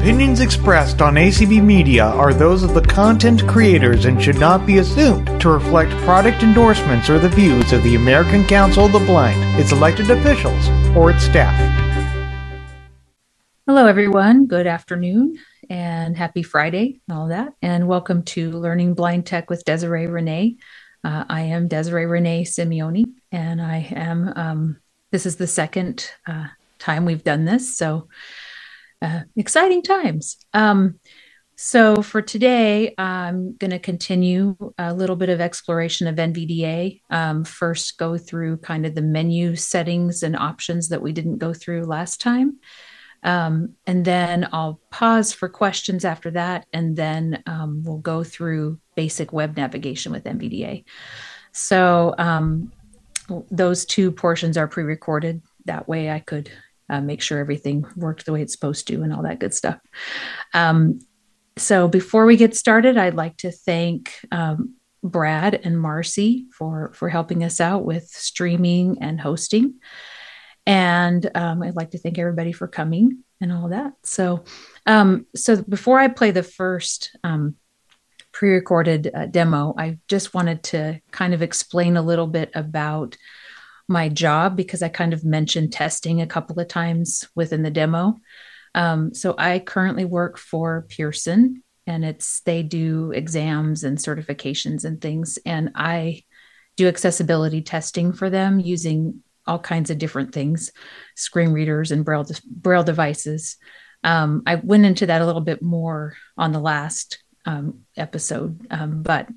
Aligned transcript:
opinions 0.00 0.40
expressed 0.40 1.02
on 1.02 1.16
ACB 1.16 1.62
Media 1.62 2.06
are 2.06 2.32
those 2.32 2.62
of 2.62 2.72
the 2.72 2.80
content 2.80 3.46
creators 3.46 4.06
and 4.06 4.22
should 4.22 4.40
not 4.40 4.64
be 4.64 4.78
assumed 4.78 5.26
to 5.38 5.50
reflect 5.50 5.90
product 6.04 6.42
endorsements 6.42 7.10
or 7.10 7.18
the 7.18 7.28
views 7.28 7.70
of 7.74 7.82
the 7.82 7.96
American 7.96 8.46
Council 8.46 8.86
of 8.86 8.92
the 8.92 8.98
Blind, 9.00 9.38
its 9.60 9.72
elected 9.72 10.08
officials, 10.08 10.70
or 10.96 11.10
its 11.10 11.22
staff. 11.22 11.54
Hello, 13.66 13.86
everyone. 13.86 14.46
Good 14.46 14.66
afternoon 14.66 15.38
and 15.68 16.16
happy 16.16 16.42
Friday 16.42 17.02
all 17.10 17.28
that. 17.28 17.52
And 17.60 17.86
welcome 17.86 18.22
to 18.22 18.52
Learning 18.52 18.94
Blind 18.94 19.26
Tech 19.26 19.50
with 19.50 19.66
Desiree 19.66 20.06
Renae. 20.06 20.56
Uh, 21.04 21.26
I 21.28 21.42
am 21.42 21.68
Desiree 21.68 22.06
Renae 22.06 22.48
Simeone, 22.48 23.04
and 23.32 23.60
I 23.60 23.86
am, 23.90 24.32
um, 24.34 24.76
this 25.10 25.26
is 25.26 25.36
the 25.36 25.46
second 25.46 26.10
uh, 26.26 26.46
time 26.78 27.04
we've 27.04 27.22
done 27.22 27.44
this. 27.44 27.76
So 27.76 28.08
uh, 29.02 29.20
exciting 29.36 29.82
times. 29.82 30.36
Um, 30.52 30.98
so 31.62 32.00
for 32.00 32.22
today, 32.22 32.94
I'm 32.96 33.54
going 33.56 33.70
to 33.70 33.78
continue 33.78 34.56
a 34.78 34.94
little 34.94 35.14
bit 35.14 35.28
of 35.28 35.42
exploration 35.42 36.06
of 36.06 36.16
NVDA. 36.16 37.02
Um, 37.10 37.44
first, 37.44 37.98
go 37.98 38.16
through 38.16 38.56
kind 38.58 38.86
of 38.86 38.94
the 38.94 39.02
menu 39.02 39.56
settings 39.56 40.22
and 40.22 40.34
options 40.34 40.88
that 40.88 41.02
we 41.02 41.12
didn't 41.12 41.36
go 41.36 41.52
through 41.52 41.84
last 41.84 42.18
time. 42.18 42.60
Um, 43.22 43.74
and 43.86 44.06
then 44.06 44.48
I'll 44.52 44.80
pause 44.90 45.34
for 45.34 45.50
questions 45.50 46.06
after 46.06 46.30
that, 46.30 46.66
and 46.72 46.96
then 46.96 47.42
um, 47.46 47.82
we'll 47.84 47.98
go 47.98 48.24
through 48.24 48.80
basic 48.94 49.30
web 49.32 49.56
navigation 49.56 50.12
with 50.12 50.24
NVDA. 50.24 50.84
So 51.52 52.14
um, 52.16 52.72
those 53.50 53.84
two 53.84 54.12
portions 54.12 54.56
are 54.56 54.66
pre-recorded. 54.66 55.42
That 55.66 55.88
way, 55.88 56.10
I 56.10 56.20
could 56.20 56.50
uh, 56.90 57.00
make 57.00 57.22
sure 57.22 57.38
everything 57.38 57.86
worked 57.96 58.26
the 58.26 58.32
way 58.32 58.42
it's 58.42 58.52
supposed 58.52 58.86
to, 58.88 59.02
and 59.02 59.12
all 59.12 59.22
that 59.22 59.40
good 59.40 59.54
stuff. 59.54 59.78
Um, 60.52 61.00
so 61.56 61.88
before 61.88 62.26
we 62.26 62.36
get 62.36 62.56
started, 62.56 62.96
I'd 62.96 63.14
like 63.14 63.36
to 63.38 63.50
thank 63.50 64.12
um, 64.32 64.74
Brad 65.02 65.54
and 65.64 65.80
Marcy 65.80 66.46
for 66.52 66.92
for 66.94 67.08
helping 67.08 67.44
us 67.44 67.60
out 67.60 67.84
with 67.84 68.08
streaming 68.08 68.98
and 69.00 69.20
hosting. 69.20 69.74
And 70.66 71.30
um, 71.34 71.62
I'd 71.62 71.76
like 71.76 71.90
to 71.92 71.98
thank 71.98 72.18
everybody 72.18 72.52
for 72.52 72.68
coming 72.68 73.24
and 73.40 73.52
all 73.52 73.68
that. 73.70 73.94
So, 74.02 74.44
um, 74.86 75.26
so 75.34 75.62
before 75.62 75.98
I 75.98 76.08
play 76.08 76.30
the 76.30 76.42
first 76.42 77.16
um, 77.24 77.56
pre-recorded 78.32 79.10
uh, 79.12 79.26
demo, 79.26 79.74
I 79.76 79.98
just 80.06 80.34
wanted 80.34 80.62
to 80.64 81.00
kind 81.10 81.34
of 81.34 81.42
explain 81.42 81.96
a 81.96 82.02
little 82.02 82.26
bit 82.26 82.50
about 82.54 83.16
my 83.90 84.08
job 84.08 84.56
because 84.56 84.82
I 84.82 84.88
kind 84.88 85.12
of 85.12 85.24
mentioned 85.24 85.72
testing 85.72 86.20
a 86.20 86.26
couple 86.26 86.58
of 86.60 86.68
times 86.68 87.28
within 87.34 87.62
the 87.62 87.70
demo. 87.70 88.18
Um, 88.74 89.12
so 89.12 89.34
I 89.36 89.58
currently 89.58 90.04
work 90.04 90.38
for 90.38 90.86
Pearson, 90.88 91.64
and 91.86 92.04
it's 92.04 92.40
they 92.42 92.62
do 92.62 93.10
exams 93.10 93.82
and 93.82 93.98
certifications 93.98 94.84
and 94.84 95.00
things, 95.00 95.38
and 95.44 95.72
I 95.74 96.22
do 96.76 96.86
accessibility 96.86 97.62
testing 97.62 98.12
for 98.12 98.30
them 98.30 98.60
using 98.60 99.22
all 99.46 99.58
kinds 99.58 99.90
of 99.90 99.98
different 99.98 100.32
things, 100.32 100.70
screen 101.16 101.50
readers 101.50 101.90
and 101.90 102.04
braille 102.04 102.26
braille 102.46 102.84
devices. 102.84 103.56
Um, 104.04 104.44
I 104.46 104.54
went 104.54 104.86
into 104.86 105.06
that 105.06 105.20
a 105.20 105.26
little 105.26 105.40
bit 105.40 105.62
more 105.62 106.16
on 106.38 106.52
the 106.52 106.60
last 106.60 107.22
um, 107.44 107.80
episode, 107.96 108.66
um, 108.70 109.02
but 109.02 109.28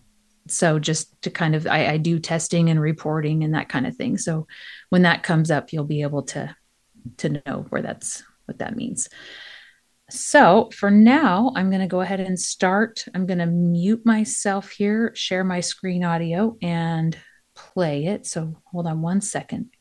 so 0.53 0.79
just 0.79 1.21
to 1.23 1.29
kind 1.29 1.55
of 1.55 1.67
I, 1.67 1.93
I, 1.93 1.97
do 1.97 2.19
testing 2.19 2.69
and 2.69 2.79
reporting 2.79 3.43
and 3.43 3.53
that 3.53 3.69
kind 3.69 3.87
of 3.87 3.95
thing. 3.95 4.17
So 4.17 4.47
when 4.89 5.01
that 5.03 5.23
comes 5.23 5.51
up, 5.51 5.73
you'll 5.73 5.83
be 5.83 6.01
able 6.01 6.23
to 6.23 6.55
to 7.17 7.41
know 7.45 7.65
where 7.69 7.81
that's 7.81 8.23
what 8.45 8.59
that 8.59 8.75
means. 8.75 9.09
So 10.09 10.69
for 10.73 10.91
now, 10.91 11.51
I'm 11.55 11.69
going 11.69 11.81
to 11.81 11.87
go 11.87 12.01
ahead 12.01 12.19
and 12.19 12.39
start. 12.39 13.05
I'm 13.15 13.25
going 13.25 13.39
to 13.39 13.45
mute 13.45 14.05
myself 14.05 14.69
here, 14.69 15.11
share 15.15 15.43
my 15.43 15.59
screen 15.59 16.03
audio, 16.03 16.57
and 16.61 17.17
play 17.55 18.05
it. 18.05 18.25
So 18.27 18.61
hold 18.65 18.87
on 18.87 19.01
one 19.01 19.21
second. 19.21 19.72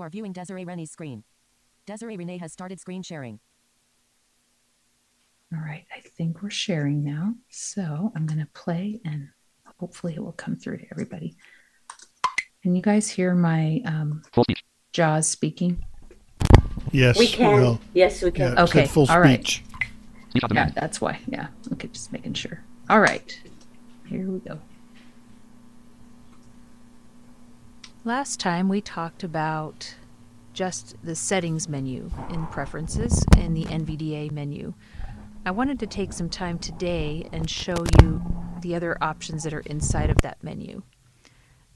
You 0.00 0.04
are 0.04 0.08
viewing 0.08 0.32
Desiree 0.32 0.64
Renae's 0.64 0.90
screen. 0.90 1.24
Desiree 1.84 2.16
Renae 2.16 2.40
has 2.40 2.54
started 2.54 2.80
screen 2.80 3.02
sharing. 3.02 3.38
All 5.52 5.60
right, 5.60 5.84
I 5.94 6.00
think 6.00 6.42
we're 6.42 6.48
sharing 6.48 7.04
now. 7.04 7.34
So 7.50 8.10
I'm 8.16 8.24
going 8.24 8.40
to 8.40 8.48
play 8.54 9.02
and 9.04 9.28
hopefully 9.78 10.14
it 10.14 10.24
will 10.24 10.32
come 10.32 10.56
through 10.56 10.78
to 10.78 10.86
everybody. 10.90 11.36
Can 12.62 12.74
you 12.74 12.80
guys 12.80 13.10
hear 13.10 13.34
my 13.34 13.82
um, 13.84 14.22
JAWS 14.94 15.28
speaking? 15.28 15.84
Yes, 16.92 17.18
we 17.18 17.26
can. 17.26 17.60
Well, 17.60 17.80
yes, 17.92 18.22
we 18.22 18.30
can. 18.30 18.54
Yeah, 18.54 18.62
okay, 18.62 18.86
full 18.86 19.02
all 19.02 19.22
speech. 19.22 19.62
right. 20.34 20.50
Yeah, 20.50 20.70
that's 20.70 21.02
why. 21.02 21.20
Yeah, 21.26 21.48
okay, 21.74 21.88
just 21.88 22.10
making 22.10 22.32
sure. 22.32 22.64
All 22.88 23.00
right, 23.00 23.38
here 24.06 24.26
we 24.30 24.38
go. 24.38 24.58
Last 28.04 28.40
time 28.40 28.70
we 28.70 28.80
talked 28.80 29.24
about 29.24 29.94
just 30.54 30.96
the 31.02 31.14
settings 31.14 31.68
menu 31.68 32.10
in 32.30 32.46
preferences 32.46 33.22
in 33.36 33.52
the 33.52 33.64
NVDA 33.64 34.32
menu. 34.32 34.72
I 35.44 35.50
wanted 35.50 35.78
to 35.80 35.86
take 35.86 36.14
some 36.14 36.30
time 36.30 36.58
today 36.58 37.28
and 37.30 37.48
show 37.48 37.76
you 38.00 38.22
the 38.62 38.74
other 38.74 38.96
options 39.02 39.42
that 39.42 39.52
are 39.52 39.60
inside 39.60 40.08
of 40.08 40.16
that 40.22 40.42
menu. 40.42 40.82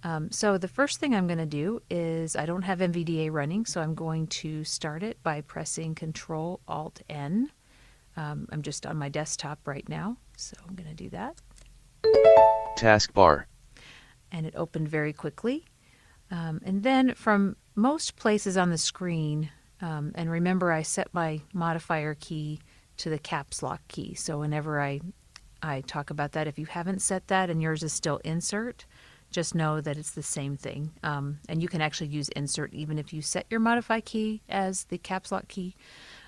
Um, 0.02 0.30
so 0.30 0.56
the 0.56 0.66
first 0.66 0.98
thing 0.98 1.14
I'm 1.14 1.26
going 1.26 1.38
to 1.38 1.44
do 1.44 1.82
is 1.90 2.36
I 2.36 2.46
don't 2.46 2.62
have 2.62 2.78
NVDA 2.78 3.30
running, 3.30 3.66
so 3.66 3.82
I'm 3.82 3.94
going 3.94 4.26
to 4.28 4.64
start 4.64 5.02
it 5.02 5.22
by 5.22 5.42
pressing 5.42 5.94
Control 5.94 6.60
Alt 6.66 7.02
N. 7.10 7.50
Um, 8.16 8.48
I'm 8.50 8.62
just 8.62 8.86
on 8.86 8.96
my 8.96 9.10
desktop 9.10 9.58
right 9.66 9.86
now, 9.90 10.16
so 10.38 10.56
I'm 10.66 10.74
going 10.74 10.88
to 10.88 10.94
do 10.94 11.10
that. 11.10 11.38
Taskbar. 12.78 13.44
And 14.32 14.46
it 14.46 14.54
opened 14.56 14.88
very 14.88 15.12
quickly. 15.12 15.66
Um, 16.30 16.60
and 16.64 16.82
then 16.82 17.14
from 17.14 17.56
most 17.74 18.16
places 18.16 18.56
on 18.56 18.70
the 18.70 18.78
screen, 18.78 19.50
um, 19.80 20.12
and 20.14 20.30
remember 20.30 20.72
I 20.72 20.82
set 20.82 21.12
my 21.12 21.40
modifier 21.52 22.14
key 22.14 22.60
to 22.98 23.10
the 23.10 23.18
caps 23.18 23.62
lock 23.62 23.80
key. 23.88 24.14
So 24.14 24.38
whenever 24.38 24.80
I, 24.80 25.00
I 25.62 25.82
talk 25.82 26.10
about 26.10 26.32
that, 26.32 26.46
if 26.46 26.58
you 26.58 26.66
haven't 26.66 27.02
set 27.02 27.28
that 27.28 27.50
and 27.50 27.60
yours 27.60 27.82
is 27.82 27.92
still 27.92 28.18
insert, 28.24 28.86
just 29.30 29.54
know 29.54 29.80
that 29.80 29.96
it's 29.96 30.12
the 30.12 30.22
same 30.22 30.56
thing. 30.56 30.92
Um, 31.02 31.40
and 31.48 31.60
you 31.60 31.68
can 31.68 31.80
actually 31.80 32.06
use 32.06 32.28
insert 32.30 32.72
even 32.72 32.98
if 32.98 33.12
you 33.12 33.20
set 33.20 33.46
your 33.50 33.60
modify 33.60 34.00
key 34.00 34.42
as 34.48 34.84
the 34.84 34.98
caps 34.98 35.32
lock 35.32 35.48
key, 35.48 35.74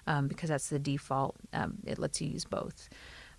um, 0.07 0.27
because 0.27 0.49
that's 0.51 0.69
the 0.69 0.79
default. 0.79 1.37
Um, 1.53 1.79
it 1.87 1.99
lets 1.99 2.21
you 2.21 2.29
use 2.29 2.45
both. 2.45 2.89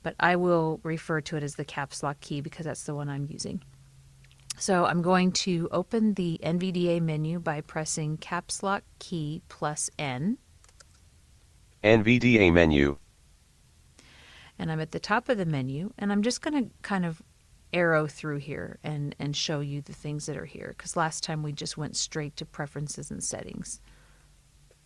But 0.03 0.15
I 0.19 0.37
will 0.37 0.79
refer 0.83 1.19
to 1.21 1.35
it 1.35 1.43
as 1.43 1.55
the 1.55 1.65
caps 1.65 2.01
lock 2.01 2.21
key 2.21 2.39
because 2.39 2.65
that's 2.65 2.83
the 2.83 2.95
one 2.95 3.09
I'm 3.09 3.27
using. 3.29 3.61
So 4.59 4.85
I'm 4.85 5.03
going 5.03 5.33
to 5.33 5.69
open 5.71 6.15
the 6.15 6.39
NVDA 6.43 6.99
menu 6.99 7.39
by 7.39 7.61
pressing 7.61 8.17
caps 8.17 8.63
lock 8.63 8.83
key 8.97 9.43
plus 9.49 9.91
N. 9.99 10.39
NVDA 11.83 12.51
menu. 12.51 12.97
And 14.57 14.71
I'm 14.71 14.79
at 14.79 14.91
the 14.91 14.99
top 14.99 15.29
of 15.29 15.37
the 15.37 15.45
menu, 15.45 15.93
and 15.99 16.11
I'm 16.11 16.23
just 16.23 16.41
going 16.41 16.63
to 16.63 16.71
kind 16.81 17.05
of 17.05 17.21
arrow 17.71 18.07
through 18.07 18.37
here 18.37 18.79
and, 18.83 19.15
and 19.19 19.35
show 19.35 19.59
you 19.59 19.81
the 19.81 19.93
things 19.93 20.25
that 20.25 20.35
are 20.35 20.45
here, 20.45 20.73
because 20.75 20.95
last 20.95 21.23
time 21.23 21.43
we 21.43 21.51
just 21.51 21.77
went 21.77 21.95
straight 21.95 22.35
to 22.37 22.45
preferences 22.45 23.11
and 23.11 23.23
settings. 23.23 23.79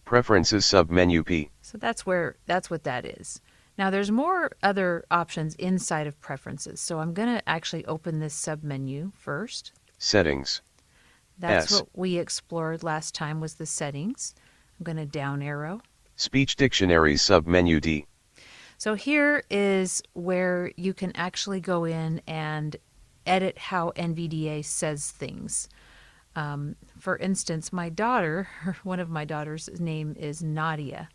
Preferences 0.03 0.65
submenu 0.65 1.25
P. 1.25 1.49
So 1.61 1.77
that's 1.77 2.05
where 2.05 2.35
that's 2.45 2.69
what 2.69 2.83
that 2.83 3.05
is. 3.05 3.39
Now 3.77 3.89
there's 3.89 4.11
more 4.11 4.51
other 4.61 5.05
options 5.09 5.55
inside 5.55 6.07
of 6.07 6.19
preferences. 6.21 6.79
So 6.79 6.99
I'm 6.99 7.13
going 7.13 7.29
to 7.29 7.49
actually 7.49 7.85
open 7.85 8.19
this 8.19 8.39
submenu 8.39 9.13
first. 9.13 9.71
Settings. 9.97 10.61
That's 11.37 11.71
S. 11.71 11.79
what 11.79 11.89
we 11.93 12.17
explored 12.17 12.83
last 12.83 13.15
time 13.15 13.39
was 13.39 13.55
the 13.55 13.65
settings. 13.65 14.35
I'm 14.79 14.83
going 14.83 14.97
to 14.97 15.05
down 15.05 15.41
arrow. 15.41 15.81
Speech 16.15 16.55
dictionary 16.55 17.15
submenu 17.15 17.81
D. 17.81 18.05
So 18.77 18.95
here 18.95 19.43
is 19.49 20.01
where 20.13 20.71
you 20.75 20.93
can 20.93 21.11
actually 21.15 21.61
go 21.61 21.85
in 21.85 22.21
and 22.27 22.75
edit 23.25 23.57
how 23.57 23.91
NVDA 23.95 24.65
says 24.65 25.11
things. 25.11 25.69
Um, 26.35 26.75
for 26.97 27.17
instance, 27.17 27.71
my 27.71 27.89
daughter, 27.89 28.47
one 28.83 28.99
of 28.99 29.09
my 29.09 29.25
daughters' 29.25 29.69
name 29.79 30.15
is 30.17 30.41
Nadia 30.41 31.09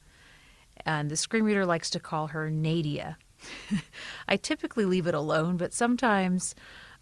and 0.84 1.10
the 1.10 1.16
screen 1.16 1.44
reader 1.44 1.66
likes 1.66 1.90
to 1.90 2.00
call 2.00 2.28
her 2.28 2.50
Nadia. 2.50 3.18
I 4.28 4.36
typically 4.36 4.84
leave 4.84 5.06
it 5.06 5.14
alone, 5.14 5.56
but 5.56 5.72
sometimes 5.72 6.54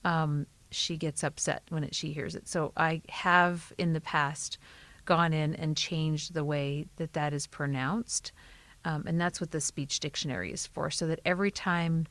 um, 0.04 0.46
she 0.70 0.96
gets 0.96 1.22
upset 1.24 1.62
when 1.68 1.84
it, 1.84 1.94
she 1.94 2.12
hears 2.12 2.34
it. 2.34 2.48
So 2.48 2.72
I 2.76 3.02
have 3.08 3.72
in 3.78 3.92
the 3.92 4.00
past 4.00 4.58
gone 5.04 5.32
in 5.32 5.54
and 5.54 5.76
changed 5.76 6.34
the 6.34 6.44
way 6.44 6.86
that 6.96 7.12
that 7.12 7.32
is 7.32 7.46
pronounced. 7.46 8.32
Um, 8.84 9.04
and 9.06 9.20
that's 9.20 9.40
what 9.40 9.50
the 9.50 9.60
speech 9.60 10.00
dictionary 10.00 10.52
is 10.52 10.66
for, 10.66 10.90
so 10.90 11.06
that 11.06 11.20
every 11.24 11.50
time 11.50 12.06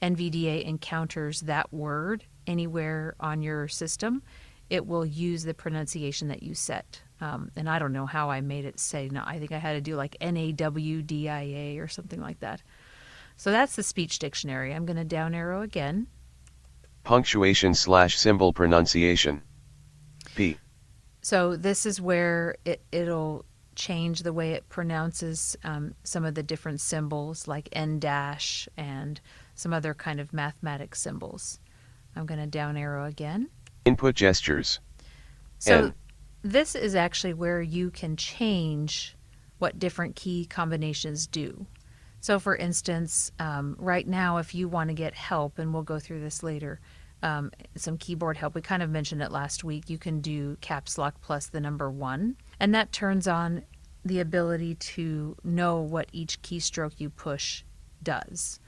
NVDA 0.00 0.64
encounters 0.64 1.42
that 1.42 1.72
word 1.72 2.24
anywhere 2.46 3.14
on 3.20 3.42
your 3.42 3.68
system, 3.68 4.22
it 4.70 4.86
will 4.86 5.04
use 5.04 5.42
the 5.42 5.52
pronunciation 5.52 6.28
that 6.28 6.42
you 6.42 6.54
set. 6.54 7.02
Um, 7.20 7.50
and 7.56 7.68
I 7.68 7.78
don't 7.78 7.92
know 7.92 8.06
how 8.06 8.30
I 8.30 8.40
made 8.40 8.64
it 8.64 8.80
say, 8.80 9.08
no, 9.10 9.22
I 9.26 9.38
think 9.38 9.52
I 9.52 9.58
had 9.58 9.74
to 9.74 9.80
do 9.80 9.96
like 9.96 10.16
N 10.20 10.36
A 10.36 10.52
W 10.52 11.02
D 11.02 11.28
I 11.28 11.42
A 11.42 11.78
or 11.78 11.88
something 11.88 12.20
like 12.20 12.40
that. 12.40 12.62
So 13.36 13.50
that's 13.50 13.76
the 13.76 13.82
speech 13.82 14.18
dictionary. 14.18 14.72
I'm 14.72 14.86
going 14.86 14.96
to 14.96 15.04
down 15.04 15.34
arrow 15.34 15.62
again. 15.62 16.06
Punctuation 17.04 17.74
slash 17.74 18.16
symbol 18.16 18.52
pronunciation. 18.52 19.42
P. 20.34 20.58
So 21.22 21.56
this 21.56 21.84
is 21.84 22.00
where 22.00 22.56
it, 22.64 22.82
it'll 22.92 23.44
change 23.74 24.22
the 24.22 24.32
way 24.32 24.52
it 24.52 24.68
pronounces 24.68 25.56
um, 25.64 25.94
some 26.04 26.24
of 26.24 26.34
the 26.34 26.42
different 26.42 26.80
symbols 26.80 27.48
like 27.48 27.68
N 27.72 27.98
dash 27.98 28.68
and 28.76 29.20
some 29.54 29.72
other 29.72 29.94
kind 29.94 30.20
of 30.20 30.32
mathematic 30.32 30.94
symbols. 30.94 31.60
I'm 32.14 32.26
going 32.26 32.40
to 32.40 32.46
down 32.46 32.76
arrow 32.76 33.06
again. 33.06 33.48
Input 33.84 34.14
gestures. 34.14 34.80
So 35.58 35.74
N. 35.74 35.94
this 36.42 36.74
is 36.74 36.94
actually 36.94 37.34
where 37.34 37.60
you 37.62 37.90
can 37.90 38.16
change 38.16 39.16
what 39.58 39.78
different 39.78 40.16
key 40.16 40.46
combinations 40.46 41.26
do. 41.26 41.66
So 42.20 42.38
for 42.38 42.56
instance, 42.56 43.32
um, 43.38 43.76
right 43.78 44.06
now, 44.06 44.38
if 44.38 44.54
you 44.54 44.68
want 44.68 44.88
to 44.88 44.94
get 44.94 45.14
help, 45.14 45.58
and 45.58 45.72
we'll 45.72 45.82
go 45.82 45.98
through 45.98 46.20
this 46.20 46.42
later, 46.42 46.80
um, 47.22 47.50
some 47.76 47.98
keyboard 47.98 48.36
help, 48.36 48.54
we 48.54 48.62
kind 48.62 48.82
of 48.82 48.90
mentioned 48.90 49.22
it 49.22 49.30
last 49.30 49.64
week, 49.64 49.88
you 49.88 49.98
can 49.98 50.20
do 50.20 50.56
caps 50.60 50.98
lock 50.98 51.20
plus 51.20 51.46
the 51.46 51.60
number 51.60 51.90
one, 51.90 52.36
and 52.58 52.74
that 52.74 52.92
turns 52.92 53.26
on 53.26 53.62
the 54.04 54.20
ability 54.20 54.74
to 54.76 55.36
know 55.44 55.80
what 55.80 56.08
each 56.12 56.40
keystroke 56.42 56.98
you 56.98 57.10
push 57.10 57.62
does. 58.02 58.60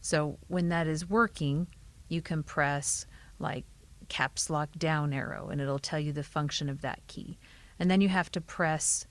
So 0.00 0.38
when 0.48 0.68
that 0.70 0.86
is 0.86 1.08
working, 1.08 1.66
you 2.08 2.22
can 2.22 2.42
press 2.42 3.06
like 3.38 3.64
caps 4.08 4.50
lock 4.50 4.70
down 4.78 5.12
arrow 5.12 5.48
and 5.48 5.60
it'll 5.60 5.78
tell 5.78 6.00
you 6.00 6.12
the 6.12 6.22
function 6.22 6.68
of 6.68 6.80
that 6.82 7.06
key. 7.06 7.38
And 7.78 7.90
then 7.90 8.00
you 8.00 8.08
have 8.08 8.30
to 8.32 8.40
press 8.40 9.06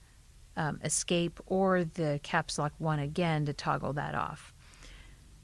um, 0.56 0.80
escape 0.84 1.40
or 1.46 1.84
the 1.84 2.20
caps 2.22 2.58
lock 2.58 2.72
one 2.78 2.98
again 2.98 3.46
to 3.46 3.52
toggle 3.52 3.92
that 3.94 4.14
off. 4.14 4.52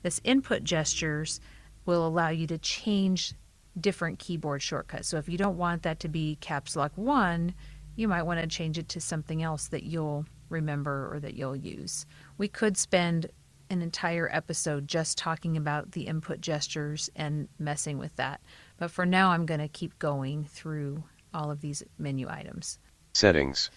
This 0.03 0.21
input 0.25 0.65
gestures 0.65 1.41
will 1.87 2.06
allow 2.06 2.29
you 2.29 2.47
to 2.49 2.59
change 2.59 3.35
different 3.81 4.19
keyboard 4.19 4.62
shortcuts. 4.62 5.09
So 5.09 5.17
if 5.17 5.29
you 5.29 5.39
don't 5.39 5.56
want 5.56 5.83
that 5.83 6.01
to 6.01 6.09
be 6.09 6.37
caps 6.41 6.77
lock 6.77 6.93
one, 6.97 7.55
you 7.97 8.09
might 8.09 8.23
want 8.23 8.41
to 8.41 8.47
change 8.47 8.79
it 8.79 8.89
to 8.91 9.01
something 9.01 9.43
else 9.43 9.69
that 9.69 9.85
you'll 9.85 10.27
remember 10.49 11.12
or 11.12 11.21
that 11.21 11.35
you'll 11.35 11.56
use. 11.56 12.06
We 12.39 12.49
could 12.49 12.77
spend 12.77 13.31
an 13.71 13.83
entire 13.83 14.29
episode 14.33 14.87
just 14.87 15.17
talking 15.17 15.56
about 15.56 15.93
the 15.93 16.03
input 16.03 16.41
gestures 16.41 17.11
and 17.17 17.49
messing 17.59 17.99
with 17.99 18.15
that. 18.17 18.41
But 18.84 18.90
for 18.90 19.06
now, 19.06 19.31
I'm 19.31 19.46
going 19.46 19.60
to 19.60 19.69
keep 19.69 19.98
going 19.98 20.44
through 20.44 21.04
all 21.32 21.50
of 21.50 21.62
these 21.62 21.82
menu 21.96 22.28
items. 22.28 22.78
Settings. 23.14 23.70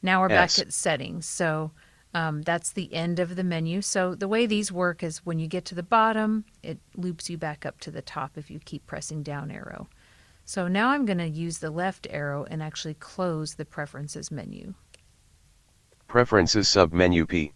Now 0.00 0.22
we're 0.22 0.32
S. 0.32 0.56
back 0.56 0.66
at 0.66 0.72
settings. 0.72 1.26
So 1.26 1.72
um, 2.14 2.40
that's 2.40 2.72
the 2.72 2.94
end 2.94 3.18
of 3.20 3.36
the 3.36 3.44
menu. 3.44 3.82
So 3.82 4.14
the 4.14 4.28
way 4.28 4.46
these 4.46 4.72
work 4.72 5.02
is 5.02 5.18
when 5.26 5.38
you 5.38 5.46
get 5.46 5.66
to 5.66 5.74
the 5.74 5.82
bottom, 5.82 6.46
it 6.62 6.78
loops 6.96 7.28
you 7.28 7.36
back 7.36 7.66
up 7.66 7.80
to 7.80 7.90
the 7.90 8.00
top 8.00 8.38
if 8.38 8.50
you 8.50 8.58
keep 8.58 8.86
pressing 8.86 9.22
down 9.22 9.50
arrow. 9.50 9.90
So 10.46 10.68
now 10.68 10.88
I'm 10.88 11.04
going 11.04 11.18
to 11.18 11.28
use 11.28 11.58
the 11.58 11.70
left 11.70 12.06
arrow 12.08 12.46
and 12.50 12.62
actually 12.62 12.94
close 12.94 13.56
the 13.56 13.66
preferences 13.66 14.30
menu. 14.30 14.72
Preferences 16.08 16.66
submenu 16.66 17.28
P. 17.28 17.52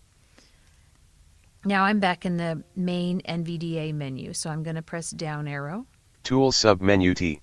Now 1.64 1.84
I'm 1.84 1.98
back 1.98 2.26
in 2.26 2.36
the 2.36 2.62
main 2.76 3.22
NVDA 3.22 3.94
menu. 3.94 4.34
So 4.34 4.50
I'm 4.50 4.62
going 4.62 4.76
to 4.76 4.82
press 4.82 5.10
down 5.12 5.48
arrow. 5.48 5.86
Tools 6.22 6.56
submenu 6.56 7.14
T. 7.14 7.40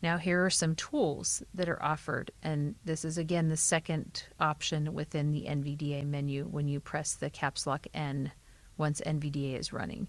Now, 0.00 0.16
here 0.16 0.44
are 0.44 0.50
some 0.50 0.76
tools 0.76 1.42
that 1.54 1.68
are 1.68 1.82
offered, 1.82 2.30
and 2.42 2.76
this 2.84 3.04
is 3.04 3.18
again 3.18 3.48
the 3.48 3.56
second 3.56 4.24
option 4.38 4.94
within 4.94 5.32
the 5.32 5.46
NVDA 5.48 6.06
menu 6.06 6.44
when 6.44 6.68
you 6.68 6.78
press 6.78 7.14
the 7.14 7.30
caps 7.30 7.66
lock 7.66 7.86
N 7.92 8.30
once 8.76 9.00
NVDA 9.04 9.58
is 9.58 9.72
running. 9.72 10.06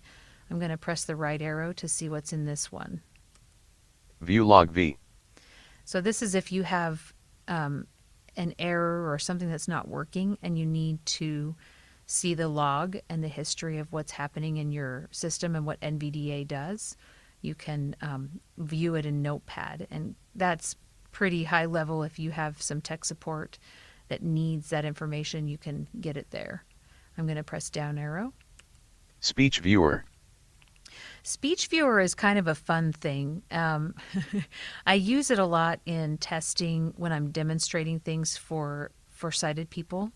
I'm 0.49 0.59
going 0.59 0.71
to 0.71 0.77
press 0.77 1.05
the 1.05 1.15
right 1.15 1.41
arrow 1.41 1.73
to 1.73 1.87
see 1.87 2.07
what's 2.07 2.33
in 2.33 2.45
this 2.45 2.71
one. 2.71 3.01
View 4.21 4.45
log 4.45 4.71
V. 4.71 4.97
So, 5.85 6.01
this 6.01 6.21
is 6.21 6.35
if 6.35 6.51
you 6.51 6.63
have 6.63 7.13
um, 7.47 7.87
an 8.37 8.53
error 8.59 9.11
or 9.11 9.17
something 9.17 9.49
that's 9.49 9.67
not 9.67 9.87
working 9.87 10.37
and 10.43 10.57
you 10.57 10.65
need 10.67 11.03
to 11.05 11.55
see 12.05 12.35
the 12.35 12.47
log 12.47 12.97
and 13.09 13.23
the 13.23 13.27
history 13.27 13.79
of 13.79 13.91
what's 13.91 14.11
happening 14.11 14.57
in 14.57 14.71
your 14.71 15.07
system 15.11 15.55
and 15.55 15.65
what 15.65 15.79
NVDA 15.81 16.47
does 16.47 16.95
you 17.41 17.55
can 17.55 17.95
um, 18.01 18.39
view 18.57 18.95
it 18.95 19.05
in 19.05 19.21
Notepad. 19.21 19.87
And 19.89 20.15
that's 20.35 20.75
pretty 21.11 21.43
high 21.43 21.65
level. 21.65 22.03
If 22.03 22.19
you 22.19 22.31
have 22.31 22.61
some 22.61 22.81
tech 22.81 23.05
support 23.05 23.57
that 24.09 24.23
needs 24.23 24.69
that 24.69 24.85
information, 24.85 25.47
you 25.47 25.57
can 25.57 25.87
get 25.99 26.17
it 26.17 26.31
there. 26.31 26.63
I'm 27.17 27.25
going 27.25 27.37
to 27.37 27.43
press 27.43 27.69
down 27.69 27.97
arrow. 27.97 28.33
Speech 29.19 29.59
viewer. 29.59 30.05
Speech 31.23 31.67
viewer 31.67 31.99
is 31.99 32.15
kind 32.15 32.39
of 32.39 32.47
a 32.47 32.55
fun 32.55 32.93
thing. 32.93 33.43
Um, 33.51 33.95
I 34.85 34.95
use 34.95 35.29
it 35.29 35.39
a 35.39 35.45
lot 35.45 35.79
in 35.85 36.17
testing 36.17 36.93
when 36.97 37.11
I'm 37.11 37.31
demonstrating 37.31 37.99
things 37.99 38.37
for 38.37 38.91
for 39.09 39.31
sighted 39.31 39.69
people 39.69 40.13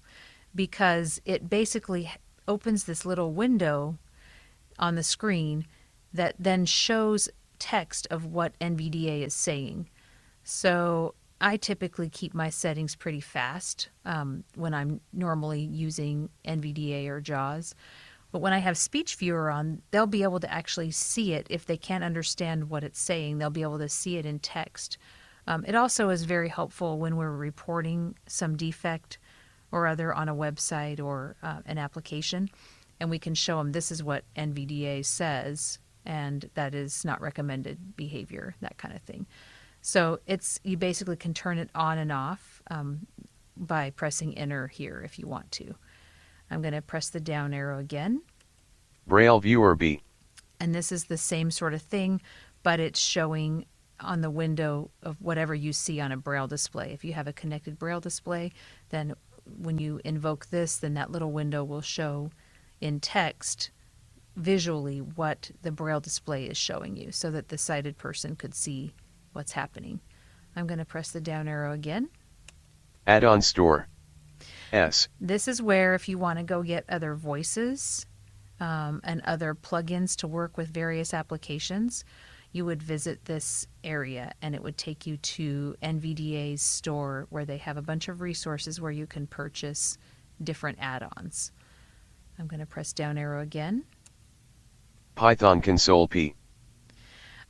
because 0.56 1.22
it 1.26 1.50
basically 1.50 2.10
opens 2.48 2.86
this 2.86 3.06
little 3.06 3.34
window 3.34 3.98
on 4.80 4.96
the 4.96 5.04
screen 5.04 5.66
that 6.14 6.36
then 6.40 6.66
shows 6.66 7.30
text 7.60 8.08
of 8.12 8.26
what 8.26 8.58
NVDA 8.60 9.26
is 9.26 9.34
saying. 9.34 9.90
So 10.44 11.16
I 11.40 11.58
typically 11.58 12.10
keep 12.10 12.34
my 12.34 12.50
settings 12.50 12.96
pretty 12.96 13.20
fast 13.20 13.90
um, 14.06 14.44
when 14.56 14.74
I'm 14.74 15.02
normally 15.12 15.62
using 15.62 16.30
NVDA 16.46 17.08
or 17.08 17.22
JAWS. 17.22 17.76
But 18.32 18.42
when 18.42 18.54
I 18.54 18.60
have 18.60 18.78
Speech 18.78 19.16
Viewer 19.16 19.52
on, 19.52 19.82
they'll 19.92 20.08
be 20.08 20.24
able 20.24 20.40
to 20.40 20.52
actually 20.52 20.92
see 20.92 21.34
it. 21.34 21.48
If 21.50 21.66
they 21.66 21.78
can't 21.78 22.04
understand 22.04 22.70
what 22.70 22.84
it's 22.84 23.00
saying, 23.00 23.38
they'll 23.38 23.50
be 23.50 23.62
able 23.62 23.80
to 23.80 23.90
see 23.90 24.18
it 24.18 24.26
in 24.26 24.40
text. 24.40 24.98
Um, 25.46 25.64
it 25.68 25.76
also 25.76 26.10
is 26.10 26.24
very 26.24 26.50
helpful 26.50 26.98
when 26.98 27.16
we're 27.16 27.32
reporting 27.32 28.16
some 28.26 28.58
defect 28.58 29.20
or 29.72 29.88
other 29.88 30.14
on 30.14 30.30
a 30.30 30.36
website 30.36 31.00
or 31.00 31.36
uh, 31.44 31.60
an 31.66 31.78
application, 31.78 32.50
and 33.00 33.10
we 33.10 33.20
can 33.20 33.36
show 33.36 33.58
them 33.58 33.72
this 33.72 33.92
is 33.92 34.04
what 34.04 34.24
NVDA 34.36 35.06
says 35.06 35.80
and 36.06 36.50
that 36.54 36.74
is 36.76 37.06
not 37.06 37.22
recommended 37.22 37.96
behavior, 37.96 38.56
that 38.62 38.78
kind 38.78 38.96
of 38.96 39.02
thing. 39.02 39.26
So 39.82 40.20
it's 40.26 40.60
you 40.64 40.78
basically 40.78 41.18
can 41.18 41.34
turn 41.34 41.58
it 41.58 41.70
on 41.76 41.98
and 41.98 42.12
off 42.12 42.62
um, 42.72 43.06
by 43.58 43.90
pressing 43.92 44.38
enter 44.38 44.68
here 44.68 45.02
if 45.04 45.20
you 45.20 45.28
want 45.28 45.52
to. 45.54 45.76
I'm 46.50 46.62
going 46.62 46.74
to 46.74 46.82
press 46.82 47.10
the 47.10 47.20
down 47.20 47.54
arrow 47.54 47.80
again. 47.80 48.22
Braille 49.08 49.40
viewer 49.40 49.76
B. 49.76 50.02
And 50.60 50.74
this 50.74 50.92
is 50.92 51.06
the 51.06 51.18
same 51.18 51.52
sort 51.52 51.74
of 51.74 51.82
thing, 51.82 52.22
but 52.64 52.80
it's 52.80 53.00
showing 53.00 53.66
on 54.00 54.22
the 54.22 54.30
window 54.30 54.92
of 55.02 55.22
whatever 55.22 55.54
you 55.54 55.74
see 55.74 56.00
on 56.00 56.12
a 56.12 56.18
braille 56.18 56.48
display. 56.48 56.92
If 56.92 57.04
you 57.04 57.14
have 57.14 57.28
a 57.28 57.34
connected 57.34 57.78
braille 57.78 58.00
display, 58.00 58.52
then 58.90 59.14
when 59.46 59.78
you 59.78 60.00
invoke 60.06 60.48
this, 60.48 60.78
then 60.78 60.94
that 60.94 61.12
little 61.12 61.32
window 61.32 61.64
will 61.64 61.82
show 61.82 62.32
in 62.80 63.00
text 63.00 63.72
visually 64.36 65.00
what 65.00 65.52
the 65.62 65.72
braille 65.72 66.00
display 66.00 66.46
is 66.46 66.58
showing 66.58 66.96
you 66.96 67.12
so 67.12 67.30
that 67.32 67.50
the 67.50 67.58
sighted 67.58 67.98
person 67.98 68.36
could 68.36 68.56
see 68.56 68.94
what's 69.34 69.52
happening. 69.52 70.00
I'm 70.56 70.68
going 70.68 70.80
to 70.80 70.86
press 70.86 71.12
the 71.12 71.22
down 71.22 71.48
arrow 71.48 71.74
again. 71.74 72.10
Add-on 73.06 73.42
store. 73.42 73.88
S. 74.72 75.08
This 75.20 75.48
is 75.48 75.62
where 75.62 75.94
if 75.94 76.10
you 76.10 76.18
want 76.18 76.40
to 76.40 76.44
go 76.44 76.64
get 76.64 76.86
other 76.90 77.16
voices 77.16 78.06
um, 78.60 79.02
and 79.04 79.22
other 79.26 79.56
plugins 79.56 80.16
to 80.18 80.28
work 80.28 80.58
with 80.58 80.70
various 80.70 81.14
applications, 81.14 82.04
you 82.52 82.66
would 82.66 82.82
visit 82.82 83.26
this 83.26 83.68
area 83.84 84.34
and 84.42 84.56
it 84.56 84.64
would 84.64 84.78
take 84.78 85.06
you 85.06 85.18
to 85.18 85.76
NVDA's 85.82 86.62
store 86.62 87.28
where 87.30 87.46
they 87.46 87.58
have 87.58 87.78
a 87.78 87.82
bunch 87.82 88.08
of 88.08 88.22
resources 88.22 88.80
where 88.80 88.92
you 88.92 89.08
can 89.08 89.28
purchase 89.28 89.98
different 90.42 90.78
add-ons. 90.80 91.52
I'm 92.40 92.48
going 92.48 92.60
to 92.60 92.66
press 92.66 92.94
down 92.94 93.18
arrow 93.18 93.42
again. 93.42 93.84
Python 95.16 95.62
console 95.62 96.08
P. 96.08 96.36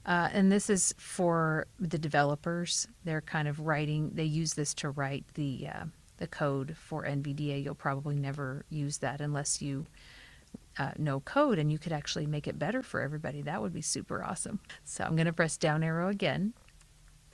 Uh, 0.06 0.30
and 0.34 0.52
this 0.52 0.70
is 0.70 0.94
for 0.98 1.68
the 1.80 1.98
developers. 1.98 2.88
They're 3.06 3.22
kind 3.22 3.48
of 3.48 3.62
writing. 3.62 4.12
They 4.14 4.26
use 4.26 4.54
this 4.54 4.74
to 4.76 4.90
write 4.90 5.26
the 5.36 5.68
uh, 5.74 5.86
the 6.18 6.28
code 6.28 6.76
for 6.78 7.04
NVDA. 7.04 7.64
You'll 7.64 7.76
probably 7.76 8.16
never 8.16 8.66
use 8.70 8.98
that 9.00 9.22
unless 9.22 9.62
you 9.62 9.86
uh, 10.78 10.92
know 10.98 11.22
code, 11.22 11.58
and 11.58 11.72
you 11.72 11.80
could 11.80 11.94
actually 11.94 12.26
make 12.26 12.48
it 12.48 12.60
better 12.60 12.82
for 12.82 13.02
everybody. 13.02 13.42
That 13.42 13.62
would 13.62 13.74
be 13.74 13.82
super 13.82 14.24
awesome. 14.24 14.60
So 14.84 15.04
I'm 15.04 15.16
going 15.16 15.26
to 15.26 15.34
press 15.34 15.58
down 15.58 15.84
arrow 15.84 16.10
again. 16.10 16.54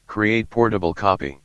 Create 0.06 0.50
portable 0.50 0.94
copy. 0.94 1.40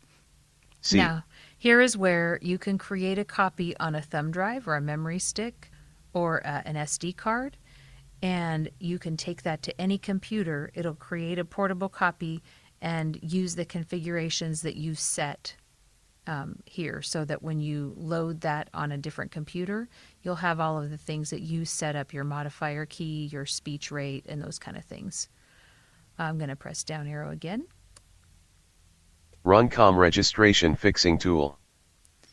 C. 0.81 0.99
Now, 0.99 1.25
here 1.57 1.81
is 1.81 1.97
where 1.97 2.39
you 2.43 2.59
can 2.59 2.77
create 2.77 3.19
a 3.19 3.25
copy 3.25 3.75
on 3.79 3.95
a 3.95 4.03
thumb 4.03 4.31
drive 4.31 4.69
or 4.69 4.77
a 4.77 4.81
memory 4.83 5.19
stick 5.19 5.71
or 6.13 6.47
uh, 6.47 6.63
an 6.67 6.75
SD 6.75 7.17
card, 7.17 7.57
and 8.25 8.71
you 8.81 8.99
can 8.99 9.19
take 9.19 9.43
that 9.43 9.61
to 9.61 9.79
any 9.79 9.99
computer. 9.99 10.71
It'll 10.73 10.95
create 10.95 11.39
a 11.39 11.45
portable 11.45 11.91
copy 11.91 12.43
and 12.81 13.19
use 13.21 13.55
the 13.55 13.67
configurations 13.67 14.63
that 14.63 14.77
you 14.77 14.95
set 14.95 15.55
um, 16.27 16.57
here 16.65 17.03
so 17.03 17.27
that 17.27 17.43
when 17.43 17.61
you 17.61 17.93
load 17.99 18.41
that 18.41 18.71
on 18.73 18.93
a 18.93 18.97
different 18.97 19.31
computer, 19.31 19.91
you'll 20.23 20.37
have 20.37 20.59
all 20.59 20.83
of 20.83 20.89
the 20.89 20.97
things 20.97 21.29
that 21.29 21.43
you 21.43 21.67
set 21.67 21.97
up 21.97 22.15
your 22.15 22.25
modifier 22.25 22.87
key, 22.87 23.27
your 23.27 23.45
speech 23.45 23.91
rate, 23.91 24.25
and 24.27 24.43
those 24.43 24.59
kind 24.59 24.79
of 24.79 24.87
things. 24.87 25.29
I'm 26.19 26.39
going 26.39 26.49
to 26.49 26.57
press 26.57 26.83
down 26.83 27.07
arrow 27.07 27.31
again. 27.31 27.67
Run 29.43 29.69
COM 29.69 29.99
registration 29.99 30.77
fixing 30.77 31.19
tool. 31.19 31.59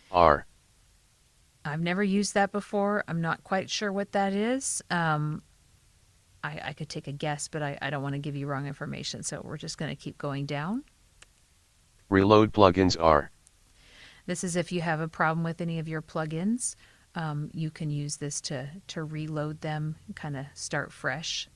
R. 0.10 0.46
I've 1.66 1.82
never 1.82 2.02
used 2.02 2.34
that 2.36 2.54
before. 2.54 3.04
I'm 3.10 3.20
not 3.20 3.44
quite 3.44 3.70
sure 3.70 3.92
what 3.92 4.14
that 4.14 4.32
is. 4.32 4.82
Um, 4.90 5.44
I, 6.44 6.60
I 6.66 6.74
could 6.74 6.90
take 6.90 7.08
a 7.08 7.12
guess, 7.12 7.48
but 7.48 7.62
I, 7.62 7.78
I 7.82 7.90
don't 7.90 8.04
want 8.04 8.14
to 8.14 8.20
give 8.20 8.36
you 8.36 8.48
wrong 8.48 8.68
information. 8.68 9.24
So 9.24 9.42
we're 9.44 9.58
just 9.58 9.78
going 9.78 9.96
to 9.96 10.02
keep 10.02 10.18
going 10.18 10.46
down. 10.46 10.84
Reload 12.10 12.54
plugins 12.54 13.02
are. 13.02 13.32
This 14.26 14.44
is 14.44 14.56
if 14.56 14.72
you 14.72 14.82
have 14.82 15.00
a 15.00 15.08
problem 15.08 15.44
with 15.44 15.62
any 15.62 15.80
of 15.80 15.88
your 15.88 16.02
plugins. 16.02 16.76
Um, 17.16 17.50
you 17.54 17.70
can 17.70 17.90
use 17.90 18.18
this 18.18 18.40
to, 18.42 18.70
to 18.88 19.04
reload 19.04 19.62
them, 19.62 19.96
kind 20.16 20.38
of 20.38 20.46
start 20.54 20.92
fresh. 20.92 21.50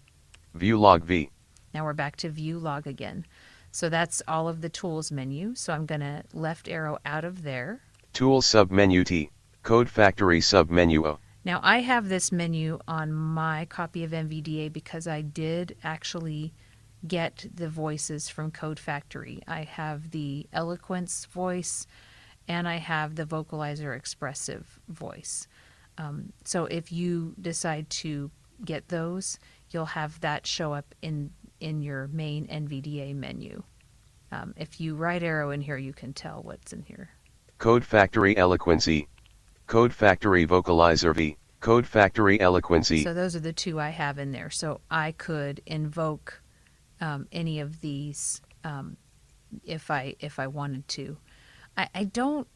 View 0.53 0.77
log 0.77 1.03
V. 1.03 1.29
Now 1.73 1.85
we're 1.85 1.93
back 1.93 2.15
to 2.17 2.29
view 2.29 2.59
log 2.59 2.87
again. 2.87 3.25
So 3.71 3.89
that's 3.89 4.21
all 4.27 4.47
of 4.47 4.61
the 4.61 4.69
tools 4.69 5.11
menu. 5.11 5.55
So 5.55 5.73
I'm 5.73 5.85
going 5.85 6.01
to 6.01 6.23
left 6.33 6.69
arrow 6.69 6.97
out 7.05 7.25
of 7.25 7.43
there. 7.43 7.81
Tools 8.13 8.45
submenu 8.45 9.05
T. 9.05 9.29
Code 9.63 9.89
Factory 9.89 10.39
submenu 10.39 11.05
O. 11.05 11.19
Now 11.45 11.59
I 11.61 11.81
have 11.81 12.09
this 12.09 12.31
menu 12.31 12.79
on 12.87 13.13
my 13.13 13.65
copy 13.65 14.03
of 14.03 14.11
NVDA 14.11 14.73
because 14.73 15.07
I 15.07 15.21
did 15.21 15.77
actually 15.83 16.53
get 17.07 17.45
the 17.53 17.69
voices 17.69 18.27
from 18.27 18.49
Code 18.49 18.79
Factory. 18.79 19.41
I 19.47 19.61
have 19.61 20.09
the 20.09 20.47
Eloquence 20.51 21.25
voice 21.25 21.85
and 22.47 22.67
I 22.67 22.77
have 22.77 23.15
the 23.15 23.25
Vocalizer 23.25 23.95
Expressive 23.95 24.79
voice. 24.89 25.47
Um, 25.99 26.33
so 26.43 26.65
if 26.65 26.91
you 26.91 27.35
decide 27.39 27.89
to 27.91 28.31
get 28.63 28.87
those, 28.87 29.37
you'll 29.69 29.85
have 29.85 30.19
that 30.21 30.47
show 30.47 30.73
up 30.73 30.95
in 31.01 31.31
in 31.59 31.81
your 31.81 32.07
main 32.07 32.47
NVDA 32.47 33.15
menu. 33.15 33.63
Um, 34.31 34.53
if 34.57 34.81
you 34.81 34.95
right 34.95 35.21
arrow 35.23 35.51
in 35.51 35.61
here, 35.61 35.77
you 35.77 35.93
can 35.93 36.11
tell 36.11 36.41
what's 36.43 36.73
in 36.73 36.81
here. 36.81 37.11
Code 37.59 37.85
Factory 37.85 38.35
Eloquence. 38.35 38.89
Code 39.67 39.93
Factory 39.93 40.45
Vocalizer 40.45 41.15
V. 41.15 41.37
Code 41.59 41.87
Factory 41.87 42.39
Eloquence. 42.39 42.87
So 42.87 43.13
those 43.13 43.35
are 43.35 43.39
the 43.39 43.53
two 43.53 43.79
I 43.79 43.89
have 43.89 44.19
in 44.19 44.31
there. 44.31 44.49
So 44.49 44.81
I 44.91 45.13
could 45.13 45.61
invoke 45.65 46.41
um, 47.01 47.27
any 47.31 47.59
of 47.59 47.81
these 47.81 48.41
um, 48.63 48.97
if 49.63 49.89
I 49.89 50.15
if 50.19 50.39
I 50.39 50.47
wanted 50.47 50.87
to. 50.89 51.17
I, 51.77 51.89
I 51.95 52.03
don't 52.03 52.47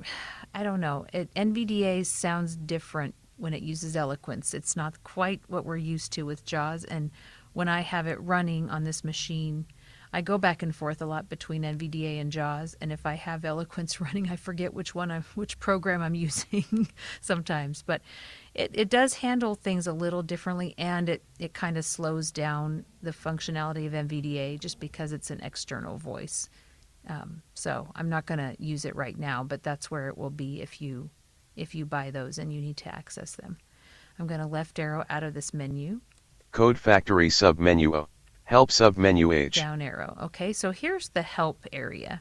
I 0.54 0.62
don't 0.62 0.80
know. 0.80 1.06
It, 1.12 1.32
NVDA 1.34 2.06
sounds 2.06 2.56
different 2.56 3.14
when 3.36 3.54
it 3.54 3.62
uses 3.62 3.96
eloquence. 3.96 4.54
It's 4.54 4.76
not 4.76 5.02
quite 5.02 5.40
what 5.48 5.64
we're 5.64 5.76
used 5.76 6.12
to 6.12 6.22
with 6.22 6.44
JAWS. 6.44 6.84
And 6.84 7.10
when 7.52 7.68
I 7.68 7.80
have 7.80 8.06
it 8.06 8.20
running 8.20 8.70
on 8.70 8.84
this 8.84 9.02
machine, 9.02 9.66
I 10.12 10.20
go 10.20 10.36
back 10.36 10.62
and 10.62 10.74
forth 10.74 11.00
a 11.00 11.06
lot 11.06 11.28
between 11.28 11.62
NVDA 11.62 12.20
and 12.20 12.30
JAWS. 12.30 12.76
And 12.80 12.92
if 12.92 13.06
I 13.06 13.14
have 13.14 13.44
eloquence 13.44 14.00
running, 14.00 14.28
I 14.28 14.36
forget 14.36 14.74
which 14.74 14.94
one 14.94 15.10
I'm, 15.10 15.24
which 15.34 15.58
program 15.58 16.02
I'm 16.02 16.14
using 16.26 16.88
sometimes. 17.20 17.82
But 17.82 18.02
it, 18.54 18.70
it 18.74 18.90
does 18.90 19.14
handle 19.14 19.54
things 19.54 19.86
a 19.86 19.92
little 19.92 20.22
differently, 20.22 20.74
and 20.76 21.08
it 21.08 21.22
it 21.38 21.54
kind 21.54 21.78
of 21.78 21.84
slows 21.84 22.30
down 22.30 22.84
the 23.02 23.12
functionality 23.12 23.86
of 23.86 23.92
NVDA 23.92 24.60
just 24.60 24.78
because 24.78 25.12
it's 25.12 25.30
an 25.30 25.40
external 25.40 25.96
voice. 25.96 26.48
Um, 27.08 27.42
so 27.54 27.88
I'm 27.96 28.08
not 28.08 28.26
going 28.26 28.38
to 28.38 28.54
use 28.62 28.84
it 28.84 28.94
right 28.94 29.18
now, 29.18 29.42
but 29.42 29.62
that's 29.62 29.90
where 29.90 30.08
it 30.08 30.16
will 30.16 30.30
be 30.30 30.60
if 30.60 30.80
you 30.80 31.10
if 31.56 31.74
you 31.74 31.84
buy 31.84 32.10
those 32.10 32.38
and 32.38 32.52
you 32.52 32.60
need 32.60 32.76
to 32.78 32.94
access 32.94 33.34
them. 33.36 33.58
I'm 34.18 34.26
going 34.26 34.40
to 34.40 34.46
left 34.46 34.78
arrow 34.78 35.04
out 35.08 35.22
of 35.22 35.34
this 35.34 35.52
menu. 35.52 36.00
Code 36.50 36.78
Factory 36.78 37.28
submenu. 37.28 38.06
Help 38.52 38.68
submenu 38.68 39.34
H. 39.34 39.54
Down 39.54 39.80
arrow. 39.80 40.14
Okay, 40.24 40.52
so 40.52 40.72
here's 40.72 41.08
the 41.08 41.22
help 41.22 41.64
area. 41.72 42.20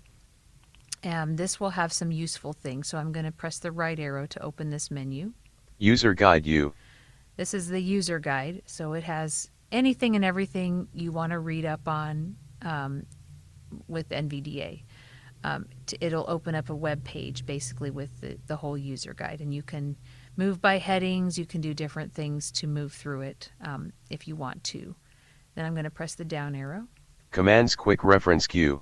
And 1.03 1.37
this 1.37 1.59
will 1.59 1.71
have 1.71 1.91
some 1.91 2.09
useful 2.09 2.53
things. 2.53 2.87
So 2.87 2.97
I'm 2.97 3.11
going 3.11 3.25
to 3.25 3.33
press 3.33 3.59
the 3.59 3.73
right 3.73 3.99
arrow 3.99 4.25
to 4.27 4.41
open 4.41 4.69
this 4.69 4.89
menu. 4.89 5.33
User 5.77 6.13
Guide 6.13 6.45
U. 6.45 6.73
This 7.35 7.53
is 7.53 7.67
the 7.67 7.81
user 7.81 8.17
guide. 8.17 8.61
So 8.65 8.93
it 8.93 9.03
has 9.03 9.49
anything 9.73 10.15
and 10.15 10.23
everything 10.23 10.87
you 10.93 11.11
want 11.11 11.33
to 11.33 11.39
read 11.39 11.65
up 11.65 11.85
on 11.85 12.37
um, 12.61 13.05
with 13.89 14.07
NVDA. 14.07 14.83
Um, 15.43 15.65
it'll 15.99 16.29
open 16.29 16.55
up 16.55 16.69
a 16.69 16.75
web 16.75 17.03
page 17.03 17.45
basically 17.45 17.91
with 17.91 18.21
the, 18.21 18.37
the 18.47 18.55
whole 18.55 18.77
user 18.77 19.13
guide, 19.13 19.41
and 19.41 19.53
you 19.53 19.63
can 19.63 19.97
move 20.37 20.61
by 20.61 20.77
headings. 20.77 21.37
You 21.37 21.45
can 21.45 21.59
do 21.59 21.73
different 21.73 22.13
things 22.13 22.53
to 22.53 22.67
move 22.67 22.93
through 22.93 23.21
it 23.21 23.51
um, 23.59 23.91
if 24.09 24.29
you 24.29 24.37
want 24.37 24.63
to. 24.63 24.95
Then 25.55 25.65
I'm 25.65 25.73
going 25.73 25.85
to 25.85 25.89
press 25.91 26.15
the 26.15 26.25
down 26.25 26.55
arrow. 26.55 26.87
Commands 27.31 27.75
Quick 27.75 28.03
Reference 28.03 28.47
Queue. 28.47 28.81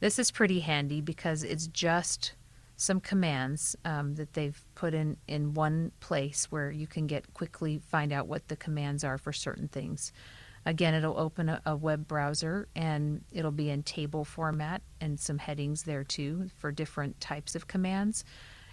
This 0.00 0.18
is 0.18 0.30
pretty 0.30 0.60
handy 0.60 1.00
because 1.00 1.44
it's 1.44 1.68
just 1.68 2.34
some 2.76 3.00
commands 3.00 3.76
um, 3.84 4.16
that 4.16 4.32
they've 4.32 4.64
put 4.74 4.94
in 4.94 5.16
in 5.28 5.54
one 5.54 5.92
place 6.00 6.46
where 6.50 6.70
you 6.70 6.86
can 6.86 7.06
get 7.06 7.32
quickly 7.34 7.78
find 7.78 8.12
out 8.12 8.26
what 8.26 8.48
the 8.48 8.56
commands 8.56 9.04
are 9.04 9.18
for 9.18 9.32
certain 9.32 9.68
things. 9.68 10.12
Again, 10.64 10.94
it'll 10.94 11.18
open 11.18 11.48
a, 11.48 11.62
a 11.66 11.76
web 11.76 12.06
browser 12.06 12.68
and 12.74 13.24
it'll 13.32 13.50
be 13.50 13.70
in 13.70 13.82
table 13.82 14.24
format 14.24 14.82
and 15.00 15.18
some 15.18 15.38
headings 15.38 15.84
there 15.84 16.04
too 16.04 16.50
for 16.58 16.70
different 16.70 17.20
types 17.20 17.54
of 17.54 17.66
commands. 17.66 18.24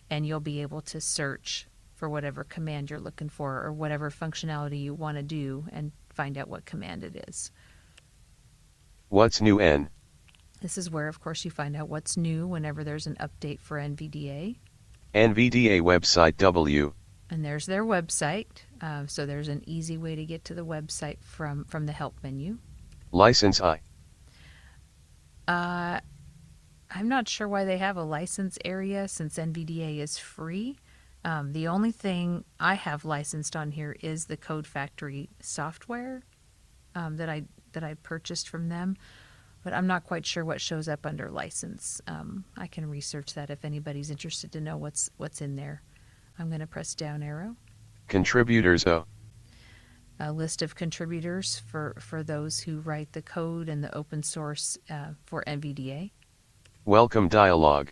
And 0.10 0.26
you'll 0.26 0.40
be 0.40 0.62
able 0.62 0.82
to 0.82 1.02
search 1.02 1.68
for 1.94 2.10
whatever 2.10 2.44
command 2.44 2.90
you're 2.90 3.00
looking 3.00 3.30
for 3.30 3.64
or 3.64 3.74
whatever 3.74 4.10
functionality 4.10 4.82
you 4.82 4.94
want 4.94 5.18
to 5.18 5.24
do 5.24 5.66
and 5.72 5.92
find 6.20 6.38
out 6.38 6.50
what 6.50 6.66
command 6.66 7.06
it 7.06 7.26
is. 7.30 7.50
What's 9.08 9.40
new 9.40 9.62
N? 9.62 9.90
This 10.62 10.78
is 10.78 10.92
where, 10.92 11.08
of 11.08 11.22
course, 11.22 11.46
you 11.46 11.50
find 11.50 11.78
out 11.78 11.88
what's 11.88 12.18
new 12.18 12.46
whenever 12.46 12.84
there's 12.84 13.08
an 13.08 13.16
update 13.22 13.62
for 13.62 13.78
NVDA. 13.78 14.58
NVDA 15.16 15.80
website 15.80 16.36
W. 16.36 16.94
And 17.30 17.46
there's 17.46 17.66
their 17.66 17.86
website. 17.86 18.48
Uh, 18.82 19.06
so 19.08 19.26
there's 19.26 19.48
an 19.48 19.64
easy 19.66 19.98
way 19.98 20.16
to 20.16 20.26
get 20.26 20.44
to 20.44 20.54
the 20.54 20.66
website 20.66 21.20
from, 21.22 21.64
from 21.64 21.86
the 21.86 21.94
help 21.94 22.16
menu. 22.22 22.58
License 23.14 23.62
I. 23.62 23.80
Uh, 25.48 26.02
I'm 26.92 27.08
not 27.08 27.30
sure 27.30 27.48
why 27.48 27.64
they 27.64 27.78
have 27.78 27.96
a 27.96 28.04
license 28.04 28.58
area 28.66 29.08
since 29.08 29.38
NVDA 29.38 30.00
is 30.00 30.18
free. 30.18 30.80
Um, 31.26 31.52
the 31.52 31.68
only 31.68 31.92
thing 31.92 32.46
I 32.60 32.76
have 32.76 33.04
licensed 33.04 33.56
on 33.56 33.72
here 33.72 33.96
is 34.02 34.26
the 34.26 34.38
Code 34.38 34.66
Factory 34.66 35.30
software 35.42 36.24
um, 36.96 37.18
that 37.18 37.30
I 37.30 37.44
that 37.74 37.84
I 37.84 37.96
purchased 37.96 38.50
from 38.50 38.70
them, 38.70 38.98
but 39.64 39.74
I'm 39.74 39.86
not 39.86 40.06
quite 40.06 40.26
sure 40.26 40.44
what 40.44 40.62
shows 40.62 40.88
up 40.88 41.06
under 41.06 41.30
license. 41.30 42.02
Um, 42.08 42.46
I 42.58 42.68
can 42.68 42.90
research 42.90 43.34
that 43.36 43.50
if 43.50 43.64
anybody's 43.64 44.10
interested 44.10 44.52
to 44.54 44.62
know 44.62 44.78
what's 44.78 45.10
what's 45.18 45.42
in 45.42 45.56
there. 45.56 45.84
I'm 46.38 46.48
going 46.48 46.62
to 46.62 46.68
press 46.68 46.96
down 46.96 47.22
arrow. 47.22 47.58
Contributors 48.08 48.88
O. 48.88 49.06
A 50.22 50.32
list 50.32 50.62
of 50.62 50.76
contributors 50.76 51.60
for 51.60 51.96
for 52.00 52.24
those 52.24 52.62
who 52.62 52.80
write 52.80 53.12
the 53.12 53.22
code 53.22 53.68
and 53.68 53.84
the 53.84 53.94
open 53.96 54.24
source 54.24 54.78
uh, 54.90 55.10
for 55.26 55.44
NVDA. 55.46 56.12
Welcome 56.86 57.28
dialog. 57.28 57.90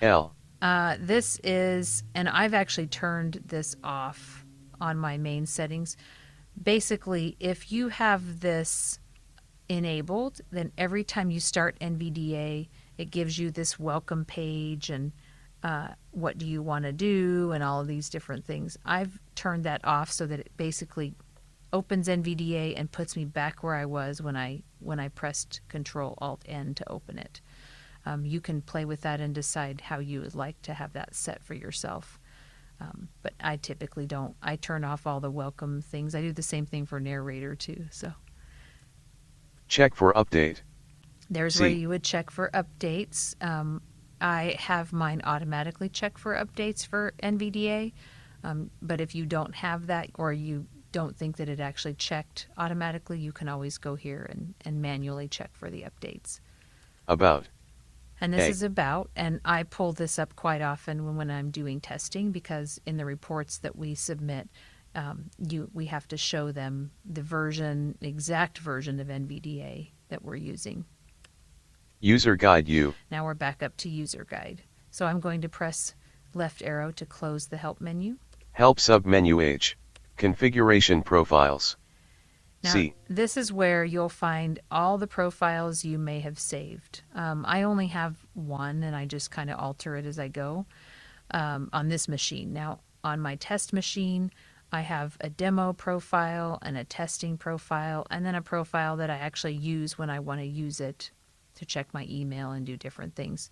L. 0.00 0.34
Uh, 0.60 0.96
this 1.00 1.40
is, 1.44 2.02
and 2.14 2.28
I've 2.28 2.54
actually 2.54 2.88
turned 2.88 3.42
this 3.46 3.76
off 3.84 4.44
on 4.80 4.96
my 4.96 5.18
main 5.18 5.46
settings. 5.46 5.96
Basically, 6.60 7.36
if 7.38 7.70
you 7.70 7.88
have 7.88 8.40
this 8.40 8.98
enabled, 9.68 10.40
then 10.50 10.72
every 10.76 11.04
time 11.04 11.30
you 11.30 11.40
start 11.40 11.78
NVDA, 11.80 12.68
it 12.96 13.10
gives 13.10 13.38
you 13.38 13.50
this 13.50 13.78
welcome 13.78 14.24
page 14.24 14.90
and 14.90 15.12
uh, 15.62 15.88
what 16.12 16.38
do 16.38 16.46
you 16.46 16.62
want 16.62 16.84
to 16.84 16.92
do 16.92 17.52
and 17.52 17.62
all 17.62 17.80
of 17.80 17.86
these 17.86 18.08
different 18.08 18.44
things. 18.44 18.76
I've 18.84 19.20
turned 19.34 19.64
that 19.64 19.84
off 19.84 20.10
so 20.10 20.26
that 20.26 20.40
it 20.40 20.52
basically 20.56 21.14
opens 21.72 22.08
NVDA 22.08 22.74
and 22.76 22.90
puts 22.90 23.16
me 23.16 23.24
back 23.24 23.62
where 23.62 23.74
I 23.74 23.84
was 23.84 24.22
when 24.22 24.36
I 24.36 24.62
when 24.80 25.00
I 25.00 25.08
pressed 25.08 25.60
Control 25.68 26.16
Alt 26.18 26.42
N 26.46 26.74
to 26.74 26.90
open 26.90 27.18
it. 27.18 27.40
Um, 28.08 28.24
you 28.24 28.40
can 28.40 28.62
play 28.62 28.86
with 28.86 29.02
that 29.02 29.20
and 29.20 29.34
decide 29.34 29.82
how 29.82 29.98
you 29.98 30.22
would 30.22 30.34
like 30.34 30.60
to 30.62 30.72
have 30.72 30.94
that 30.94 31.14
set 31.14 31.42
for 31.42 31.52
yourself. 31.52 32.18
Um, 32.80 33.08
but 33.22 33.34
I 33.38 33.56
typically 33.56 34.06
don't. 34.06 34.34
I 34.42 34.56
turn 34.56 34.82
off 34.82 35.06
all 35.06 35.20
the 35.20 35.30
welcome 35.30 35.82
things. 35.82 36.14
I 36.14 36.22
do 36.22 36.32
the 36.32 36.42
same 36.42 36.64
thing 36.64 36.86
for 36.86 37.00
narrator 37.00 37.54
too. 37.54 37.84
So 37.90 38.12
Check 39.66 39.94
for 39.94 40.14
update. 40.14 40.62
there's 41.28 41.60
where 41.60 41.68
you 41.68 41.90
would 41.90 42.02
check 42.02 42.30
for 42.30 42.50
updates. 42.54 43.34
Um, 43.44 43.82
I 44.22 44.56
have 44.58 44.90
mine 44.90 45.20
automatically 45.24 45.90
check 45.90 46.16
for 46.16 46.34
updates 46.34 46.86
for 46.86 47.12
NVDA. 47.22 47.92
Um, 48.42 48.70
but 48.80 49.02
if 49.02 49.14
you 49.14 49.26
don't 49.26 49.54
have 49.56 49.88
that 49.88 50.08
or 50.14 50.32
you 50.32 50.66
don't 50.92 51.14
think 51.14 51.36
that 51.36 51.50
it 51.50 51.60
actually 51.60 51.94
checked 51.94 52.46
automatically, 52.56 53.18
you 53.18 53.32
can 53.32 53.48
always 53.50 53.76
go 53.76 53.96
here 53.96 54.26
and, 54.30 54.54
and 54.64 54.80
manually 54.80 55.28
check 55.28 55.50
for 55.52 55.68
the 55.68 55.82
updates. 55.84 56.40
About. 57.06 57.48
And 58.20 58.32
this 58.32 58.42
Okay. 58.42 58.50
is 58.50 58.62
about, 58.62 59.10
and 59.14 59.40
I 59.44 59.62
pull 59.62 59.92
this 59.92 60.18
up 60.18 60.34
quite 60.34 60.60
often 60.60 61.04
when, 61.04 61.16
when 61.16 61.30
I'm 61.30 61.50
doing 61.50 61.80
testing 61.80 62.32
because 62.32 62.80
in 62.86 62.96
the 62.96 63.04
reports 63.04 63.58
that 63.58 63.76
we 63.76 63.94
submit, 63.94 64.48
um, 64.94 65.30
you 65.38 65.70
we 65.72 65.86
have 65.86 66.08
to 66.08 66.16
show 66.16 66.50
them 66.50 66.90
the 67.04 67.22
version, 67.22 67.96
exact 68.00 68.58
version 68.58 68.98
of 68.98 69.08
NVDA 69.08 69.90
that 70.08 70.24
we're 70.24 70.36
using. 70.36 70.84
User 72.00 72.36
guide 72.36 72.68
you. 72.68 72.94
Now 73.10 73.24
we're 73.24 73.34
back 73.34 73.62
up 73.62 73.76
to 73.78 73.88
user 73.88 74.26
guide. 74.28 74.62
So 74.90 75.06
I'm 75.06 75.20
going 75.20 75.42
to 75.42 75.48
press 75.48 75.94
left 76.34 76.62
arrow 76.62 76.90
to 76.92 77.06
close 77.06 77.46
the 77.46 77.56
help 77.56 77.80
menu. 77.80 78.16
Help 78.52 78.78
submenu 78.78 79.42
H. 79.44 79.76
Configuration 80.16 81.02
profiles. 81.02 81.76
Now, 82.62 82.72
C. 82.72 82.94
this 83.08 83.36
is 83.36 83.52
where 83.52 83.84
you'll 83.84 84.08
find 84.08 84.58
all 84.70 84.98
the 84.98 85.06
profiles 85.06 85.84
you 85.84 85.98
may 85.98 86.20
have 86.20 86.38
saved. 86.38 87.02
Um, 87.14 87.44
I 87.46 87.62
only 87.62 87.86
have 87.88 88.16
one, 88.34 88.82
and 88.82 88.96
I 88.96 89.06
just 89.06 89.30
kind 89.30 89.48
of 89.48 89.58
alter 89.58 89.94
it 89.96 90.04
as 90.04 90.18
I 90.18 90.28
go 90.28 90.66
um, 91.30 91.70
on 91.72 91.88
this 91.88 92.08
machine. 92.08 92.52
Now, 92.52 92.80
on 93.04 93.20
my 93.20 93.36
test 93.36 93.72
machine, 93.72 94.32
I 94.72 94.80
have 94.80 95.16
a 95.20 95.30
demo 95.30 95.72
profile 95.72 96.58
and 96.60 96.76
a 96.76 96.84
testing 96.84 97.38
profile, 97.38 98.06
and 98.10 98.26
then 98.26 98.34
a 98.34 98.42
profile 98.42 98.96
that 98.96 99.08
I 99.08 99.16
actually 99.16 99.54
use 99.54 99.96
when 99.96 100.10
I 100.10 100.18
want 100.18 100.40
to 100.40 100.46
use 100.46 100.80
it 100.80 101.10
to 101.54 101.64
check 101.64 101.94
my 101.94 102.06
email 102.08 102.50
and 102.50 102.66
do 102.66 102.76
different 102.76 103.14
things. 103.14 103.50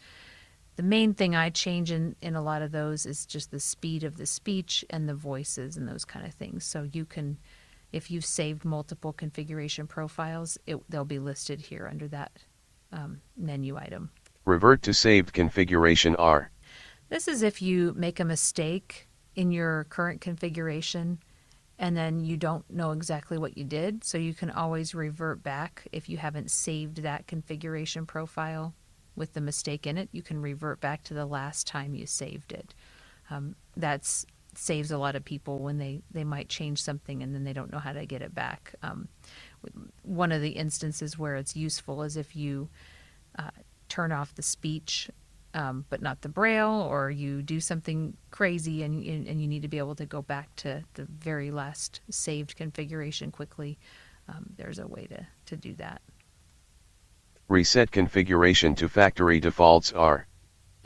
The 0.77 0.83
main 0.83 1.15
thing 1.15 1.35
I 1.35 1.49
change 1.51 1.91
in, 1.91 2.17
in 2.21 2.37
a 2.37 2.43
lot 2.43 2.61
of 2.61 2.71
those 2.71 3.07
is 3.07 3.25
just 3.25 3.51
the 3.51 3.61
speed 3.61 4.05
of 4.05 4.19
the 4.19 4.27
speech 4.27 4.85
and 4.91 5.09
the 5.09 5.15
voices 5.15 5.77
and 5.77 5.89
those 5.89 6.05
kind 6.05 6.27
of 6.27 6.35
things. 6.35 6.65
So 6.65 6.87
you 6.93 7.07
can, 7.07 7.39
if 7.97 8.11
you've 8.11 8.27
saved 8.27 8.65
multiple 8.65 9.13
configuration 9.13 9.87
profiles, 9.87 10.59
it, 10.67 10.79
they'll 10.91 11.05
be 11.05 11.19
listed 11.19 11.61
here 11.61 11.89
under 11.91 12.07
that 12.09 12.31
um, 12.93 13.21
menu 13.37 13.77
item. 13.77 14.11
Revert 14.45 14.83
to 14.83 14.93
saved 14.93 15.33
configuration 15.33 16.15
R. 16.17 16.51
This 17.09 17.27
is 17.27 17.43
if 17.43 17.63
you 17.63 17.95
make 17.97 18.21
a 18.21 18.25
mistake 18.25 19.09
in 19.35 19.51
your 19.51 19.85
current 19.85 20.21
configuration 20.21 21.19
and 21.79 21.97
then 21.97 22.21
you 22.21 22.37
don't 22.37 22.69
know 22.71 22.91
exactly 22.93 23.39
what 23.39 23.57
you 23.57 23.65
did. 23.65 24.05
So 24.05 24.19
you 24.19 24.35
can 24.35 24.51
always 24.51 24.95
revert 24.95 25.43
back 25.43 25.87
if 25.93 26.09
you 26.09 26.19
haven't 26.19 26.51
saved 26.51 27.03
that 27.03 27.27
configuration 27.27 28.07
profile 28.07 28.75
with 29.15 29.33
the 29.33 29.41
mistake 29.41 29.87
in 29.87 29.97
it. 29.97 30.09
You 30.13 30.23
can 30.23 30.41
revert 30.41 30.81
back 30.81 31.03
to 31.05 31.15
the 31.15 31.27
last 31.27 31.67
time 31.67 31.95
you 31.95 32.07
saved 32.07 32.53
it. 32.53 32.75
Um, 33.31 33.57
that's 33.77 34.27
saves 34.57 34.91
a 34.91 34.99
lot 34.99 35.17
of 35.17 35.25
people 35.25 35.59
when 35.59 35.79
they, 35.79 36.03
they 36.11 36.25
might 36.25 36.49
change 36.49 36.83
something 36.83 37.23
and 37.23 37.35
then 37.35 37.45
they 37.45 37.53
don't 37.53 37.73
know 37.73 37.79
how 37.79 37.93
to 37.93 38.07
get 38.07 38.23
it 38.23 38.35
back. 38.35 38.75
Um, 38.83 39.09
one 40.03 40.33
of 40.33 40.43
the 40.43 40.51
instances 40.51 41.19
where 41.19 41.37
it's 41.37 41.57
useful 41.57 42.03
is 42.03 42.17
if 42.17 42.37
you 42.37 42.69
uh, 43.39 43.51
turn 43.89 44.13
off 44.13 44.35
the 44.35 44.43
speech 44.43 45.11
um, 45.57 45.87
but 45.89 46.03
not 46.03 46.21
the 46.21 46.29
braille, 46.29 46.87
or 46.91 47.11
you 47.11 47.41
do 47.41 47.61
something 47.61 48.15
crazy 48.31 48.83
and, 48.83 49.03
and 49.03 49.41
you 49.41 49.49
need 49.49 49.63
to 49.63 49.69
be 49.69 49.79
able 49.79 49.95
to 49.95 50.05
go 50.05 50.21
back 50.21 50.55
to 50.57 50.85
the 50.95 51.07
very 51.07 51.51
last 51.51 52.03
saved 52.11 52.57
configuration 52.57 53.31
quickly, 53.31 53.79
um, 54.29 54.51
there's 54.59 54.79
a 54.79 54.87
way 54.87 55.07
to, 55.07 55.27
to 55.47 55.57
do 55.57 55.75
that. 55.77 56.03
Reset 57.49 57.91
configuration 57.91 58.75
to 58.75 58.89
factory 58.89 59.41
defaults 59.41 59.93
R. 59.93 60.27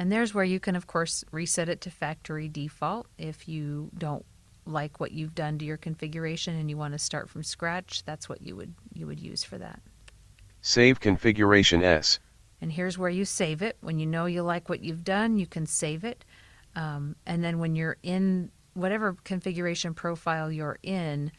And 0.01 0.11
there's 0.11 0.33
where 0.33 0.45
you 0.45 0.59
can, 0.61 0.77
of 0.77 0.87
course, 0.87 1.27
reset 1.31 1.69
it 1.69 1.83
to 1.83 1.91
factory 1.91 2.49
default 2.49 3.07
if 3.19 3.47
you 3.47 3.91
don't 3.99 4.25
like 4.65 4.99
what 4.99 5.13
you've 5.13 5.35
done 5.35 5.59
to 5.59 5.67
your 5.67 5.77
configuration 5.77 6.57
and 6.57 6.71
you 6.71 6.79
want 6.79 6.95
to 6.95 6.99
start 6.99 7.29
from 7.29 7.43
scratch. 7.43 8.03
That's 8.07 8.27
what 8.27 8.41
you 8.41 8.57
would 8.57 8.73
you 8.95 9.07
would 9.07 9.21
use 9.21 9.45
for 9.45 9.59
that. 9.59 9.83
Save 10.63 11.01
configuration 11.01 11.83
S. 11.83 12.19
And 12.63 12.73
here's 12.73 12.97
where 12.97 13.11
you 13.11 13.27
save 13.27 13.61
it. 13.61 13.77
When 13.83 13.99
you 13.99 14.07
know 14.07 14.25
you 14.25 14.41
like 14.41 14.71
what 14.71 14.81
you've 14.81 15.05
done, 15.05 15.37
you 15.37 15.47
can 15.47 15.67
save 15.67 16.03
it. 16.03 16.25
Um, 16.75 17.15
and 17.27 17.45
then 17.45 17.59
when 17.59 17.77
you're 17.77 17.99
in 18.03 18.51
whatever 18.73 19.19
configuration 19.25 19.93
profile 19.93 20.51
you're 20.51 20.79
in, 20.83 21.31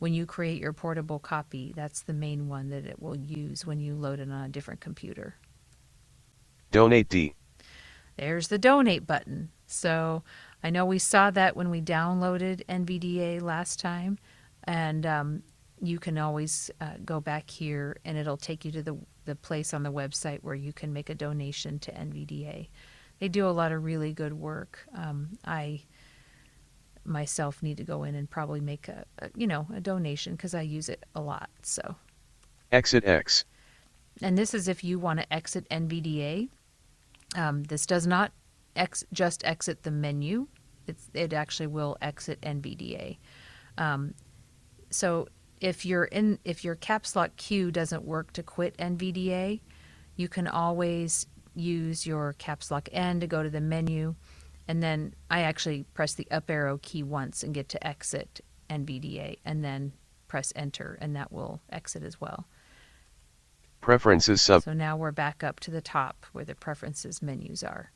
when 0.00 0.14
you 0.14 0.26
create 0.26 0.60
your 0.60 0.72
portable 0.72 1.20
copy, 1.20 1.72
that's 1.76 2.02
the 2.02 2.12
main 2.12 2.48
one 2.48 2.70
that 2.70 2.86
it 2.86 3.00
will 3.00 3.16
use 3.16 3.64
when 3.64 3.78
you 3.78 3.94
load 3.94 4.18
it 4.18 4.32
on 4.32 4.46
a 4.46 4.48
different 4.48 4.80
computer. 4.80 5.36
Donate 6.72 7.08
D. 7.08 7.34
There's 8.20 8.48
the 8.48 8.58
donate 8.58 9.06
button. 9.06 9.48
So 9.66 10.22
I 10.62 10.68
know 10.68 10.84
we 10.84 10.98
saw 10.98 11.30
that 11.30 11.56
when 11.56 11.70
we 11.70 11.80
downloaded 11.80 12.62
NVDA 12.66 13.40
last 13.40 13.80
time, 13.80 14.18
and 14.64 15.06
um, 15.06 15.42
you 15.80 15.98
can 15.98 16.18
always 16.18 16.70
uh, 16.82 16.96
go 17.02 17.18
back 17.18 17.48
here 17.48 17.96
and 18.04 18.18
it'll 18.18 18.36
take 18.36 18.66
you 18.66 18.72
to 18.72 18.82
the, 18.82 18.98
the 19.24 19.36
place 19.36 19.72
on 19.72 19.82
the 19.82 19.90
website 19.90 20.40
where 20.42 20.54
you 20.54 20.70
can 20.70 20.92
make 20.92 21.08
a 21.08 21.14
donation 21.14 21.78
to 21.78 21.92
NVDA. 21.92 22.68
They 23.20 23.28
do 23.28 23.46
a 23.46 23.48
lot 23.48 23.72
of 23.72 23.84
really 23.84 24.12
good 24.12 24.34
work. 24.34 24.86
Um, 24.94 25.38
I 25.46 25.82
myself 27.06 27.62
need 27.62 27.78
to 27.78 27.84
go 27.84 28.04
in 28.04 28.14
and 28.14 28.28
probably 28.28 28.60
make 28.60 28.88
a, 28.88 29.06
a 29.20 29.30
you 29.34 29.46
know 29.46 29.66
a 29.74 29.80
donation 29.80 30.34
because 30.34 30.54
I 30.54 30.60
use 30.60 30.90
it 30.90 31.04
a 31.14 31.22
lot. 31.22 31.48
So 31.62 31.96
Exit 32.70 33.06
X. 33.06 33.46
and 34.20 34.36
this 34.36 34.52
is 34.52 34.68
if 34.68 34.84
you 34.84 34.98
want 34.98 35.20
to 35.20 35.32
exit 35.32 35.66
NVDA. 35.70 36.50
Um, 37.36 37.62
this 37.64 37.86
does 37.86 38.06
not 38.06 38.32
ex- 38.76 39.04
just 39.12 39.44
exit 39.44 39.82
the 39.82 39.90
menu. 39.90 40.48
It's, 40.86 41.10
it 41.14 41.32
actually 41.32 41.68
will 41.68 41.96
exit 42.00 42.40
NVDA. 42.40 43.18
Um, 43.78 44.14
so 44.90 45.28
if 45.60 45.84
you're 45.84 46.04
in, 46.04 46.38
if 46.44 46.64
your 46.64 46.74
caps 46.74 47.14
lock 47.14 47.36
Q 47.36 47.70
doesn't 47.70 48.04
work 48.04 48.32
to 48.32 48.42
quit 48.42 48.76
NVDA, 48.78 49.60
you 50.16 50.28
can 50.28 50.48
always 50.48 51.26
use 51.54 52.06
your 52.06 52.34
caps 52.34 52.70
lock 52.70 52.88
N 52.92 53.20
to 53.20 53.26
go 53.26 53.42
to 53.42 53.50
the 53.50 53.60
menu, 53.60 54.14
and 54.68 54.82
then 54.82 55.14
I 55.30 55.42
actually 55.42 55.84
press 55.94 56.14
the 56.14 56.30
up 56.30 56.50
arrow 56.50 56.78
key 56.82 57.02
once 57.02 57.42
and 57.42 57.54
get 57.54 57.68
to 57.70 57.86
exit 57.86 58.40
NVDA, 58.68 59.38
and 59.44 59.64
then 59.64 59.92
press 60.28 60.52
enter, 60.56 60.98
and 61.00 61.14
that 61.16 61.32
will 61.32 61.60
exit 61.70 62.02
as 62.02 62.20
well. 62.20 62.46
Preferences 63.80 64.42
sub. 64.42 64.62
So 64.62 64.72
now 64.72 64.96
we're 64.96 65.10
back 65.10 65.42
up 65.42 65.60
to 65.60 65.70
the 65.70 65.80
top 65.80 66.26
where 66.32 66.44
the 66.44 66.54
preferences 66.54 67.22
menus 67.22 67.62
are. 67.62 67.90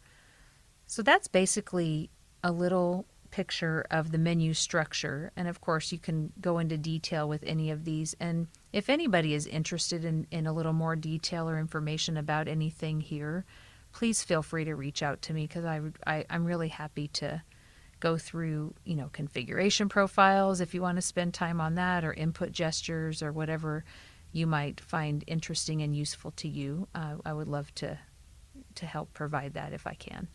So 0.87 1.03
that's 1.03 1.29
basically 1.29 2.11
a 2.43 2.53
little 2.53 3.07
picture 3.31 3.85
of 3.91 4.13
the 4.13 4.19
menu 4.19 4.55
structure. 4.55 5.33
And 5.37 5.49
of 5.49 5.61
course, 5.61 5.91
you 5.91 5.99
can 5.99 6.33
go 6.41 6.59
into 6.59 6.79
detail 6.79 7.29
with 7.29 7.43
any 7.45 7.71
of 7.71 7.85
these. 7.85 8.15
And 8.21 8.47
if 8.73 8.89
anybody 8.89 9.35
is 9.35 9.47
interested 9.47 10.05
in, 10.05 10.27
in 10.31 10.47
a 10.47 10.53
little 10.53 10.73
more 10.73 10.95
detail 10.95 11.49
or 11.49 11.59
information 11.59 12.17
about 12.17 12.47
anything 12.47 13.01
here, 13.01 13.45
please 13.93 14.23
feel 14.23 14.43
free 14.43 14.65
to 14.65 14.75
reach 14.75 15.03
out 15.03 15.21
to 15.23 15.33
me 15.33 15.49
because 15.49 15.65
I, 15.65 15.81
I, 16.07 16.25
I'm 16.31 16.45
really 16.45 16.69
happy 16.69 17.09
to 17.09 17.43
go 17.99 18.17
through, 18.17 18.75
you 18.85 18.95
know, 18.95 19.11
configuration 19.13 19.89
profiles 19.89 20.61
if 20.61 20.73
you 20.73 20.81
want 20.81 20.97
to 20.97 21.03
spend 21.03 21.35
time 21.35 21.61
on 21.61 21.75
that 21.75 22.05
or 22.05 22.13
input 22.13 22.53
gestures 22.53 23.23
or 23.23 23.33
whatever 23.33 23.85
you 24.35 24.47
might 24.47 24.81
find 24.81 25.23
interesting 25.27 25.81
and 25.83 25.97
useful 25.97 26.33
to 26.33 26.49
you. 26.49 26.89
Uh, 26.95 27.17
I 27.25 27.33
would 27.33 27.49
love 27.49 27.75
to 27.77 27.99
to 28.75 28.87
help 28.87 29.13
provide 29.15 29.55
that 29.55 29.73
if 29.73 29.87
I 29.87 29.95
can. 29.95 30.29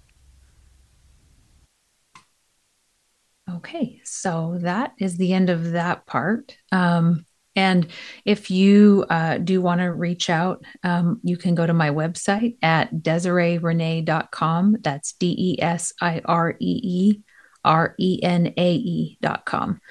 Okay, 3.49 3.99
so 4.03 4.57
that 4.61 4.93
is 4.99 5.17
the 5.17 5.33
end 5.33 5.49
of 5.49 5.71
that 5.71 6.05
part. 6.05 6.55
Um, 6.71 7.25
and 7.55 7.87
if 8.23 8.49
you 8.49 9.05
uh, 9.09 9.39
do 9.39 9.61
want 9.61 9.81
to 9.81 9.91
reach 9.91 10.29
out, 10.29 10.63
um, 10.83 11.19
you 11.23 11.35
can 11.35 11.55
go 11.55 11.65
to 11.65 11.73
my 11.73 11.89
website 11.89 12.57
at 12.61 12.93
desireerenae.com. 12.93 14.77
That's 14.81 15.13
D 15.13 15.35
E 15.37 15.61
S 15.61 15.91
I 15.99 16.21
R 16.23 16.55
E 16.59 16.79
E 16.83 17.21
R 17.65 17.95
E 17.99 18.19
N 18.23 18.53
A 18.55 18.73
E.com. 18.75 19.81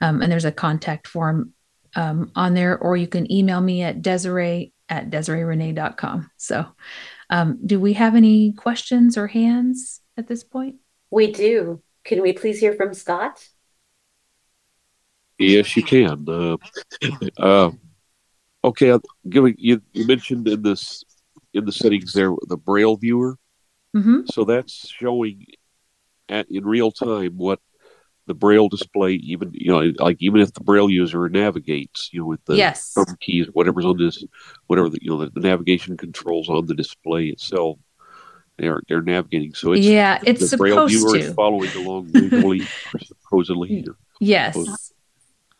Um, 0.00 0.22
and 0.22 0.30
there's 0.30 0.44
a 0.44 0.52
contact 0.52 1.08
form 1.08 1.54
um, 1.96 2.30
on 2.36 2.54
there, 2.54 2.78
or 2.78 2.96
you 2.96 3.08
can 3.08 3.30
email 3.32 3.60
me 3.60 3.82
at 3.82 4.02
desiree 4.02 4.72
at 4.88 5.10
desireerenae.com. 5.10 6.30
So, 6.36 6.66
um, 7.30 7.58
do 7.66 7.80
we 7.80 7.94
have 7.94 8.14
any 8.14 8.52
questions 8.52 9.18
or 9.18 9.26
hands 9.26 10.00
at 10.16 10.28
this 10.28 10.44
point? 10.44 10.76
We 11.10 11.32
do. 11.32 11.82
Can 12.04 12.22
we 12.22 12.32
please 12.32 12.60
hear 12.60 12.74
from 12.74 12.94
Scott? 12.94 13.44
Yes, 15.38 15.76
you 15.76 15.82
can. 15.82 16.24
Uh, 16.28 16.56
uh, 17.38 17.70
okay, 18.64 18.92
I'll 18.92 19.02
give 19.28 19.44
you. 19.58 19.82
You 19.92 20.06
mentioned 20.06 20.46
in 20.48 20.62
this 20.62 21.04
in 21.52 21.64
the 21.64 21.72
settings 21.72 22.12
there 22.12 22.32
the 22.48 22.56
Braille 22.56 22.96
viewer, 22.96 23.38
Mm-hmm. 23.94 24.26
so 24.26 24.44
that's 24.44 24.88
showing 24.88 25.46
at 26.28 26.50
in 26.50 26.66
real 26.66 26.90
time 26.90 27.38
what 27.38 27.60
the 28.26 28.34
Braille 28.34 28.68
display. 28.68 29.12
Even 29.14 29.50
you 29.54 29.70
know, 29.70 29.92
like 29.98 30.16
even 30.20 30.40
if 30.40 30.52
the 30.52 30.60
Braille 30.64 30.90
user 30.90 31.28
navigates, 31.28 32.10
you 32.12 32.20
know, 32.20 32.26
with 32.26 32.44
the 32.44 32.56
yes. 32.56 32.92
thumb 32.92 33.16
keys, 33.20 33.46
whatever's 33.52 33.84
on 33.84 33.96
this, 33.98 34.24
whatever 34.66 34.88
the, 34.88 34.98
you 35.00 35.10
know 35.10 35.18
the, 35.24 35.30
the 35.30 35.40
navigation 35.40 35.96
controls 35.96 36.48
on 36.48 36.66
the 36.66 36.74
display 36.74 37.26
itself. 37.26 37.78
they're 38.58 38.80
they're 38.88 39.02
navigating. 39.02 39.54
So 39.54 39.72
it's 39.72 39.86
yeah, 39.86 40.18
it's 40.24 40.50
the 40.50 40.56
braille 40.56 40.88
supposed 40.88 40.94
viewer 40.94 41.18
to. 41.18 41.24
is 41.28 41.34
following 41.34 41.70
along 41.76 42.08
visually, 42.12 42.62
supposedly. 43.22 43.84
Yes. 44.18 44.56
Opposed- 44.56 44.94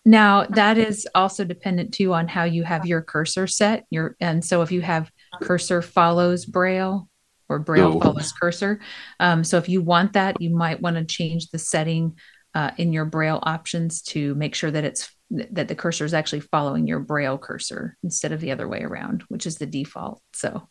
Now 0.06 0.46
that 0.46 0.78
is 0.78 1.06
also 1.14 1.44
dependent 1.44 1.92
too 1.92 2.14
on 2.14 2.26
how 2.26 2.44
you 2.44 2.62
have 2.62 2.86
your 2.86 3.02
cursor 3.02 3.46
set. 3.46 3.84
Your 3.90 4.16
and 4.18 4.42
so 4.42 4.62
if 4.62 4.72
you 4.72 4.80
have 4.80 5.10
cursor 5.42 5.82
follows 5.82 6.46
braille 6.46 7.08
or 7.50 7.58
braille 7.58 7.92
No. 7.92 8.00
follows 8.00 8.32
cursor. 8.32 8.80
Um, 9.20 9.44
so 9.44 9.58
if 9.58 9.68
you 9.68 9.82
want 9.82 10.14
that, 10.14 10.40
you 10.40 10.56
might 10.56 10.80
want 10.80 10.96
to 10.96 11.04
change 11.04 11.50
the 11.50 11.58
setting 11.58 12.16
uh, 12.56 12.70
in 12.78 12.90
your 12.90 13.04
braille 13.04 13.38
options 13.42 14.00
to 14.00 14.34
make 14.34 14.54
sure 14.54 14.70
that 14.70 14.82
it's 14.82 15.14
that 15.28 15.68
the 15.68 15.74
cursor 15.74 16.06
is 16.06 16.14
actually 16.14 16.40
following 16.40 16.86
your 16.86 17.00
braille 17.00 17.36
cursor 17.36 17.98
instead 18.02 18.32
of 18.32 18.40
the 18.40 18.50
other 18.50 18.66
way 18.66 18.80
around, 18.82 19.22
which 19.28 19.44
is 19.44 19.58
the 19.58 19.66
default. 19.66 20.22
So, 20.32 20.66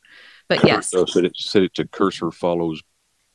but 0.49 0.65
yes, 0.65 0.89
So 0.89 1.05
set 1.05 1.25
it 1.25 1.37
set 1.37 1.61
it 1.61 1.75
to 1.75 1.87
cursor 1.87 2.31
follows 2.31 2.81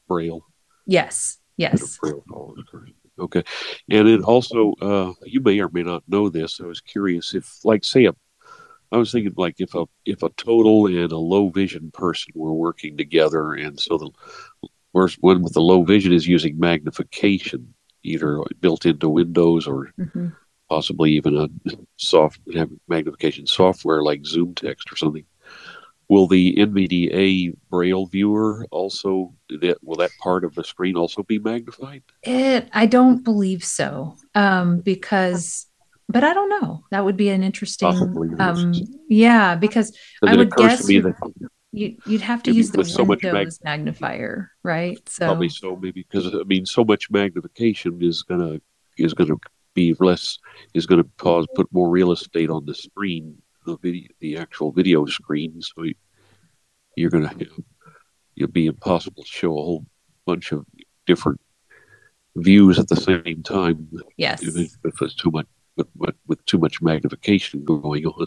braille. 0.08 0.44
yes, 0.84 1.38
yes. 1.56 1.96
Braille 1.98 2.24
follows 2.28 2.58
cursor. 2.68 2.92
Okay, 3.20 3.44
and 3.88 4.08
it 4.08 4.22
also 4.22 4.72
uh, 4.80 5.12
you 5.24 5.40
may 5.40 5.60
or 5.60 5.68
may 5.68 5.84
not 5.84 6.02
know 6.08 6.28
this. 6.28 6.60
I 6.60 6.66
was 6.66 6.80
curious 6.80 7.34
if, 7.34 7.64
like, 7.64 7.84
say 7.84 8.06
a 8.06 8.14
I 8.90 8.96
was 8.96 9.12
thinking 9.12 9.34
like 9.36 9.60
if 9.60 9.76
a 9.76 9.86
if 10.04 10.24
a 10.24 10.30
total 10.30 10.86
and 10.86 11.12
a 11.12 11.18
low 11.18 11.50
vision 11.50 11.92
person 11.92 12.32
were 12.34 12.54
working 12.54 12.96
together, 12.96 13.52
and 13.52 13.78
so 13.78 13.96
the 13.96 14.10
one 15.20 15.42
with 15.42 15.52
the 15.52 15.60
low 15.60 15.84
vision 15.84 16.12
is 16.12 16.26
using 16.26 16.58
magnification, 16.58 17.74
either 18.02 18.42
built 18.60 18.86
into 18.86 19.08
Windows 19.08 19.66
or 19.66 19.92
Mhm. 19.98 20.32
possibly 20.68 21.12
even 21.12 21.36
a 21.36 21.48
soft 21.96 22.40
magnification 22.88 23.46
software 23.46 24.02
like 24.02 24.22
ZoomText 24.22 24.92
or 24.92 24.96
something. 24.96 25.24
Will 26.08 26.26
the 26.26 26.56
NVDA 26.58 27.54
Braille 27.70 28.06
viewer 28.06 28.66
also 28.72 29.32
that 29.48 29.78
will 29.82 29.96
that 29.96 30.10
part 30.18 30.44
of 30.44 30.54
the 30.54 30.64
screen 30.64 30.96
also 30.96 31.22
be 31.22 31.38
magnified? 31.38 32.02
It, 32.24 32.68
I 32.72 32.86
don't 32.86 33.22
believe 33.22 33.62
so, 33.64 34.16
um, 34.34 34.80
because, 34.80 35.66
but 36.08 36.24
I 36.24 36.34
don't 36.34 36.48
know. 36.48 36.84
That 36.90 37.04
would 37.04 37.16
be 37.16 37.28
an 37.28 37.44
interesting, 37.44 38.14
um, 38.40 38.74
yeah, 39.08 39.54
because 39.54 39.96
I 40.26 40.34
would 40.34 40.50
guess 40.56 40.84
that 40.84 41.14
you, 41.72 41.96
you'd 42.06 42.20
have 42.20 42.42
to 42.44 42.50
Maybe 42.50 42.59
use 42.59 42.70
the 42.70 42.85
so 42.85 43.04
much 43.04 43.22
mag- 43.22 43.35
Windows 43.35 43.61
magnifier, 43.62 44.50
right? 44.62 44.98
So, 45.09 45.26
probably 45.26 45.48
so 45.48 45.76
maybe 45.76 46.06
because 46.09 46.35
I 46.35 46.42
mean 46.44 46.66
so 46.66 46.85
much 46.85 47.11
magnification 47.11 48.02
is 48.02 48.22
gonna 48.22 48.61
is 48.98 49.14
gonna 49.14 49.37
be 49.74 49.94
less 50.00 50.38
is 50.74 50.87
gonna 50.87 51.04
cause 51.18 51.46
put 51.54 51.72
more 51.72 51.88
real 51.88 52.12
estate 52.12 52.50
on 52.50 52.66
the 52.66 52.74
screen 52.74 53.40
the 53.66 53.76
video 53.78 54.09
the 54.20 54.37
actual 54.37 54.72
video 54.72 55.06
screen 55.06 55.61
so 55.62 55.83
you, 55.83 55.94
you're 56.96 57.11
gonna 57.11 57.33
it'll 58.37 58.50
be 58.50 58.66
impossible 58.66 59.22
to 59.22 59.28
show 59.28 59.52
a 59.52 59.62
whole 59.62 59.87
bunch 60.26 60.52
of 60.52 60.66
different 61.06 61.40
views 62.37 62.78
at 62.78 62.88
the 62.88 62.96
same 62.96 63.42
time 63.42 63.88
yes. 64.16 64.42
if, 64.42 64.56
if 64.85 65.02
it's 65.02 65.14
too 65.14 65.30
much 65.30 65.46
with, 65.76 65.88
with, 65.96 66.14
with 66.26 66.44
too 66.46 66.59
much 66.59 66.80
magnification 66.80 67.64
going 67.64 68.06
on 68.06 68.26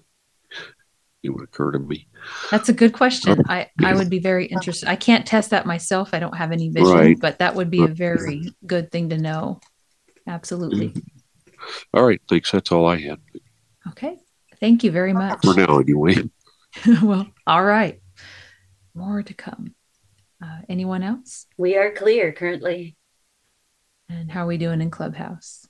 it 1.24 1.30
would 1.30 1.44
occur 1.44 1.72
to 1.72 1.80
me 1.80 2.08
That's 2.52 2.70
a 2.70 2.74
good 2.74 2.94
question. 2.94 3.42
I, 3.48 3.70
I 3.84 3.94
would 3.96 4.10
be 4.10 4.20
very 4.20 4.46
interested. 4.46 4.90
I 4.90 4.96
can't 4.96 5.26
test 5.26 5.50
that 5.52 5.66
myself. 5.66 6.10
I 6.14 6.20
don't 6.20 6.36
have 6.38 6.52
any 6.52 6.70
vision, 6.70 6.92
Right. 6.94 7.20
but 7.20 7.40
that 7.40 7.56
would 7.56 7.70
be 7.70 7.84
a 7.84 7.88
very 7.88 8.52
good 8.68 8.92
thing 8.92 9.10
to 9.10 9.18
know. 9.18 9.60
Absolutely. 10.28 10.94
all 11.94 12.04
right 12.06 12.22
thanks 12.30 12.52
that's 12.52 12.72
all 12.72 12.86
I 12.88 12.98
had 12.98 13.20
Okay. 13.90 14.18
Thank 14.60 14.84
you 14.84 14.92
very 14.92 15.12
much. 15.14 15.40
for 15.44 15.54
now 15.56 15.80
anyway 15.80 16.16
well, 17.04 17.28
all 17.46 17.64
right. 17.64 18.00
More 18.96 19.22
to 19.22 19.34
come. 19.34 19.76
Uh, 20.44 20.60
anyone 20.68 21.04
else? 21.04 21.46
We 21.58 21.78
are 21.78 21.92
clear 21.92 22.32
currently. 22.34 22.96
And 24.10 24.32
how 24.32 24.44
are 24.46 24.48
we 24.48 24.58
doing 24.58 24.82
in 24.82 24.90
Clubhouse? 24.90 25.68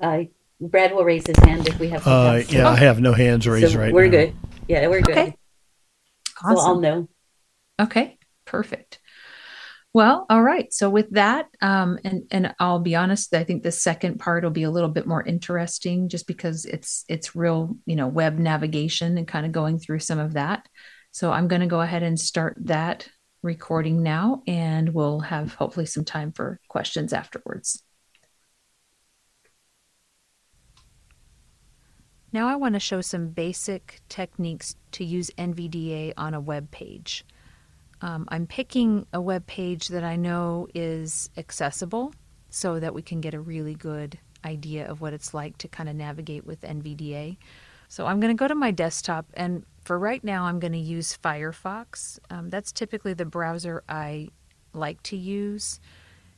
Uh, 0.00 0.24
Brad 0.68 0.94
will 0.94 1.04
raise 1.04 1.26
his 1.26 1.36
hand 1.38 1.68
if 1.68 1.78
we 1.78 1.88
have. 1.88 2.06
Uh, 2.06 2.40
something. 2.40 2.56
yeah, 2.56 2.68
I 2.68 2.76
have 2.76 3.00
no 3.00 3.12
hands 3.12 3.46
raised 3.48 3.72
So 3.72 3.78
right 3.78 3.92
we're 3.92 4.04
now. 4.06 4.10
good. 4.10 4.36
Yeah, 4.68 4.86
we're 4.86 5.02
good. 5.02 5.18
Okay. 5.18 5.36
So 6.40 6.46
I'll 6.48 6.58
Awesome. 6.58 6.80
know. 6.80 7.08
Okay, 7.80 8.18
perfect. 8.44 8.98
Well, 9.94 10.24
all 10.30 10.42
right. 10.42 10.72
So 10.72 10.88
with 10.88 11.10
that, 11.10 11.48
um, 11.60 11.98
and 12.04 12.22
and 12.30 12.54
I'll 12.58 12.78
be 12.78 12.94
honest, 12.94 13.34
I 13.34 13.44
think 13.44 13.62
the 13.62 13.72
second 13.72 14.18
part 14.18 14.42
will 14.44 14.50
be 14.50 14.62
a 14.62 14.70
little 14.70 14.88
bit 14.88 15.06
more 15.06 15.22
interesting, 15.22 16.08
just 16.08 16.26
because 16.26 16.64
it's 16.64 17.04
it's 17.08 17.36
real, 17.36 17.76
you 17.84 17.96
know, 17.96 18.08
web 18.08 18.38
navigation 18.38 19.18
and 19.18 19.28
kind 19.28 19.44
of 19.44 19.52
going 19.52 19.78
through 19.78 19.98
some 19.98 20.18
of 20.18 20.34
that. 20.34 20.66
So 21.10 21.30
I'm 21.30 21.46
going 21.48 21.60
to 21.60 21.66
go 21.66 21.80
ahead 21.82 22.02
and 22.02 22.18
start 22.18 22.56
that 22.62 23.08
recording 23.42 24.02
now, 24.02 24.42
and 24.46 24.94
we'll 24.94 25.20
have 25.20 25.52
hopefully 25.54 25.86
some 25.86 26.04
time 26.06 26.32
for 26.32 26.58
questions 26.68 27.12
afterwards. 27.12 27.82
Now 32.32 32.48
I 32.48 32.56
want 32.56 32.74
to 32.74 32.80
show 32.80 33.02
some 33.02 33.28
basic 33.28 34.00
techniques 34.08 34.74
to 34.92 35.04
use 35.04 35.30
NVDA 35.36 36.14
on 36.16 36.32
a 36.32 36.40
web 36.40 36.70
page. 36.70 37.26
Um, 38.00 38.26
I'm 38.28 38.46
picking 38.46 39.06
a 39.12 39.20
web 39.20 39.46
page 39.46 39.88
that 39.88 40.02
I 40.02 40.16
know 40.16 40.66
is 40.74 41.28
accessible 41.36 42.14
so 42.48 42.80
that 42.80 42.94
we 42.94 43.02
can 43.02 43.20
get 43.20 43.34
a 43.34 43.40
really 43.40 43.74
good 43.74 44.18
idea 44.44 44.88
of 44.88 45.02
what 45.02 45.12
it's 45.12 45.34
like 45.34 45.58
to 45.58 45.68
kind 45.68 45.90
of 45.90 45.94
navigate 45.94 46.46
with 46.46 46.62
NVDA. 46.62 47.36
So 47.88 48.06
I'm 48.06 48.18
going 48.18 48.34
to 48.34 48.40
go 48.40 48.48
to 48.48 48.54
my 48.54 48.70
desktop, 48.70 49.26
and 49.34 49.66
for 49.84 49.98
right 49.98 50.24
now, 50.24 50.44
I'm 50.44 50.58
going 50.58 50.72
to 50.72 50.78
use 50.78 51.18
Firefox. 51.22 52.18
Um, 52.30 52.48
that's 52.48 52.72
typically 52.72 53.12
the 53.12 53.26
browser 53.26 53.84
I 53.88 54.28
like 54.72 55.02
to 55.04 55.16
use. 55.18 55.78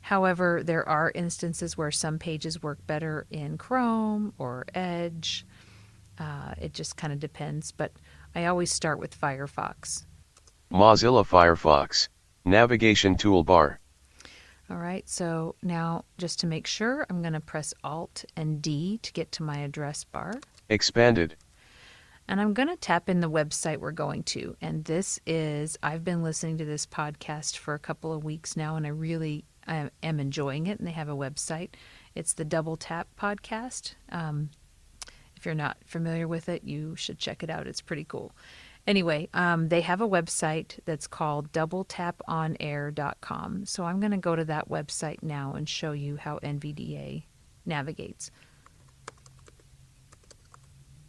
However, 0.01 0.63
there 0.65 0.87
are 0.89 1.13
instances 1.15 1.79
where 1.79 1.93
some 1.93 2.19
pages 2.19 2.63
work 2.63 2.85
better 2.87 3.27
in 3.31 3.57
Chrome 3.57 4.35
or 4.37 4.67
Edge. 4.75 5.47
Uh, 6.19 6.55
it 6.61 6.73
just 6.73 6.97
kind 6.97 7.13
of 7.13 7.19
depends, 7.19 7.73
but 7.73 7.93
I 8.35 8.47
always 8.47 8.73
start 8.73 8.99
with 8.99 9.19
Firefox. 9.19 10.05
Mozilla 10.73 11.27
Firefox. 11.27 12.09
Navigation 12.45 13.17
toolbar. 13.17 13.79
All 14.71 14.77
right, 14.79 15.09
so 15.09 15.57
now 15.63 16.05
just 16.17 16.41
to 16.41 16.47
make 16.47 16.67
sure, 16.67 17.07
I'm 17.11 17.21
going 17.21 17.35
to 17.35 17.41
press 17.41 17.75
Alt 17.85 18.25
and 18.37 18.63
D 18.63 18.99
to 19.03 19.13
get 19.13 19.31
to 19.33 19.43
my 19.43 19.59
address 19.59 20.05
bar. 20.05 20.35
Expanded. 20.69 21.37
And 22.27 22.41
I'm 22.41 22.55
going 22.55 22.69
to 22.69 22.77
tap 22.77 23.11
in 23.11 23.21
the 23.21 23.31
website 23.31 23.79
we're 23.79 23.93
going 23.93 24.23
to. 24.25 24.57
And 24.63 24.85
this 24.85 25.21
is, 25.27 25.77
I've 25.83 26.05
been 26.05 26.23
listening 26.23 26.57
to 26.59 26.65
this 26.65 26.87
podcast 26.87 27.59
for 27.59 27.75
a 27.75 27.79
couple 27.79 28.13
of 28.13 28.25
weeks 28.25 28.57
now, 28.57 28.77
and 28.77 28.87
I 28.87 28.91
really 28.91 29.45
I 29.67 29.91
am 30.03 30.21
enjoying 30.21 30.67
it. 30.67 30.79
And 30.79 30.89
they 30.89 30.93
have 30.93 31.11
a 31.11 31.17
website. 31.17 31.71
It's 32.15 32.33
the 32.33 32.45
Double 32.45 32.77
Tap 32.77 33.09
Podcast. 33.21 33.95
Um, 34.11 34.51
if 35.45 35.47
you're 35.47 35.55
not 35.55 35.77
familiar 35.85 36.27
with 36.27 36.49
it, 36.49 36.65
you 36.65 36.97
should 36.97 37.19
check 37.19 37.43
it 37.43 37.51
out. 37.51 37.67
It's 37.67 37.83
pretty 37.83 38.05
cool. 38.05 38.33
Anyway, 38.87 39.29
um, 39.35 39.69
they 39.69 39.83
have 39.83 40.01
a 40.01 40.09
website 40.09 40.79
that's 40.87 41.07
called 41.07 41.53
doubletaponair.com. 41.53 43.67
So 43.67 43.85
I'm 43.85 44.01
going 44.01 44.13
to 44.13 44.17
go 44.17 44.35
to 44.35 44.47
that 44.47 44.71
website 44.71 45.23
now 45.23 45.53
and 45.53 45.69
show 45.69 45.93
you 45.93 46.17
how 46.17 46.39
NVDA 46.39 47.25
navigates. 47.67 48.31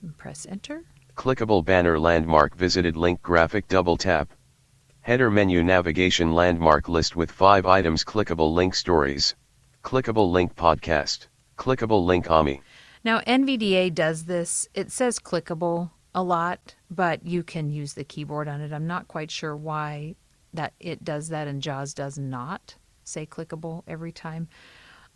And 0.02 0.17
press 0.17 0.45
enter. 0.50 0.84
Clickable 1.15 1.63
banner 1.63 1.98
landmark 1.98 2.58
visited 2.58 2.98
link 2.98 3.21
graphic 3.21 3.69
double 3.69 3.95
tap. 3.95 4.34
Header 5.00 5.32
menu 5.32 5.63
navigation 5.63 6.34
landmark 6.34 6.89
list 6.89 7.15
with 7.15 7.32
5 7.32 7.65
items 7.65 8.04
clickable 8.04 8.54
link 8.54 8.76
stories. 8.76 9.34
Clickable 9.82 10.30
link 10.30 10.58
podcast. 10.58 11.28
Clickable 11.58 12.06
link 12.06 12.30
AMI. 12.30 12.62
Now, 13.06 13.20
NVDA 13.20 13.94
does 13.94 14.26
this. 14.26 14.68
It 14.74 14.91
says 14.91 15.20
clickable 15.20 15.91
a 16.15 16.24
lot, 16.24 16.74
but 16.89 17.24
you 17.24 17.44
can 17.44 17.70
use 17.70 17.94
the 17.94 18.04
keyboard 18.04 18.48
on 18.48 18.62
it. 18.62 18.74
I'm 18.74 18.88
not 18.88 19.08
quite 19.08 19.30
sure 19.30 19.56
why 19.56 20.15
that 20.56 20.74
it 20.80 21.04
does 21.04 21.30
that 21.30 21.48
and 21.48 21.62
JAWS 21.62 21.94
does 21.94 22.18
not 22.18 22.76
say 23.04 23.28
clickable 23.28 23.84
every 23.88 24.12
time. 24.12 24.48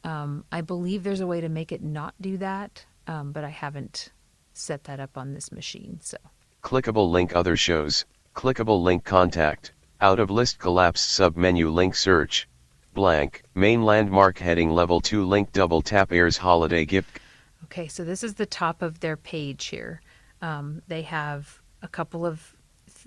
Um, 0.03 0.45
I 0.51 0.61
believe 0.61 1.01
there's 1.01 1.19
a 1.19 1.25
way 1.25 1.41
to 1.41 1.49
make 1.49 1.71
it 1.71 1.81
not 1.81 2.13
do 2.21 2.37
that, 2.37 2.85
um, 3.07 3.31
but 3.31 3.43
I 3.43 3.49
haven't 3.49 4.11
set 4.53 4.83
that 4.83 4.99
up 4.99 5.17
on 5.17 5.33
this 5.33 5.51
machine. 5.51 5.99
So, 6.03 6.17
Clickable 6.61 7.09
link 7.09 7.35
other 7.35 7.57
shows. 7.57 8.05
Clickable 8.35 8.83
link 8.83 9.03
contact. 9.03 9.73
Out 9.99 10.19
of 10.19 10.29
list 10.29 10.59
collapsed 10.59 11.19
submenu 11.19 11.73
link 11.73 11.95
search. 11.95 12.47
Blank. 12.93 13.41
Main 13.55 13.81
landmark 13.81 14.37
heading 14.37 14.69
level 14.69 15.01
2 15.01 15.25
link 15.25 15.51
double 15.53 15.81
tap 15.81 16.11
airs 16.11 16.37
holiday 16.37 16.85
gift. 16.85 17.19
Okay, 17.65 17.87
so 17.87 18.03
this 18.03 18.23
is 18.23 18.35
the 18.35 18.45
top 18.45 18.81
of 18.81 18.99
their 18.99 19.17
page 19.17 19.65
here. 19.65 20.01
Um, 20.41 20.81
they 20.87 21.01
have 21.03 21.61
a 21.81 21.87
couple 21.87 22.25
of 22.25 22.55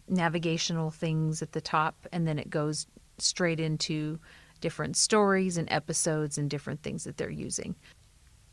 navigational 0.09 0.91
things 0.91 1.43
at 1.43 1.53
the 1.53 1.61
top, 1.61 2.07
and 2.13 2.27
then 2.27 2.39
it 2.39 2.51
goes 2.51 2.87
straight 3.19 3.61
into 3.61 4.19
different 4.61 4.97
stories 4.97 5.57
and 5.57 5.71
episodes 5.71 6.39
and 6.39 6.49
different 6.49 6.83
things 6.83 7.05
that 7.05 7.17
they're 7.17 7.31
using. 7.31 7.75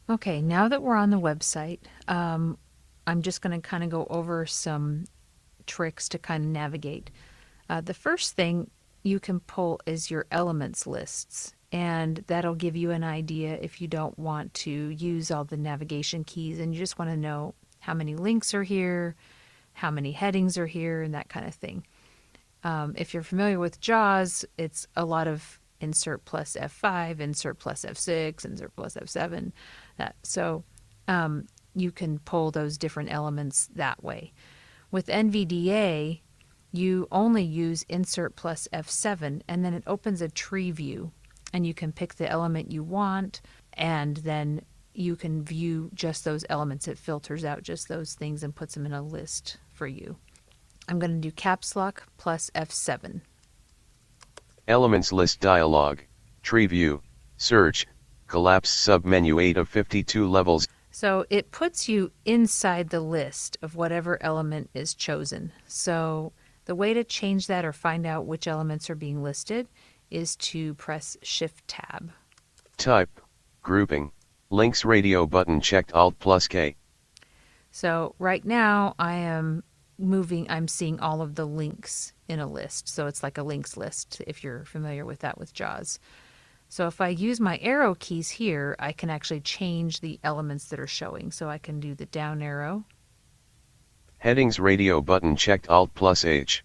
Okay, 0.10 0.42
now 0.42 0.68
that 0.68 0.82
we're 0.82 0.96
on 0.96 1.12
the 1.12 1.20
website, 1.20 1.80
um, 2.08 2.58
I'm 3.06 3.22
just 3.22 3.42
going 3.42 3.60
to 3.60 3.68
kind 3.68 3.84
of 3.84 3.90
go 3.90 4.08
over 4.10 4.46
some 4.46 5.06
tricks 5.68 6.10
to 6.10 6.18
kind 6.18 6.44
of 6.44 6.50
navigate. 6.50 7.12
Uh, 7.70 7.82
the 7.82 7.94
first 7.94 8.36
thing 8.36 8.72
you 9.04 9.20
can 9.20 9.40
pull 9.40 9.80
is 9.86 10.10
your 10.10 10.26
elements 10.32 10.88
lists. 10.88 11.54
And 11.72 12.24
that'll 12.28 12.56
give 12.56 12.76
you 12.76 12.92
an 12.92 13.04
idea 13.04 13.58
if 13.62 13.80
you 13.80 13.88
don't 13.88 14.18
want 14.18 14.54
to 14.56 14.72
use 14.72 15.30
all 15.30 15.44
the 15.44 15.58
navigation 15.58 16.24
keys 16.24 16.60
and 16.60 16.74
you 16.74 16.80
just 16.80 16.98
want 16.98 17.12
to 17.12 17.18
know 17.18 17.54
how 17.80 17.94
many 17.94 18.16
links 18.16 18.54
are 18.54 18.64
here, 18.64 19.16
how 19.74 19.92
many 19.92 20.12
headings 20.12 20.58
are 20.58 20.66
here, 20.66 21.04
and 21.04 21.14
that 21.14 21.30
kind 21.30 21.48
of 21.48 21.54
thing. 21.54 21.86
Um, 22.64 22.94
if 22.98 23.14
you're 23.14 23.24
familiar 23.24 23.60
with 23.60 23.80
JAWS, 23.80 24.46
it's 24.58 24.88
a 24.96 25.06
lot 25.06 25.28
of 25.28 25.60
insert 25.80 26.26
plus 26.26 26.58
F5, 26.60 27.20
insert 27.20 27.60
plus 27.60 27.86
F6, 27.86 28.46
insert 28.46 28.76
plus 28.76 28.96
F7. 28.96 29.52
That 29.98 30.16
so 30.24 30.64
um, 31.08 31.48
you 31.76 31.92
can 31.92 32.20
pull 32.20 32.52
those 32.52 32.78
different 32.78 33.12
elements 33.12 33.70
that 33.76 34.04
way. 34.04 34.34
With 34.92 35.08
NVDA, 35.08 36.22
you 36.72 37.08
only 37.12 37.44
use 37.44 37.86
insert 37.90 38.36
plus 38.36 38.68
F7 38.74 39.42
and 39.48 39.64
then 39.64 39.74
it 39.74 39.84
opens 39.88 40.22
a 40.22 40.30
tree 40.30 40.72
view 40.72 41.12
and 41.54 41.66
you 41.66 41.74
can 41.74 41.92
pick 41.92 42.16
the 42.16 42.30
element 42.30 42.72
you 42.72 42.84
want 42.84 43.42
and 43.74 44.18
then 44.18 44.62
you 44.94 45.16
can 45.16 45.44
view 45.44 45.90
just 45.94 46.26
those 46.26 46.46
elements. 46.50 46.88
It 46.88 46.98
filters 46.98 47.46
out 47.46 47.64
just 47.64 47.88
those 47.88 48.14
things 48.14 48.44
and 48.44 48.56
puts 48.56 48.74
them 48.74 48.86
in 48.86 48.94
a 48.94 49.02
list 49.02 49.58
for 49.74 49.88
you. 49.88 50.18
I'm 50.88 51.00
going 51.00 51.12
to 51.12 51.28
do 51.28 51.32
caps 51.32 51.76
lock 51.76 52.08
plus 52.18 52.50
F7. 52.56 53.22
Elements 54.68 55.12
list 55.12 55.40
dialog, 55.40 56.00
tree 56.42 56.66
view, 56.66 57.02
search, 57.38 57.88
collapse 58.28 58.70
submenu 58.70 59.42
8 59.42 59.58
of 59.58 59.70
52 59.70 60.28
levels. 60.28 60.68
So 60.92 61.26
it 61.30 61.52
puts 61.52 61.88
you 61.88 62.12
inside 62.26 62.90
the 62.90 63.00
list 63.00 63.58
of 63.62 63.76
whatever 63.76 64.22
element 64.22 64.70
is 64.74 64.94
chosen. 64.94 65.52
So 65.68 66.34
the 66.66 66.76
way 66.76 66.94
to 66.94 67.04
change 67.04 67.48
that 67.48 67.66
or 67.66 67.74
find 67.74 68.06
out 68.06 68.26
which 68.26 68.48
elements 68.48 68.90
are 68.90 68.96
being 68.96 69.24
listed 69.24 69.68
is 70.12 70.36
to 70.38 70.74
press 70.76 71.18
Shift 71.22 71.68
Tab. 71.68 72.12
Type, 72.78 73.22
grouping, 73.62 74.12
links 74.50 74.86
radio 74.86 75.26
button 75.26 75.62
checked 75.62 75.94
Alt 75.94 76.18
plus 76.20 76.48
K. 76.48 76.76
So 77.72 78.16
right 78.20 78.44
now 78.44 78.96
I 78.98 79.14
am 79.14 79.64
moving, 79.98 80.50
I'm 80.50 80.68
seeing 80.68 81.00
all 81.00 81.22
of 81.22 81.36
the 81.36 81.46
links 81.46 82.14
in 82.28 82.40
a 82.40 82.48
list. 82.48 82.88
So 82.88 83.08
it's 83.08 83.22
like 83.22 83.38
a 83.38 83.44
links 83.44 83.78
list 83.78 84.22
if 84.26 84.44
you're 84.44 84.66
familiar 84.66 85.06
with 85.06 85.20
that 85.20 85.38
with 85.38 85.54
JAWS. 85.54 86.00
So 86.70 86.88
if 86.88 87.02
I 87.02 87.10
use 87.10 87.40
my 87.40 87.58
arrow 87.62 87.96
keys 87.96 88.30
here, 88.30 88.76
I 88.80 88.92
can 88.92 89.10
actually 89.10 89.42
change 89.42 90.02
the 90.02 90.20
elements 90.24 90.66
that 90.66 90.80
are 90.80 90.88
showing. 90.88 91.32
So 91.32 91.50
I 91.50 91.58
can 91.58 91.80
do 91.80 91.96
the 91.96 92.06
down 92.06 92.42
arrow. 92.42 92.86
Headings 94.20 94.60
radio 94.60 95.02
button 95.02 95.36
checked 95.36 95.70
Alt 95.70 95.92
plus 95.96 96.26
H. 96.26 96.64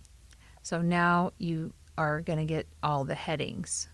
So 0.63 0.83
now 0.83 1.33
you 1.39 1.73
are 1.97 2.21
going 2.21 2.39
to 2.39 2.45
get 2.45 2.67
all 2.83 3.05
the 3.05 3.15
headings. 3.15 3.89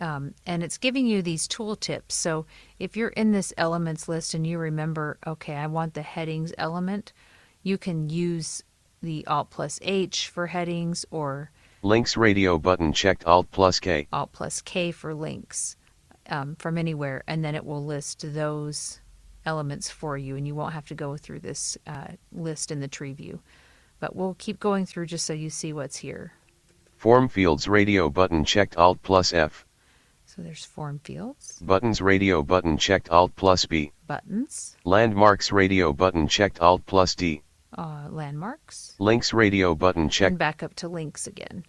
Um, 0.00 0.34
and 0.46 0.62
it's 0.62 0.78
giving 0.78 1.06
you 1.06 1.22
these 1.22 1.46
tooltips. 1.46 2.12
So 2.12 2.46
if 2.78 2.96
you're 2.96 3.10
in 3.10 3.32
this 3.32 3.52
elements 3.56 4.08
list 4.08 4.34
and 4.34 4.46
you 4.46 4.58
remember, 4.58 5.18
okay, 5.26 5.54
I 5.54 5.66
want 5.66 5.94
the 5.94 6.02
headings 6.02 6.52
element, 6.58 7.12
you 7.62 7.78
can 7.78 8.08
use 8.08 8.62
the 9.02 9.26
Alt 9.26 9.50
plus 9.50 9.78
H 9.82 10.28
for 10.28 10.46
headings 10.46 11.04
or 11.10 11.50
Links 11.84 12.16
radio 12.16 12.58
button 12.58 12.92
checked 12.92 13.26
Alt 13.26 13.50
plus 13.50 13.80
K. 13.80 14.06
Alt 14.12 14.30
plus 14.32 14.62
K 14.62 14.92
for 14.92 15.14
links 15.14 15.76
um, 16.28 16.54
from 16.56 16.78
anywhere, 16.78 17.24
and 17.26 17.44
then 17.44 17.56
it 17.56 17.64
will 17.64 17.84
list 17.84 18.24
those 18.32 19.00
elements 19.44 19.90
for 19.90 20.16
you, 20.16 20.36
and 20.36 20.46
you 20.46 20.54
won't 20.54 20.74
have 20.74 20.86
to 20.86 20.94
go 20.94 21.16
through 21.16 21.40
this 21.40 21.76
uh, 21.86 22.12
list 22.30 22.70
in 22.70 22.78
the 22.78 22.86
tree 22.86 23.12
view. 23.12 23.40
But 23.98 24.14
we'll 24.14 24.36
keep 24.38 24.60
going 24.60 24.86
through 24.86 25.06
just 25.06 25.26
so 25.26 25.32
you 25.32 25.50
see 25.50 25.72
what's 25.72 25.96
here. 25.96 26.32
Form 27.02 27.28
fields 27.28 27.66
radio 27.66 28.08
button 28.08 28.44
checked 28.44 28.76
Alt 28.76 29.02
plus 29.02 29.32
F. 29.32 29.66
So 30.24 30.40
there's 30.40 30.64
form 30.64 31.00
fields, 31.02 31.58
Buttons 31.60 32.00
radio 32.00 32.44
button 32.44 32.78
checked 32.78 33.10
Alt 33.10 33.34
plus 33.34 33.66
B. 33.66 33.90
buttons, 34.06 34.76
Landmarks 34.84 35.50
radio 35.50 35.92
button 35.92 36.28
checked 36.28 36.60
Alt 36.60 36.86
plus 36.86 37.16
D. 37.16 37.42
uh, 37.76 38.06
landmarks, 38.08 38.94
Links 39.00 39.32
radio 39.32 39.74
button 39.74 40.08
checked. 40.10 40.30
and 40.30 40.38
back 40.38 40.62
up 40.62 40.74
to 40.74 40.86
links 40.88 41.26
again. 41.26 41.64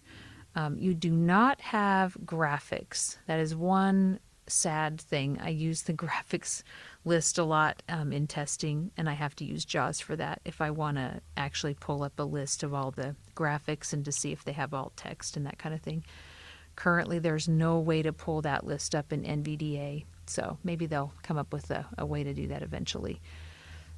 Um, 0.56 0.78
you 0.78 0.94
do 0.94 1.10
not 1.10 1.60
have 1.62 2.16
graphics. 2.24 3.18
That 3.26 3.40
is 3.40 3.56
one 3.56 4.20
sad 4.46 5.02
thing. 5.02 5.40
I 5.42 5.50
use 5.50 5.82
the 5.82 5.94
graphics 6.04 6.62
list 7.06 7.38
a 7.38 7.44
lot 7.44 7.84
um, 7.90 8.14
in 8.14 8.28
testing, 8.28 8.92
and 8.98 9.10
I 9.10 9.14
have 9.14 9.36
to 9.38 9.46
use 9.46 9.66
JAWS 9.66 10.00
for 10.00 10.16
that 10.16 10.42
if 10.46 10.62
I 10.62 10.72
want 10.72 10.98
to 10.98 11.22
actually 11.36 11.74
pull 11.74 12.04
up 12.04 12.20
a 12.20 12.24
list 12.24 12.64
of 12.64 12.74
all 12.74 12.92
the 12.92 13.16
graphics 13.36 13.94
and 13.94 14.06
to 14.06 14.12
see 14.12 14.32
if 14.32 14.44
they 14.44 14.54
have 14.54 14.74
alt 14.74 14.96
text 14.96 15.36
and 15.36 15.46
that 15.46 15.58
kind 15.58 15.76
of 15.76 15.82
thing. 15.82 16.04
Currently, 16.76 17.20
there's 17.20 17.48
no 17.48 17.80
way 17.80 18.02
to 18.02 18.14
pull 18.14 18.42
that 18.42 18.66
list 18.66 18.96
up 18.96 19.14
in 19.14 19.24
NVDA, 19.24 20.06
so 20.28 20.58
maybe 20.64 20.86
they'll 20.86 21.14
come 21.22 21.38
up 21.38 21.54
with 21.54 21.70
a, 21.72 21.86
a 21.98 22.06
way 22.06 22.24
to 22.24 22.34
do 22.34 22.48
that 22.48 22.64
eventually. 22.64 23.22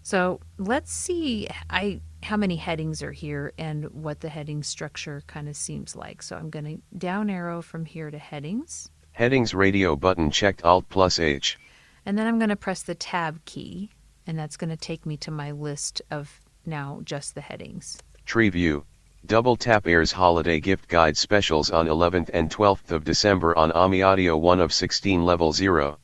So 0.03 0.39
let's 0.59 0.91
see 0.91 1.47
I 1.69 1.99
how 2.21 2.37
many 2.37 2.57
headings 2.57 3.01
are 3.01 3.11
here 3.11 3.53
and 3.57 3.85
what 3.91 4.19
the 4.19 4.29
heading 4.29 4.61
structure 4.61 5.23
kind 5.25 5.49
of 5.49 5.55
seems 5.55 5.95
like. 5.95 6.21
So 6.21 6.35
I'm 6.35 6.51
going 6.51 6.65
to 6.65 6.97
down 6.97 7.29
arrow 7.29 7.63
from 7.63 7.85
here 7.85 8.11
to 8.11 8.17
headings, 8.19 8.89
Headings 9.15 9.53
radio 9.53 9.95
button 9.95 10.29
checked 10.29 10.65
Alt 10.65 10.89
plus 10.89 11.19
H. 11.19 11.57
and 12.05 12.17
then 12.17 12.27
I'm 12.27 12.37
going 12.37 12.49
to 12.49 12.55
press 12.55 12.83
the 12.83 12.95
tab 12.95 13.43
key, 13.45 13.89
and 14.27 14.37
that's 14.37 14.57
going 14.57 14.69
to 14.69 14.77
take 14.77 15.05
me 15.05 15.17
to 15.17 15.31
my 15.31 15.51
list 15.51 16.01
of 16.11 16.41
now 16.65 17.01
just 17.03 17.35
the 17.35 17.41
headings. 17.41 17.97
Tree 18.25 18.49
view. 18.49 18.85
Double 19.25 19.55
tap 19.55 19.87
airs 19.87 20.11
holiday 20.11 20.59
gift 20.59 20.87
guide 20.87 21.17
specials 21.17 21.71
on 21.71 21.87
11th 21.87 22.29
and 22.31 22.51
12th 22.51 22.91
of 22.91 23.03
December 23.03 23.57
on 23.57 23.71
Ami 23.71 24.03
Audio 24.03 24.37
1 24.37 24.59
of 24.59 24.71
16 24.71 25.25
level 25.25 25.51
0. 25.51 25.97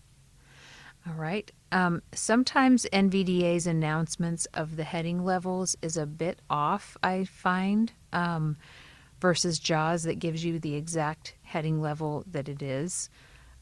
All 1.07 1.13
right. 1.13 1.51
Um, 1.71 2.01
sometimes 2.13 2.85
NVDA's 2.91 3.67
announcements 3.67 4.45
of 4.53 4.75
the 4.75 4.83
heading 4.83 5.23
levels 5.23 5.75
is 5.81 5.97
a 5.97 6.05
bit 6.05 6.39
off, 6.49 6.97
I 7.01 7.25
find, 7.25 7.91
um, 8.11 8.57
versus 9.19 9.59
JAWS 9.59 10.03
that 10.03 10.19
gives 10.19 10.43
you 10.43 10.59
the 10.59 10.75
exact 10.75 11.35
heading 11.43 11.79
level 11.79 12.23
that 12.27 12.49
it 12.49 12.61
is. 12.61 13.09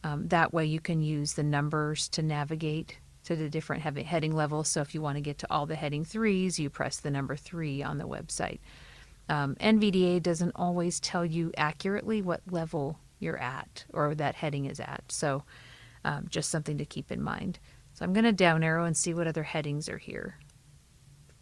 Um, 0.04 0.28
that 0.30 0.54
way 0.54 0.66
you 0.66 0.80
can 0.80 1.02
use 1.02 1.34
the 1.34 1.44
numbers 1.44 2.08
to 2.10 2.22
navigate 2.22 2.98
to 3.26 3.36
the 3.36 3.50
different 3.50 3.84
heading 3.84 4.36
levels. 4.36 4.70
So 4.70 4.82
if 4.82 4.96
you 4.96 5.02
want 5.02 5.18
to 5.18 5.22
get 5.22 5.38
to 5.40 5.48
all 5.52 5.66
the 5.66 5.76
heading 5.76 6.06
threes, 6.06 6.60
you 6.60 6.70
press 6.70 6.98
the 6.98 7.12
number 7.12 7.36
three 7.36 7.84
on 7.84 7.98
the 7.98 8.08
website. 8.08 8.60
Um, 9.28 9.56
NVDA 9.56 10.24
doesn't 10.24 10.54
always 10.56 11.00
tell 11.00 11.26
you 11.26 11.52
accurately 11.58 12.22
what 12.22 12.42
level 12.50 12.98
you're 13.20 13.38
at 13.38 13.86
or 13.94 14.16
that 14.16 14.36
heading 14.36 14.66
is 14.66 14.80
at. 14.80 15.04
So 15.10 15.44
um, 16.04 16.28
just 16.30 16.50
something 16.50 16.78
to 16.78 16.86
keep 16.86 17.12
in 17.12 17.22
mind. 17.22 17.60
So 17.94 18.06
I'm 18.06 18.14
going 18.14 18.24
to 18.24 18.32
down 18.32 18.64
arrow 18.64 18.86
and 18.86 18.96
see 18.96 19.14
what 19.14 19.28
other 19.28 19.44
headings 19.44 19.90
are 19.90 19.98
here. 19.98 20.40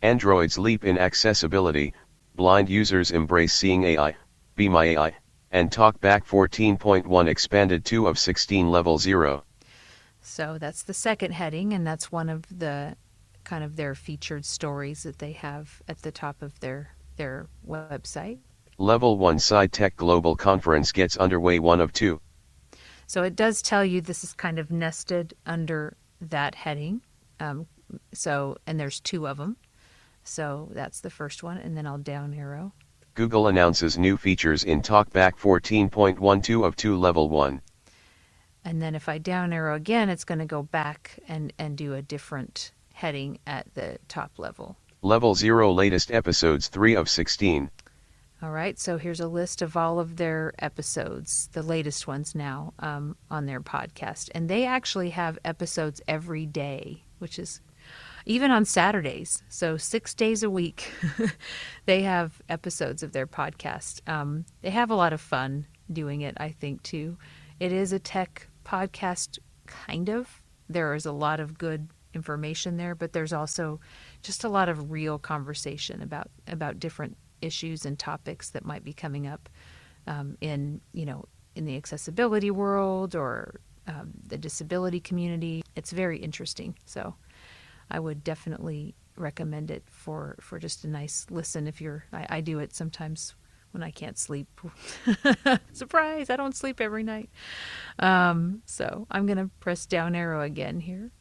Android's 0.01 0.57
leap 0.57 0.83
in 0.83 0.97
accessibility, 0.97 1.93
blind 2.35 2.69
users 2.69 3.11
embrace 3.11 3.53
seeing 3.53 3.83
AI, 3.83 4.15
Be 4.55 4.67
My 4.69 4.85
AI, 4.85 5.15
and 5.51 5.71
TalkBack 5.71 6.25
14.1 6.25 7.27
expanded 7.27 7.85
2 7.85 8.07
of 8.07 8.19
16 8.19 8.69
level 8.69 8.97
0. 8.97 9.43
So 10.21 10.57
that's 10.59 10.83
the 10.83 10.93
second 10.93 11.31
heading, 11.31 11.73
and 11.73 11.87
that's 11.87 12.11
one 12.11 12.29
of 12.29 12.43
the 12.59 12.95
kind 13.43 13.63
of 13.63 13.77
their 13.77 13.95
featured 13.95 14.45
stories 14.45 15.03
that 15.03 15.19
they 15.19 15.31
have 15.31 15.81
at 15.87 16.01
the 16.01 16.11
top 16.11 16.41
of 16.41 16.59
their 16.59 16.95
their 17.15 17.47
website. 17.67 18.39
Level 18.77 19.17
1 19.17 19.39
Sight 19.39 19.71
Tech 19.71 19.95
Global 19.95 20.35
Conference 20.35 20.91
gets 20.91 21.17
underway 21.17 21.57
1 21.57 21.81
of 21.81 21.93
2. 21.93 22.21
So 23.07 23.23
it 23.23 23.35
does 23.35 23.61
tell 23.61 23.83
you 23.83 24.01
this 24.01 24.23
is 24.23 24.33
kind 24.33 24.59
of 24.59 24.69
nested 24.69 25.33
under 25.45 25.95
that 26.21 26.55
heading. 26.55 27.01
Um, 27.39 27.67
so 28.13 28.57
and 28.67 28.79
there's 28.79 28.99
two 28.99 29.27
of 29.27 29.37
them. 29.37 29.57
So 30.23 30.69
that's 30.73 30.99
the 30.99 31.09
first 31.09 31.41
one, 31.41 31.57
and 31.57 31.77
then 31.77 31.87
I'll 31.87 31.97
down 31.97 32.33
arrow. 32.33 32.73
Google 33.17 33.47
announces 33.47 33.97
new 33.97 34.15
features 34.15 34.63
in 34.63 34.83
TalkBack 34.83 35.39
14.12 35.39 36.63
of 36.63 36.75
2 36.75 36.95
level 36.95 37.29
1. 37.29 37.61
And 38.63 38.79
then 38.79 38.93
if 38.93 39.09
I 39.09 39.17
down 39.17 39.51
arrow 39.51 39.73
again, 39.73 40.07
it's 40.07 40.23
going 40.23 40.37
to 40.37 40.45
go 40.45 40.61
back 40.61 41.17
and, 41.27 41.51
and 41.57 41.75
do 41.75 41.95
a 41.95 42.01
different 42.03 42.73
heading 42.93 43.39
at 43.47 43.73
the 43.73 43.97
top 44.07 44.37
level. 44.37 44.77
Level 45.01 45.33
0 45.33 45.71
latest 45.71 46.11
episodes 46.11 46.67
3 46.67 46.93
of 46.93 47.09
16. 47.09 47.71
All 48.43 48.51
right, 48.51 48.77
so 48.77 48.99
here's 48.99 49.19
a 49.19 49.27
list 49.27 49.63
of 49.63 49.75
all 49.75 49.99
of 49.99 50.17
their 50.17 50.53
episodes, 50.59 51.49
the 51.53 51.63
latest 51.63 52.05
ones 52.05 52.35
now 52.35 52.75
um, 52.77 53.17
on 53.31 53.47
their 53.47 53.61
podcast. 53.61 54.29
And 54.35 54.47
they 54.47 54.63
actually 54.63 55.09
have 55.09 55.39
episodes 55.43 56.03
every 56.07 56.45
day, 56.45 57.01
which 57.17 57.39
is 57.39 57.61
even 58.27 58.51
on 58.51 58.65
Saturdays. 58.65 59.43
So, 59.49 59.77
six 59.77 60.13
days 60.15 60.43
a 60.43 60.49
week, 60.51 60.91
they 61.87 62.03
have 62.03 62.41
episodes 62.49 63.03
of 63.03 63.13
their 63.13 63.27
podcast. 63.27 64.07
Um, 64.09 64.45
they 64.61 64.71
have 64.71 64.91
a 64.91 64.95
lot 64.95 65.13
of 65.13 65.21
fun 65.21 65.67
doing 65.91 66.21
it, 66.21 66.35
I 66.39 66.51
think, 66.51 66.83
too. 66.83 67.17
It 67.59 67.73
is 67.73 67.93
a 67.93 67.99
tech 67.99 68.47
podcast, 68.65 69.39
kind 69.67 70.09
of. 70.09 70.43
There 70.69 70.93
is 70.95 71.05
a 71.07 71.13
lot 71.13 71.39
of 71.39 71.57
good 71.57 71.89
information 72.13 72.77
there, 72.77 72.95
but 72.95 73.13
there's 73.13 73.33
also 73.33 73.79
just 74.23 74.43
a 74.43 74.49
lot 74.49 74.69
of 74.69 74.91
real 74.91 75.19
conversation 75.19 76.01
about, 76.03 76.29
about 76.47 76.79
different 76.79 77.17
issues 77.41 77.85
and 77.85 77.99
topics 77.99 78.51
that 78.51 78.65
might 78.65 78.83
be 78.83 78.93
coming 78.93 79.27
up. 79.27 79.49
um, 80.07 80.37
in 80.41 80.81
you 80.93 81.05
know 81.05 81.25
in 81.55 81.65
the 81.65 81.75
accessibility 81.77 82.51
world 82.51 83.15
or 83.15 83.59
um, 83.87 84.11
the 84.27 84.37
disability 84.37 84.99
community. 84.99 85.63
It's 85.75 85.91
very 85.91 86.19
interesting. 86.19 86.75
So 86.85 87.15
I 87.89 87.99
would 87.99 88.23
definitely 88.23 88.95
recommend 89.15 89.71
it 89.71 89.83
for 89.87 90.35
for 90.39 90.59
just 90.59 90.83
a 90.83 90.87
nice 90.87 91.25
listen. 91.29 91.67
If 91.67 91.81
you're, 91.81 92.05
I, 92.13 92.25
I 92.29 92.41
do 92.41 92.59
it 92.59 92.73
sometimes 92.73 93.35
when 93.71 93.83
I 93.83 93.91
can't 93.91 94.17
sleep. 94.17 94.47
Surprise! 95.73 96.29
I 96.29 96.35
don't 96.35 96.55
sleep 96.55 96.81
every 96.81 97.03
night. 97.03 97.29
Um, 97.99 98.61
so 98.65 99.07
I'm 99.11 99.25
gonna 99.25 99.49
press 99.59 99.85
down 99.85 100.15
arrow 100.15 100.41
again 100.41 100.79
here. 100.79 101.11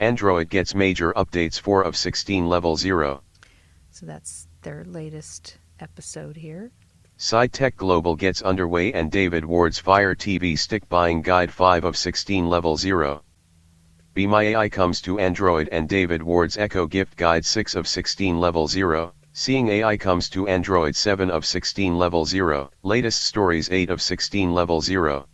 Android 0.00 0.48
gets 0.48 0.74
major 0.74 1.12
updates 1.14 1.58
4 1.58 1.82
of 1.82 1.96
16 1.96 2.48
level 2.48 2.76
0. 2.76 3.22
So 3.90 4.06
that's 4.06 4.46
their 4.62 4.84
latest 4.84 5.58
episode 5.80 6.36
here. 6.36 6.70
Sight 7.16 7.52
Tech 7.52 7.76
Global 7.76 8.14
gets 8.14 8.42
underway 8.42 8.92
and 8.92 9.10
David 9.10 9.44
Ward's 9.44 9.80
Fire 9.80 10.14
TV 10.14 10.56
Stick 10.56 10.88
Buying 10.88 11.20
Guide 11.20 11.52
5 11.52 11.84
of 11.84 11.96
16 11.96 12.48
Level 12.48 12.76
0. 12.76 13.24
Be 14.18 14.26
My 14.26 14.42
AI 14.42 14.68
comes 14.68 15.00
to 15.02 15.20
Android 15.20 15.68
and 15.70 15.88
David 15.88 16.24
Ward's 16.24 16.58
Echo 16.58 16.88
Gift 16.88 17.16
Guide 17.16 17.44
6 17.44 17.76
of 17.76 17.86
16 17.86 18.40
Level 18.40 18.66
0. 18.66 19.12
Seeing 19.32 19.68
AI 19.68 19.96
comes 19.96 20.28
to 20.30 20.48
Android 20.48 20.96
7 20.96 21.30
of 21.30 21.46
16 21.46 21.96
Level 21.96 22.24
0. 22.24 22.68
Latest 22.82 23.22
Stories 23.22 23.70
8 23.70 23.90
of 23.90 24.02
16 24.02 24.52
Level 24.52 24.80
0. 24.80 25.28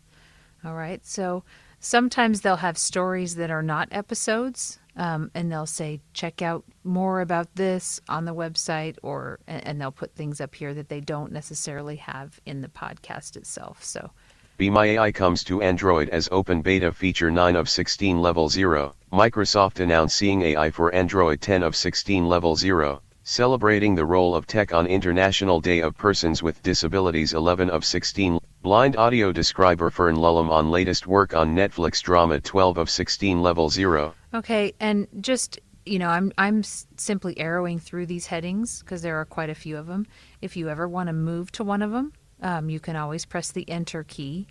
All 0.66 0.74
right. 0.74 1.00
So 1.06 1.44
sometimes 1.80 2.42
they'll 2.42 2.56
have 2.56 2.76
stories 2.76 3.36
that 3.36 3.50
are 3.50 3.62
not 3.62 3.88
episodes, 3.90 4.78
um, 4.96 5.30
and 5.34 5.50
they'll 5.50 5.64
say, 5.64 6.02
check 6.12 6.42
out 6.42 6.66
more 6.82 7.22
about 7.22 7.54
this 7.54 8.02
on 8.10 8.26
the 8.26 8.34
website, 8.34 8.98
or 9.02 9.38
and 9.46 9.66
and 9.66 9.80
they'll 9.80 9.92
put 9.92 10.14
things 10.14 10.42
up 10.42 10.54
here 10.54 10.74
that 10.74 10.90
they 10.90 11.00
don't 11.00 11.32
necessarily 11.32 11.96
have 11.96 12.38
in 12.44 12.60
the 12.60 12.68
podcast 12.68 13.34
itself. 13.34 13.82
So 13.82 14.10
Be 14.56 14.70
My 14.70 14.86
AI 14.86 15.10
comes 15.10 15.42
to 15.44 15.62
Android 15.62 16.08
as 16.10 16.28
Open 16.30 16.62
Beta 16.62 16.92
Feature 16.92 17.28
9 17.28 17.56
of 17.56 17.68
16 17.68 18.22
Level 18.22 18.48
0. 18.48 18.94
Microsoft 19.12 19.80
announced 19.80 20.14
Seeing 20.14 20.42
AI 20.42 20.70
for 20.70 20.94
Android 20.94 21.40
10 21.40 21.64
of 21.64 21.74
16 21.74 22.28
Level 22.28 22.54
0. 22.54 23.02
Celebrating 23.24 23.96
the 23.96 24.04
role 24.04 24.32
of 24.32 24.46
tech 24.46 24.72
on 24.72 24.86
International 24.86 25.60
Day 25.60 25.80
of 25.80 25.96
Persons 25.96 26.40
with 26.40 26.62
Disabilities 26.62 27.34
11 27.34 27.68
of 27.68 27.84
16. 27.84 28.38
Blind 28.62 28.96
audio 28.96 29.32
describer 29.32 29.90
Fern 29.90 30.14
Lulham 30.14 30.48
on 30.50 30.70
latest 30.70 31.08
work 31.08 31.34
on 31.34 31.56
Netflix 31.56 32.00
drama 32.00 32.38
12 32.38 32.78
of 32.78 32.88
16 32.88 33.42
Level 33.42 33.68
0. 33.68 34.14
Okay, 34.34 34.72
and 34.78 35.08
just 35.20 35.58
you 35.84 35.98
know, 35.98 36.08
I'm 36.08 36.32
I'm 36.38 36.62
simply 36.62 37.34
arrowing 37.40 37.80
through 37.80 38.06
these 38.06 38.26
headings 38.26 38.84
because 38.84 39.02
there 39.02 39.16
are 39.20 39.24
quite 39.24 39.50
a 39.50 39.54
few 39.54 39.76
of 39.76 39.88
them. 39.88 40.06
If 40.40 40.56
you 40.56 40.68
ever 40.68 40.88
want 40.88 41.08
to 41.08 41.12
move 41.12 41.50
to 41.52 41.64
one 41.64 41.82
of 41.82 41.90
them, 41.90 42.12
um, 42.44 42.68
you 42.68 42.78
can 42.78 42.94
always 42.94 43.24
press 43.24 43.50
the 43.50 43.68
Enter 43.68 44.04
key. 44.04 44.46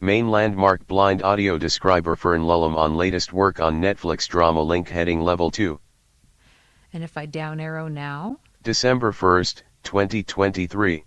Main 0.00 0.30
landmark 0.30 0.86
blind 0.86 1.22
audio 1.22 1.58
describer 1.58 2.14
Fern 2.16 2.42
Lulham 2.42 2.76
on 2.76 2.96
latest 2.96 3.32
work 3.32 3.58
on 3.60 3.82
Netflix 3.82 4.28
drama 4.28 4.62
link 4.62 4.88
heading 4.88 5.20
level 5.20 5.50
2. 5.50 5.78
And 6.92 7.02
if 7.02 7.16
I 7.16 7.26
down 7.26 7.58
arrow 7.58 7.88
now, 7.88 8.38
December 8.62 9.12
1st, 9.12 9.62
2023. 9.82 11.04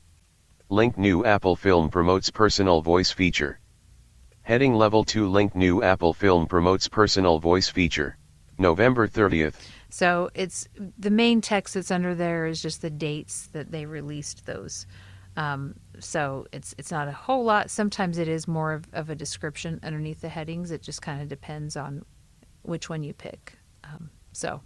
Link 0.69 0.97
new 0.97 1.23
Apple 1.23 1.55
film 1.55 1.89
promotes 1.89 2.29
personal 2.29 2.81
voice 2.81 3.09
feature. 3.09 3.59
Heading 4.41 4.75
level 4.75 5.05
2 5.05 5.29
Link 5.29 5.55
new 5.55 5.81
Apple 5.81 6.13
film 6.13 6.45
promotes 6.45 6.89
personal 6.89 7.39
voice 7.39 7.69
feature. 7.69 8.17
November 8.59 9.07
30th. 9.07 9.55
so 9.89 10.29
it's 10.33 10.67
the 10.97 11.11
main 11.11 11.39
text 11.41 11.75
that's 11.75 11.91
under 11.91 12.15
there 12.15 12.47
is 12.47 12.61
just 12.61 12.81
the 12.81 12.89
dates 12.89 13.47
that 13.53 13.71
they 13.71 13.85
released 13.85 14.45
those. 14.45 14.87
Um, 15.37 15.75
so 15.99 16.47
it's 16.51 16.75
it's 16.77 16.91
not 16.91 17.07
a 17.07 17.11
whole 17.11 17.43
lot. 17.45 17.69
Sometimes 17.69 18.17
it 18.17 18.27
is 18.27 18.47
more 18.47 18.73
of, 18.73 18.85
of 18.91 19.09
a 19.09 19.15
description 19.15 19.79
underneath 19.83 20.19
the 20.19 20.29
headings. 20.29 20.71
It 20.71 20.81
just 20.81 21.01
kind 21.01 21.21
of 21.21 21.29
depends 21.29 21.77
on 21.77 22.03
which 22.63 22.89
one 22.89 23.03
you 23.03 23.13
pick. 23.13 23.53
Um, 23.83 24.09
so 24.33 24.61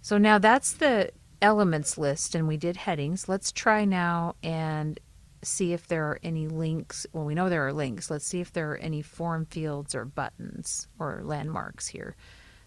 so 0.00 0.16
now 0.18 0.38
that's 0.38 0.72
the 0.72 1.10
elements 1.42 1.98
list, 1.98 2.34
and 2.34 2.48
we 2.48 2.56
did 2.56 2.76
headings. 2.76 3.28
Let's 3.28 3.52
try 3.52 3.84
now 3.84 4.34
and 4.42 4.98
see 5.42 5.72
if 5.72 5.86
there 5.86 6.06
are 6.06 6.18
any 6.22 6.48
links. 6.48 7.06
Well, 7.12 7.24
we 7.24 7.34
know 7.34 7.48
there 7.48 7.66
are 7.66 7.72
links. 7.72 8.10
Let's 8.10 8.26
see 8.26 8.40
if 8.40 8.52
there 8.52 8.72
are 8.72 8.76
any 8.78 9.02
form 9.02 9.46
fields 9.46 9.94
or 9.94 10.04
buttons 10.04 10.88
or 10.98 11.20
landmarks 11.22 11.86
here. 11.86 12.16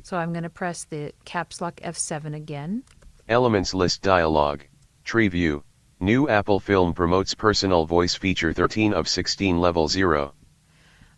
So 0.03 0.17
I'm 0.17 0.33
going 0.33 0.43
to 0.43 0.49
press 0.49 0.83
the 0.83 1.13
caps 1.25 1.61
lock 1.61 1.77
F7 1.77 2.35
again. 2.35 2.83
Elements 3.29 3.73
list 3.73 4.01
dialog. 4.01 4.61
Tree 5.03 5.27
view. 5.27 5.63
New 6.03 6.27
Apple 6.27 6.59
film 6.59 6.93
promotes 6.93 7.33
personal 7.33 7.85
voice 7.85 8.13
feature 8.13 8.51
13 8.51 8.93
of 8.93 9.07
16 9.07 9.61
level 9.61 9.87
0. 9.87 10.33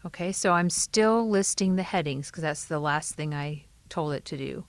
Okay, 0.05 0.31
so 0.31 0.51
I'm 0.51 0.69
still 0.69 1.27
listing 1.27 1.75
the 1.75 1.81
headings 1.81 2.29
because 2.29 2.43
that's 2.43 2.65
the 2.65 2.77
last 2.77 3.15
thing 3.15 3.33
I 3.33 3.65
told 3.89 4.13
it 4.13 4.25
to 4.25 4.37
do. 4.37 4.63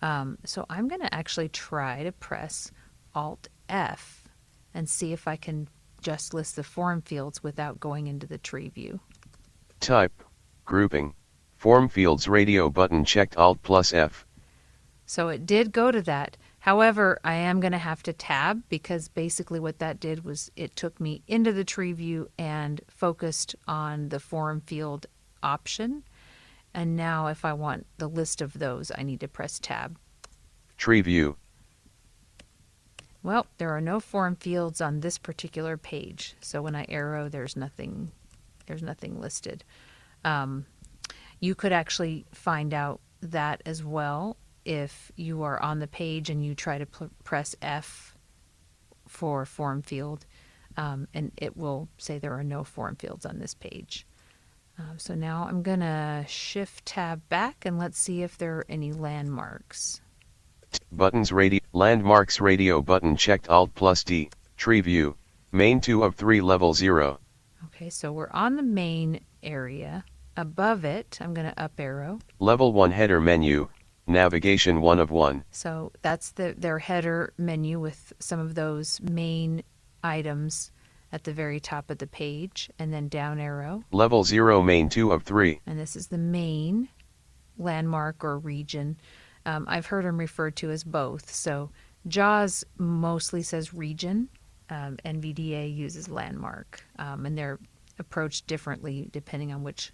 Um, 0.00 0.38
so 0.46 0.64
I'm 0.70 0.88
going 0.88 1.02
to 1.02 1.14
actually 1.14 1.50
try 1.50 2.04
to 2.04 2.12
press 2.12 2.72
Alt 3.14 3.48
F 3.68 4.24
and 4.72 4.88
see 4.88 5.12
if 5.12 5.28
I 5.28 5.36
can 5.36 5.68
just 6.00 6.32
list 6.32 6.56
the 6.56 6.64
form 6.64 7.02
fields 7.02 7.42
without 7.42 7.78
going 7.78 8.06
into 8.06 8.26
the 8.26 8.38
tree 8.38 8.70
view. 8.70 8.98
Type. 9.78 10.22
Grouping. 10.64 11.12
Form 11.58 11.90
fields 11.90 12.26
radio 12.26 12.70
button 12.70 13.04
checked 13.04 13.36
Alt 13.36 13.60
plus 13.62 13.92
F. 13.92 14.24
So 15.04 15.28
it 15.28 15.44
did 15.44 15.70
go 15.70 15.90
to 15.90 16.00
that. 16.00 16.38
However, 16.60 17.18
I 17.24 17.34
am 17.34 17.60
going 17.60 17.72
to 17.72 17.78
have 17.78 18.02
to 18.02 18.12
tab 18.12 18.62
because 18.68 19.08
basically 19.08 19.58
what 19.58 19.78
that 19.78 19.98
did 19.98 20.24
was 20.24 20.50
it 20.56 20.76
took 20.76 21.00
me 21.00 21.22
into 21.26 21.52
the 21.52 21.64
tree 21.64 21.92
view 21.92 22.28
and 22.38 22.82
focused 22.86 23.56
on 23.66 24.10
the 24.10 24.20
form 24.20 24.60
field 24.60 25.06
option. 25.42 26.04
And 26.74 26.96
now 26.96 27.28
if 27.28 27.46
I 27.46 27.54
want 27.54 27.86
the 27.96 28.08
list 28.08 28.42
of 28.42 28.58
those, 28.58 28.92
I 28.96 29.02
need 29.02 29.20
to 29.20 29.28
press 29.28 29.58
tab. 29.58 29.96
Tree 30.76 31.00
view. 31.00 31.36
Well, 33.22 33.46
there 33.56 33.70
are 33.74 33.80
no 33.80 33.98
form 33.98 34.36
fields 34.36 34.82
on 34.82 35.00
this 35.00 35.16
particular 35.16 35.78
page. 35.78 36.36
So 36.42 36.60
when 36.60 36.74
I 36.74 36.84
arrow, 36.88 37.28
there's 37.28 37.56
nothing 37.56 38.12
there's 38.66 38.82
nothing 38.82 39.20
listed. 39.20 39.64
Um, 40.24 40.66
you 41.40 41.54
could 41.54 41.72
actually 41.72 42.26
find 42.32 42.72
out 42.72 43.00
that 43.20 43.62
as 43.66 43.82
well 43.82 44.36
if 44.64 45.10
you 45.16 45.42
are 45.42 45.60
on 45.62 45.78
the 45.78 45.86
page 45.86 46.30
and 46.30 46.44
you 46.44 46.54
try 46.54 46.78
to 46.78 46.86
press 47.24 47.56
F 47.62 48.16
for 49.06 49.44
form 49.44 49.82
field, 49.82 50.26
um, 50.76 51.08
and 51.14 51.32
it 51.36 51.56
will 51.56 51.88
say 51.98 52.18
there 52.18 52.34
are 52.34 52.44
no 52.44 52.64
form 52.64 52.96
fields 52.96 53.26
on 53.26 53.38
this 53.38 53.54
page. 53.54 54.06
Um, 54.78 54.98
so 54.98 55.14
now 55.14 55.46
I'm 55.48 55.62
going 55.62 55.80
to 55.80 56.24
shift 56.26 56.86
tab 56.86 57.28
back 57.28 57.66
and 57.66 57.78
let's 57.78 57.98
see 57.98 58.22
if 58.22 58.38
there 58.38 58.58
are 58.58 58.66
any 58.68 58.92
landmarks. 58.92 60.00
Buttons 60.92 61.32
radio. 61.32 61.60
Landmarks 61.72 62.40
radio 62.40 62.80
button 62.80 63.16
checked 63.16 63.48
Alt 63.48 63.74
plus 63.74 64.04
D. 64.04 64.30
Tree 64.56 64.80
view. 64.80 65.16
Main 65.52 65.80
2 65.80 66.04
of 66.04 66.14
3 66.14 66.40
level 66.40 66.72
0. 66.72 67.18
Okay, 67.66 67.90
so 67.90 68.12
we're 68.12 68.30
on 68.30 68.56
the 68.56 68.62
main 68.62 69.20
area. 69.42 70.04
Above 70.36 70.84
it, 70.84 71.18
I'm 71.20 71.34
going 71.34 71.48
to 71.48 71.62
up 71.62 71.78
arrow. 71.78 72.20
Level 72.38 72.72
1 72.72 72.92
header 72.92 73.20
menu. 73.20 73.68
Navigation 74.10 74.80
1 74.80 74.98
of 74.98 75.10
1. 75.10 75.44
So 75.50 75.92
that's 76.02 76.32
the 76.32 76.54
their 76.56 76.78
header 76.78 77.32
menu 77.38 77.80
with 77.80 78.12
some 78.18 78.40
of 78.40 78.54
those 78.54 79.00
main 79.00 79.62
items 80.02 80.70
at 81.12 81.24
the 81.24 81.32
very 81.32 81.58
top 81.58 81.90
of 81.90 81.98
the 81.98 82.06
page, 82.06 82.70
and 82.78 82.92
then 82.92 83.08
down 83.08 83.40
arrow. 83.40 83.84
Level 83.90 84.22
0 84.22 84.62
main 84.62 84.88
2 84.88 85.10
of 85.12 85.24
3. 85.24 85.60
And 85.66 85.78
this 85.78 85.96
is 85.96 86.06
the 86.08 86.18
main 86.18 86.88
landmark 87.58 88.24
or 88.24 88.38
region. 88.38 88.96
Um, 89.44 89.64
I've 89.68 89.86
heard 89.86 90.04
them 90.04 90.18
referred 90.18 90.56
to 90.56 90.70
as 90.70 90.84
both. 90.84 91.32
So 91.32 91.70
JAWS 92.06 92.64
mostly 92.78 93.42
says 93.42 93.74
region. 93.74 94.28
Um, 94.68 94.98
NVDA 95.04 95.74
uses 95.74 96.08
landmark, 96.08 96.84
um, 96.98 97.26
and 97.26 97.36
they're 97.36 97.58
approached 97.98 98.46
differently 98.46 99.08
depending 99.12 99.52
on 99.52 99.64
which 99.64 99.92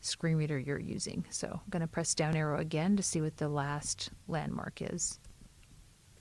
screen 0.00 0.36
reader 0.36 0.58
you're 0.58 0.78
using. 0.78 1.24
So 1.30 1.48
I'm 1.48 1.70
going 1.70 1.80
to 1.80 1.86
press 1.86 2.14
down 2.14 2.36
arrow 2.36 2.58
again 2.58 2.96
to 2.96 3.02
see 3.02 3.20
what 3.20 3.36
the 3.36 3.48
last 3.48 4.10
landmark 4.26 4.80
is. 4.80 5.18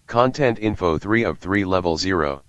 Content 0.08 0.60
info 0.60 0.98
3 0.98 1.24
of 1.24 1.40
3 1.40 1.66
level 1.66 1.98
0. 1.98 2.44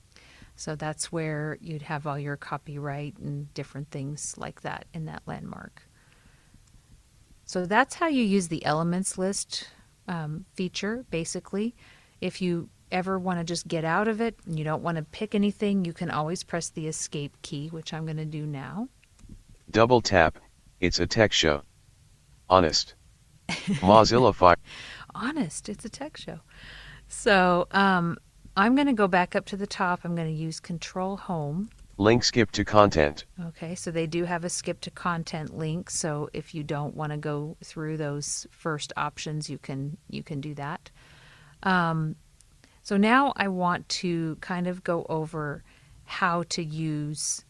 So 0.57 0.75
that's 0.75 1.13
where 1.13 1.57
you'd 1.61 1.83
have 1.83 2.07
all 2.07 2.19
your 2.19 2.37
copyright 2.37 3.17
and 3.19 3.53
different 3.55 3.91
things 3.91 4.35
like 4.37 4.63
that 4.63 4.87
in 4.93 5.05
that 5.05 5.23
landmark. 5.27 5.83
So 7.45 7.65
that's 7.65 7.95
how 7.95 8.09
you 8.09 8.25
use 8.25 8.49
the 8.49 8.65
elements 8.65 9.17
list 9.17 9.69
um, 10.09 10.45
feature, 10.55 11.05
basically. 11.11 11.75
If 12.21 12.43
you 12.43 12.69
ever 12.91 13.19
want 13.19 13.39
to 13.39 13.45
just 13.45 13.69
get 13.69 13.85
out 13.85 14.09
of 14.09 14.21
it 14.21 14.37
and 14.47 14.59
you 14.59 14.65
don't 14.65 14.83
want 14.83 14.97
to 14.97 15.05
pick 15.05 15.35
anything, 15.35 15.85
you 15.85 15.93
can 15.93 16.11
always 16.11 16.43
press 16.43 16.71
the 16.71 16.89
escape 16.89 17.37
key, 17.43 17.69
which 17.69 17.95
I'm 17.95 18.05
going 18.05 18.17
to 18.17 18.25
do 18.25 18.45
now. 18.45 18.89
Double 19.71 20.01
tap. 20.01 20.39
It's 20.81 21.01
a 21.01 21.07
tech 21.07 21.33
show. 21.33 21.63
Honest. 22.49 22.95
Mozilla 23.49 24.35
Fire. 24.35 24.57
honest 25.15 25.69
it's 25.69 25.85
a 25.85 25.89
tech 25.89 26.17
show 26.17 26.39
so 27.09 27.67
um, 27.71 28.17
i'm 28.57 28.75
going 28.75 28.87
to 28.87 28.93
go 28.93 29.09
back 29.09 29.35
up 29.35 29.47
to 29.47 29.57
the 29.57 29.67
top 29.67 30.01
i'm 30.05 30.15
going 30.15 30.29
to 30.29 30.35
use 30.35 30.61
control 30.61 31.17
home 31.17 31.71
Link 32.01 32.23
skip 32.23 32.53
to 32.53 32.65
content. 32.65 33.25
Okay, 33.47 33.75
so 33.75 33.91
they 33.91 34.07
do 34.07 34.23
have 34.23 34.45
a 34.45 34.49
skip 34.49 34.81
to 34.83 34.91
content 34.93 35.59
link. 35.59 35.91
So 35.91 36.31
if 36.33 36.55
you 36.55 36.63
don't 36.63 36.95
want 36.95 37.11
to 37.11 37.19
go 37.19 37.57
through 37.65 37.97
those 37.97 38.47
first 38.53 38.93
options, 38.97 39.51
you 39.51 39.59
can 39.59 39.97
you 40.09 40.23
can 40.23 40.41
do 40.41 40.55
that. 40.55 40.93
Um, 41.65 42.15
so 42.85 42.97
now 42.97 43.33
I 43.35 43.49
want 43.49 43.89
to 43.89 44.37
kind 44.41 44.69
of 44.69 44.85
go 44.85 45.07
over 45.09 45.65
how 46.05 46.45
to 46.51 46.63
use 46.63 47.45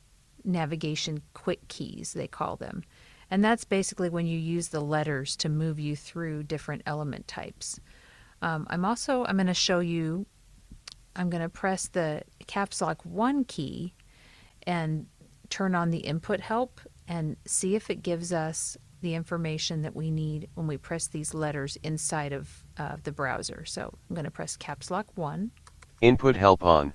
navigation 0.44 1.20
quick 1.34 1.68
keys, 1.68 2.14
they 2.14 2.26
call 2.26 2.56
them. 2.56 2.84
And 3.30 3.44
that's 3.44 3.64
basically 3.64 4.08
when 4.08 4.26
you 4.26 4.38
use 4.38 4.68
the 4.68 4.80
letters 4.80 5.36
to 5.36 5.48
move 5.48 5.78
you 5.78 5.96
through 5.96 6.44
different 6.44 6.82
element 6.86 7.28
types. 7.28 7.78
Um, 8.40 8.66
I'm 8.70 8.84
also 8.84 9.24
I'm 9.24 9.36
going 9.36 9.46
to 9.48 9.54
show 9.54 9.80
you. 9.80 10.26
I'm 11.16 11.30
going 11.30 11.42
to 11.42 11.48
press 11.48 11.88
the 11.88 12.22
caps 12.46 12.80
lock 12.80 13.04
one 13.04 13.44
key 13.44 13.92
and 14.66 15.06
turn 15.50 15.74
on 15.74 15.90
the 15.90 15.98
input 15.98 16.40
help 16.40 16.80
and 17.08 17.36
see 17.44 17.74
if 17.74 17.90
it 17.90 18.02
gives 18.02 18.32
us 18.32 18.76
the 19.00 19.14
information 19.14 19.82
that 19.82 19.94
we 19.94 20.10
need 20.10 20.48
when 20.54 20.66
we 20.66 20.76
press 20.76 21.06
these 21.06 21.34
letters 21.34 21.76
inside 21.82 22.32
of 22.32 22.64
uh, 22.78 22.96
the 23.02 23.12
browser. 23.12 23.64
So 23.64 23.92
I'm 24.08 24.14
going 24.14 24.24
to 24.24 24.30
press 24.30 24.56
caps 24.56 24.90
lock 24.90 25.06
one. 25.16 25.50
Input 26.00 26.36
help 26.36 26.64
on. 26.64 26.92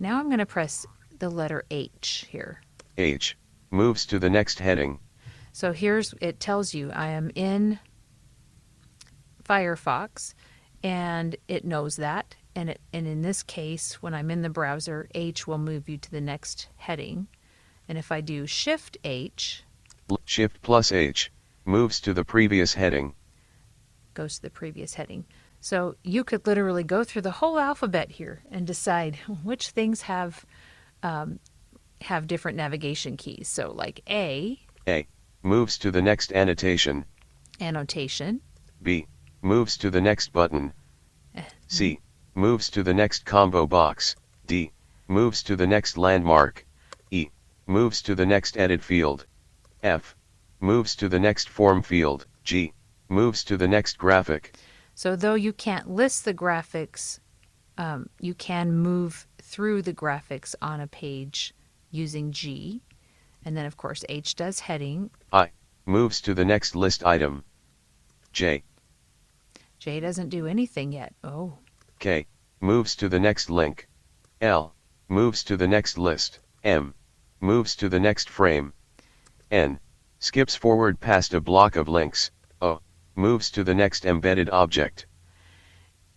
Now 0.00 0.18
I'm 0.18 0.26
going 0.26 0.38
to 0.38 0.46
press 0.46 0.86
the 1.18 1.30
letter 1.30 1.64
H 1.70 2.26
here. 2.28 2.60
H. 2.98 3.36
Moves 3.70 4.06
to 4.06 4.18
the 4.18 4.30
next 4.30 4.58
heading. 4.58 4.98
So 5.54 5.72
here's 5.72 6.14
it 6.20 6.40
tells 6.40 6.74
you 6.74 6.90
I 6.90 7.10
am 7.10 7.30
in 7.36 7.78
Firefox 9.44 10.34
and 10.82 11.36
it 11.46 11.64
knows 11.64 11.94
that 11.94 12.34
and 12.56 12.70
it 12.70 12.80
and 12.92 13.06
in 13.06 13.22
this 13.22 13.44
case 13.44 14.02
when 14.02 14.14
I'm 14.14 14.32
in 14.32 14.42
the 14.42 14.50
browser 14.50 15.08
H 15.14 15.46
will 15.46 15.58
move 15.58 15.88
you 15.88 15.96
to 15.96 16.10
the 16.10 16.20
next 16.20 16.66
heading 16.74 17.28
and 17.88 17.96
if 17.96 18.10
I 18.10 18.20
do 18.20 18.48
shift 18.48 18.98
H, 19.04 19.62
Shift 20.24 20.60
plus 20.60 20.90
H. 20.90 21.30
Moves 21.64 22.00
to 22.00 22.12
the 22.12 22.24
previous 22.24 22.74
heading. 22.74 23.14
goes 24.14 24.36
to 24.36 24.42
the 24.42 24.50
previous 24.50 24.94
heading. 24.94 25.24
So 25.60 25.94
you 26.02 26.24
could 26.24 26.48
literally 26.48 26.82
go 26.82 27.04
through 27.04 27.22
the 27.22 27.30
whole 27.30 27.60
alphabet 27.60 28.10
here 28.10 28.42
and 28.50 28.66
decide 28.66 29.16
which 29.44 29.70
things 29.70 30.02
have 30.02 30.44
um, 31.04 31.38
have 32.00 32.26
different 32.26 32.56
navigation 32.56 33.16
keys. 33.16 33.46
So 33.46 33.70
like 33.70 34.00
A, 34.10 34.58
A. 34.88 35.06
Moves 35.46 35.76
to 35.76 35.90
the 35.90 36.00
next 36.00 36.32
annotation. 36.32 37.04
annotation, 37.60 38.40
B. 38.80 39.06
Moves 39.42 39.76
to 39.76 39.90
the 39.90 40.00
next 40.00 40.32
button. 40.32 40.72
C. 41.66 42.00
Moves 42.34 42.70
to 42.70 42.82
the 42.82 42.94
next 42.94 43.26
combo 43.26 43.66
box. 43.66 44.16
D. 44.46 44.72
Moves 45.06 45.42
to 45.42 45.54
the 45.54 45.66
next 45.66 45.98
landmark. 45.98 46.64
E. 47.10 47.28
Moves 47.66 48.00
to 48.04 48.14
the 48.14 48.24
next 48.24 48.56
edit 48.56 48.82
field. 48.82 49.26
F. 49.82 50.16
Moves 50.60 50.96
to 50.96 51.10
the 51.10 51.20
next 51.20 51.50
form 51.50 51.82
field. 51.82 52.26
G. 52.42 52.72
Moves 53.10 53.44
to 53.44 53.58
the 53.58 53.68
next 53.68 53.98
graphic. 53.98 54.56
So 54.94 55.14
though 55.14 55.34
you 55.34 55.52
can't 55.52 55.90
list 55.90 56.24
the 56.24 56.32
graphics, 56.32 57.20
um, 57.76 58.08
you 58.18 58.32
can 58.32 58.72
move 58.72 59.26
through 59.42 59.82
the 59.82 59.92
graphics 59.92 60.54
on 60.62 60.80
a 60.80 60.86
page 60.86 61.52
using 61.90 62.32
G. 62.32 62.80
And 63.44 63.56
then 63.56 63.66
of 63.66 63.76
course 63.76 64.04
H 64.08 64.34
does 64.34 64.60
heading. 64.60 65.10
I. 65.32 65.50
Moves 65.86 66.20
to 66.22 66.34
the 66.34 66.44
next 66.44 66.74
list 66.74 67.04
item. 67.04 67.44
J. 68.32 68.64
J 69.78 70.00
doesn't 70.00 70.30
do 70.30 70.46
anything 70.46 70.92
yet. 70.92 71.14
Oh, 71.22 71.58
K. 71.98 72.26
Moves 72.60 72.96
to 72.96 73.08
the 73.08 73.20
next 73.20 73.50
link. 73.50 73.86
L. 74.40 74.74
Moves 75.08 75.44
to 75.44 75.56
the 75.56 75.68
next 75.68 75.98
list. 75.98 76.40
M. 76.62 76.94
Moves 77.40 77.76
to 77.76 77.88
the 77.88 78.00
next 78.00 78.30
frame. 78.30 78.72
N. 79.50 79.78
Skips 80.18 80.54
forward 80.56 80.98
past 80.98 81.34
a 81.34 81.40
block 81.40 81.76
of 81.76 81.88
links. 81.88 82.30
O. 82.62 82.80
Moves 83.14 83.50
to 83.50 83.62
the 83.62 83.74
next 83.74 84.06
embedded 84.06 84.48
object. 84.48 85.06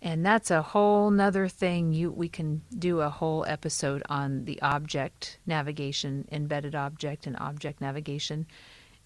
And 0.00 0.24
that's 0.24 0.50
a 0.50 0.62
whole 0.62 1.10
nother 1.10 1.48
thing. 1.48 1.92
You 1.92 2.10
we 2.10 2.28
can 2.28 2.62
do 2.78 3.00
a 3.00 3.10
whole 3.10 3.44
episode 3.46 4.02
on 4.08 4.44
the 4.44 4.60
object 4.62 5.38
navigation, 5.46 6.28
embedded 6.30 6.74
object, 6.74 7.26
and 7.26 7.36
object 7.38 7.80
navigation. 7.80 8.46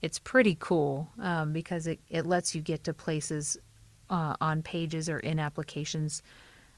It's 0.03 0.19
pretty 0.19 0.57
cool 0.59 1.09
um, 1.21 1.53
because 1.53 1.87
it, 1.87 2.01
it 2.11 2.27
lets 2.27 2.55
you 2.55 2.61
get 2.61 2.85
to 2.85 2.93
places 2.93 3.57
uh, 4.11 4.35
on 4.41 4.63
pages 4.63 5.09
or 5.09 5.19
in 5.19 5.39
applications 5.39 6.23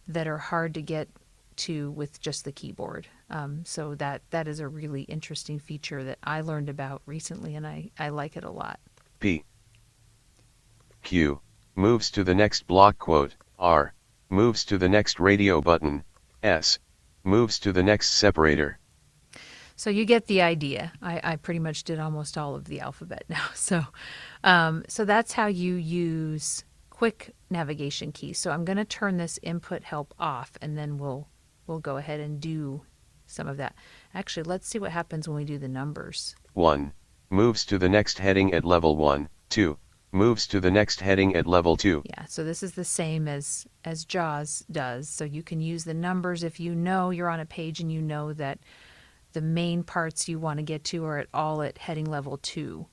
that 0.07 0.27
are 0.27 0.39
hard 0.39 0.75
to 0.75 0.83
get 0.83 1.09
to 1.57 1.91
with 1.93 2.21
just 2.21 2.45
the 2.45 2.53
keyboard. 2.53 3.09
Um, 3.31 3.65
so 3.65 3.95
that 3.97 4.23
that 4.31 4.47
is 4.47 4.61
a 4.61 4.69
really 4.69 5.03
interesting 5.03 5.59
feature 5.59 6.05
that 6.05 6.19
I 6.23 6.43
learned 6.43 6.69
about 6.69 7.03
recently, 7.07 7.57
and 7.57 7.67
I, 7.67 7.91
I 7.99 8.11
like 8.11 8.37
it 8.37 8.45
a 8.45 8.51
lot. 8.51 8.79
P. 9.19 9.45
Q. 11.03 11.41
Moves 11.75 12.11
to 12.13 12.23
the 12.23 12.35
next 12.35 12.67
block 12.69 12.99
quote. 12.99 13.35
R. 13.59 13.95
Moves 14.35 14.65
to 14.65 14.79
the 14.79 14.89
next 14.89 15.21
radio 15.21 15.61
button. 15.61 16.03
S. 16.43 16.81
Moves 17.23 17.61
to 17.61 17.73
the 17.73 17.85
next 17.85 18.15
separator. 18.15 18.81
So 19.77 19.91
you 19.91 20.05
get 20.05 20.27
the 20.27 20.43
idea. 20.43 20.93
I, 21.01 21.21
I 21.23 21.37
pretty 21.37 21.61
much 21.61 21.85
did 21.85 22.01
almost 22.01 22.37
all 22.37 22.57
of 22.57 22.65
the 22.65 22.81
alphabet 22.81 23.27
now. 23.29 23.47
So, 23.55 23.85
um, 24.43 24.83
so 24.89 25.05
that's 25.05 25.35
how 25.35 25.47
you 25.47 25.75
use 25.75 26.65
quick 26.91 27.33
navigation 27.49 28.11
keys. 28.11 28.37
So 28.37 28.51
I'm 28.51 28.65
going 28.65 28.77
to 28.77 28.85
turn 28.85 29.19
this 29.19 29.39
input 29.41 29.85
help 29.85 30.13
off, 30.19 30.51
and 30.61 30.77
then 30.77 30.99
we'll 30.99 31.29
we'll 31.69 31.79
go 31.79 31.97
ahead 31.97 32.19
and 32.19 32.41
do 32.41 32.83
some 33.27 33.47
of 33.47 33.57
that. 33.59 33.77
Actually, 34.15 34.43
let's 34.43 34.67
see 34.67 34.81
what 34.81 34.91
happens 34.91 35.29
when 35.29 35.37
we 35.37 35.45
do 35.45 35.59
the 35.59 35.69
numbers. 35.69 36.35
1. 36.55 36.93
Moves 37.31 37.65
to 37.67 37.79
the 37.79 37.89
next 37.89 38.19
heading 38.19 38.53
at 38.53 38.65
level 38.65 38.97
1. 38.97 39.29
2. 39.51 39.79
Moves 40.15 40.47
to 40.47 40.61
the 40.61 40.71
next 40.71 41.01
heading 41.01 41.35
at 41.35 41.47
level 41.47 41.77
2. 41.77 42.05
Yeah. 42.07 42.25
So 42.27 42.45
this 42.45 42.63
is 42.63 42.73
the 42.73 42.85
same 42.85 43.27
as 43.27 43.67
as 43.85 44.05
JAWS 44.05 44.65
does. 44.71 45.09
So 45.09 45.25
you 45.25 45.43
can 45.43 45.61
use 45.61 45.85
the 45.85 45.93
numbers 45.93 46.45
if 46.45 46.61
you 46.61 46.75
know 46.75 47.11
you're 47.11 47.29
on 47.29 47.41
a 47.41 47.47
page 47.47 47.81
and 47.81 47.91
you 47.91 48.01
know 48.01 48.33
that 48.33 48.61
the 49.33 49.41
main 49.41 49.83
parts 49.83 50.29
you 50.29 50.39
want 50.39 50.59
to 50.59 50.63
get 50.63 50.85
to 50.85 51.05
are 51.05 51.19
at 51.19 51.27
all 51.35 51.63
at 51.63 51.79
heading 51.79 52.05
level 52.05 52.39
two. 52.39 52.87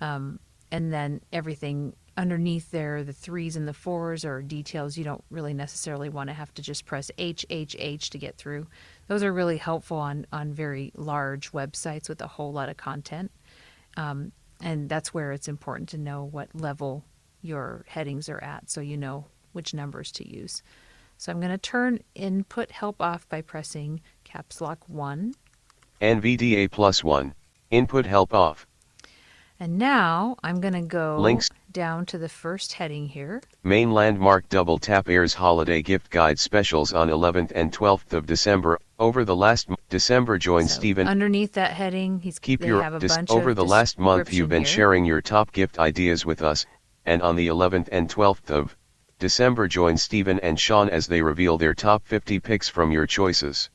Um, 0.00 0.40
and 0.72 0.92
then 0.92 1.20
everything 1.32 1.94
underneath 2.16 2.70
there, 2.70 3.04
the 3.04 3.12
threes 3.12 3.56
and 3.56 3.68
the 3.68 3.72
fours 3.72 4.24
are 4.24 4.42
details 4.42 4.96
you 4.96 5.04
don't 5.04 5.24
really 5.30 5.54
necessarily 5.54 6.08
want 6.08 6.28
to 6.30 6.34
have 6.34 6.52
to 6.54 6.62
just 6.62 6.84
press 6.84 7.10
H, 7.18 7.46
H, 7.50 7.76
H 7.78 8.10
to 8.10 8.18
get 8.18 8.36
through. 8.36 8.66
Those 9.06 9.22
are 9.22 9.32
really 9.32 9.58
helpful 9.58 9.98
on, 9.98 10.26
on 10.32 10.52
very 10.52 10.92
large 10.96 11.52
websites 11.52 12.08
with 12.08 12.20
a 12.20 12.26
whole 12.26 12.52
lot 12.52 12.68
of 12.68 12.76
content. 12.76 13.30
Um, 13.96 14.32
and 14.60 14.88
that's 14.88 15.12
where 15.12 15.32
it's 15.32 15.48
important 15.48 15.88
to 15.90 15.98
know 15.98 16.24
what 16.24 16.48
level 16.54 17.04
your 17.42 17.84
headings 17.88 18.28
are 18.28 18.42
at 18.42 18.70
so 18.70 18.80
you 18.80 18.96
know 18.96 19.26
which 19.52 19.74
numbers 19.74 20.10
to 20.12 20.28
use. 20.28 20.62
So 21.18 21.32
I'm 21.32 21.40
going 21.40 21.52
to 21.52 21.58
turn 21.58 22.00
input 22.14 22.70
help 22.70 23.00
off 23.00 23.28
by 23.28 23.40
pressing 23.40 24.02
caps 24.24 24.60
lock 24.60 24.80
1. 24.88 25.34
NVDA 26.00 26.70
plus 26.70 27.02
1. 27.02 27.34
Input 27.70 28.04
help 28.04 28.34
off. 28.34 28.66
And 29.58 29.78
now 29.78 30.36
I'm 30.42 30.60
going 30.60 30.74
to 30.74 30.82
go 30.82 31.18
Links. 31.18 31.48
Down 31.72 32.06
to 32.06 32.18
the 32.18 32.28
first 32.28 32.72
heading 32.72 33.06
here. 33.08 33.42
Main 33.62 33.90
landmark 33.92 34.48
double 34.48 34.78
tap 34.78 35.08
airs 35.08 35.34
holiday 35.34 35.82
gift 35.82 36.10
guide 36.10 36.38
specials 36.38 36.92
on 36.92 37.08
11th 37.08 37.52
and 37.54 37.72
12th 37.72 38.12
of 38.12 38.26
December. 38.26 38.78
Over 38.98 39.24
the 39.24 39.36
last 39.36 39.68
m- 39.68 39.76
December 39.90 40.38
join 40.38 40.66
So 40.68 40.78
Stephen. 40.78 41.06
Underneath 41.06 41.52
that 41.52 41.72
heading, 41.72 42.20
he's 42.20 42.38
Keep 42.38 42.62
your 42.64 42.82
have 42.82 42.94
a 42.94 42.98
dis- 42.98 43.14
bunch 43.16 43.30
over 43.30 43.52
the 43.52 43.64
last 43.64 43.98
month 43.98 44.32
you've 44.32 44.48
been 44.48 44.62
here. 44.62 44.66
sharing 44.72 45.04
your 45.04 45.20
top 45.20 45.52
gift 45.52 45.78
ideas 45.78 46.24
with 46.24 46.40
us, 46.42 46.64
and 47.04 47.20
on 47.22 47.36
the 47.36 47.48
11th 47.48 47.88
and 47.92 48.08
12th 48.08 48.50
of 48.50 48.76
December 49.18 49.66
join 49.68 49.96
Stephen 49.96 50.38
and 50.40 50.58
Sean 50.58 50.88
as 50.88 51.06
they 51.06 51.20
reveal 51.22 51.58
their 51.58 51.74
top 51.74 52.06
50 52.06 52.40
picks 52.40 52.68
from 52.68 52.90
your 52.92 53.06
choices. 53.06 53.70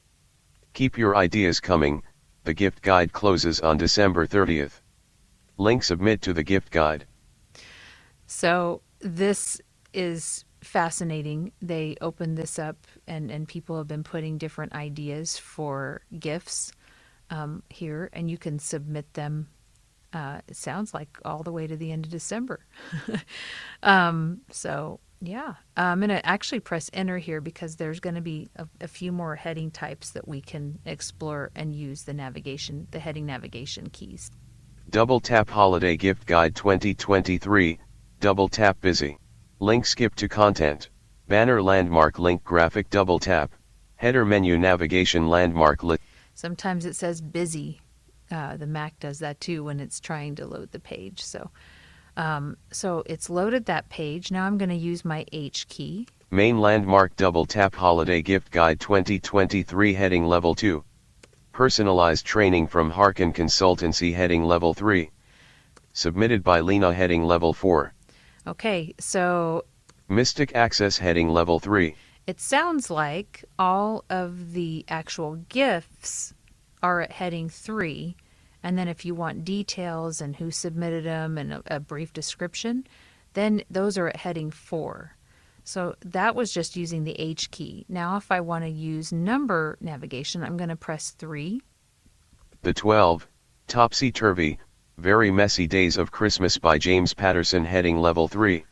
Keep 0.73 0.97
your 0.97 1.15
ideas 1.15 1.59
coming. 1.59 2.01
The 2.43 2.53
gift 2.53 2.81
guide 2.81 3.11
closes 3.13 3.59
on 3.59 3.77
December 3.77 4.25
30th. 4.25 4.81
Link 5.57 5.83
submit 5.83 6.21
to 6.23 6.33
the 6.33 6.43
gift 6.43 6.71
guide. 6.71 7.05
So 8.31 8.81
this 9.01 9.59
is 9.93 10.45
fascinating. 10.61 11.51
They 11.61 11.97
opened 11.99 12.37
this 12.37 12.57
up, 12.57 12.77
and 13.05 13.29
and 13.29 13.45
people 13.45 13.77
have 13.77 13.89
been 13.89 14.03
putting 14.05 14.37
different 14.37 14.71
ideas 14.71 15.37
for 15.37 16.01
gifts 16.17 16.71
um, 17.29 17.61
here, 17.69 18.09
and 18.13 18.31
you 18.31 18.37
can 18.37 18.57
submit 18.57 19.13
them. 19.15 19.49
Uh, 20.13 20.39
it 20.47 20.55
sounds 20.55 20.93
like 20.93 21.09
all 21.25 21.43
the 21.43 21.51
way 21.51 21.67
to 21.67 21.75
the 21.75 21.91
end 21.91 22.05
of 22.05 22.11
December. 22.11 22.65
um, 23.83 24.39
so 24.49 25.01
yeah, 25.19 25.55
I'm 25.75 25.99
going 25.99 26.09
to 26.09 26.25
actually 26.25 26.61
press 26.61 26.89
enter 26.93 27.17
here 27.17 27.41
because 27.41 27.75
there's 27.75 27.99
going 27.99 28.15
to 28.15 28.21
be 28.21 28.49
a, 28.55 28.65
a 28.79 28.87
few 28.87 29.11
more 29.11 29.35
heading 29.35 29.71
types 29.71 30.11
that 30.11 30.25
we 30.25 30.39
can 30.39 30.79
explore 30.85 31.51
and 31.53 31.75
use 31.75 32.03
the 32.03 32.13
navigation, 32.13 32.87
the 32.91 32.99
heading 32.99 33.25
navigation 33.25 33.89
keys. 33.89 34.31
Double 34.89 35.19
tap 35.19 35.49
Holiday 35.49 35.97
Gift 35.97 36.25
Guide 36.25 36.55
2023. 36.55 37.77
Double 38.21 38.47
tap 38.47 38.79
Busy. 38.81 39.17
Link 39.59 39.83
skip 39.83 40.13
to 40.13 40.29
content. 40.29 40.91
Banner 41.27 41.59
landmark 41.59 42.19
link 42.19 42.43
graphic 42.43 42.87
double 42.91 43.17
tap. 43.17 43.51
Header 43.95 44.25
menu 44.25 44.59
navigation 44.59 45.27
landmark 45.27 45.81
list. 45.81 46.03
Sometimes 46.35 46.85
it 46.85 46.95
says 46.95 47.19
busy. 47.19 47.81
Uh, 48.29 48.57
the 48.57 48.67
Mac 48.67 48.99
does 48.99 49.17
that 49.17 49.39
too 49.39 49.63
when 49.63 49.79
it's 49.79 49.99
trying 49.99 50.35
to 50.35 50.45
load 50.45 50.71
the 50.71 50.79
page. 50.79 51.23
So, 51.23 51.49
um, 52.15 52.57
so 52.71 53.01
it's 53.07 53.27
loaded 53.27 53.65
that 53.65 53.89
page. 53.89 54.29
Now 54.29 54.45
I'm 54.45 54.59
going 54.59 54.69
to 54.69 54.75
use 54.75 55.03
my 55.03 55.25
H 55.31 55.67
key. 55.67 56.07
Main 56.29 56.59
landmark 56.59 57.15
double 57.15 57.47
tap 57.47 57.73
holiday 57.73 58.21
gift 58.21 58.51
guide 58.51 58.79
2023 58.79 59.95
heading 59.95 60.25
level 60.25 60.53
2. 60.53 60.83
Personalized 61.53 62.23
training 62.23 62.67
from 62.67 62.91
Harkin 62.91 63.33
Consultancy 63.33 64.13
heading 64.13 64.43
level 64.43 64.75
3. 64.75 65.09
Submitted 65.93 66.43
by 66.43 66.59
Lena 66.59 66.93
heading 66.93 67.23
level 67.23 67.51
4. 67.51 67.95
Okay, 68.47 68.93
so 68.99 69.65
Mystic 70.09 70.55
Access 70.55 70.97
heading 70.97 71.29
level 71.29 71.59
3. 71.59 71.95
it 72.27 72.39
sounds 72.39 72.89
like 72.89 73.45
all 73.59 74.03
of 74.09 74.53
the 74.53 74.83
actual 74.87 75.35
gifts 75.49 76.33
are 76.83 77.01
at 77.01 77.11
heading 77.11 77.49
three. 77.49 78.15
And 78.63 78.77
then 78.77 78.87
if 78.87 79.05
you 79.05 79.15
want 79.15 79.45
details 79.45 80.21
and 80.21 80.35
who 80.35 80.51
submitted 80.51 81.03
them 81.03 81.37
and 81.37 81.53
a, 81.53 81.63
a 81.67 81.79
brief 81.79 82.13
description, 82.13 82.85
then 83.33 83.63
those 83.69 83.97
are 83.97 84.07
at 84.07 84.17
heading 84.17 84.51
four. 84.51 85.15
So 85.63 85.95
that 86.03 86.35
was 86.35 86.51
just 86.51 86.75
using 86.75 87.03
the 87.03 87.19
H 87.19 87.51
key. 87.51 87.85
Now, 87.87 88.17
if 88.17 88.31
I 88.31 88.41
want 88.41 88.63
to 88.65 88.69
use 88.69 89.11
number 89.11 89.77
navigation, 89.79 90.43
I'm 90.43 90.57
going 90.57 90.69
to 90.69 90.75
press 90.75 91.11
three. 91.11 91.61
The 92.63 92.73
12, 92.73 93.27
Topsy 93.67 94.11
Turvy, 94.11 94.59
Very 95.01 95.31
Messy 95.31 95.65
Days 95.65 95.97
of 95.97 96.11
Christmas 96.11 96.59
by 96.59 96.77
James 96.77 97.15
Patterson 97.15 97.65
heading 97.65 97.97
level 97.97 98.27
3. 98.27 98.63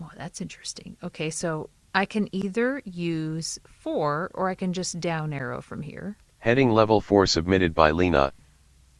Oh, 0.00 0.10
that's 0.16 0.40
interesting. 0.40 0.96
Okay, 1.02 1.28
so 1.28 1.68
I 1.94 2.06
can 2.06 2.34
either 2.34 2.80
use 2.86 3.58
four 3.68 4.30
or 4.32 4.48
I 4.48 4.54
can 4.54 4.72
just 4.72 4.98
down 4.98 5.34
arrow 5.34 5.60
from 5.60 5.82
here. 5.82 6.16
Heading 6.38 6.70
level 6.70 7.02
4 7.02 7.26
submitted 7.26 7.74
by 7.74 7.90
Lena. 7.90 8.32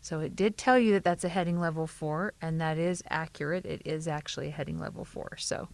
So 0.03 0.21
it 0.21 0.37
did 0.37 0.59
tell 0.59 0.79
you 0.79 0.93
that 0.93 1.05
that's 1.05 1.25
a 1.25 1.31
heading 1.31 1.59
level 1.59 1.87
four, 1.87 2.35
and 2.43 2.61
that 2.61 2.77
is 2.77 3.03
accurate. 3.09 3.65
It 3.65 3.81
is 3.87 4.07
actually 4.07 4.49
a 4.49 4.51
heading 4.51 4.79
level 4.79 5.07
four, 5.07 5.39
so 5.39 5.71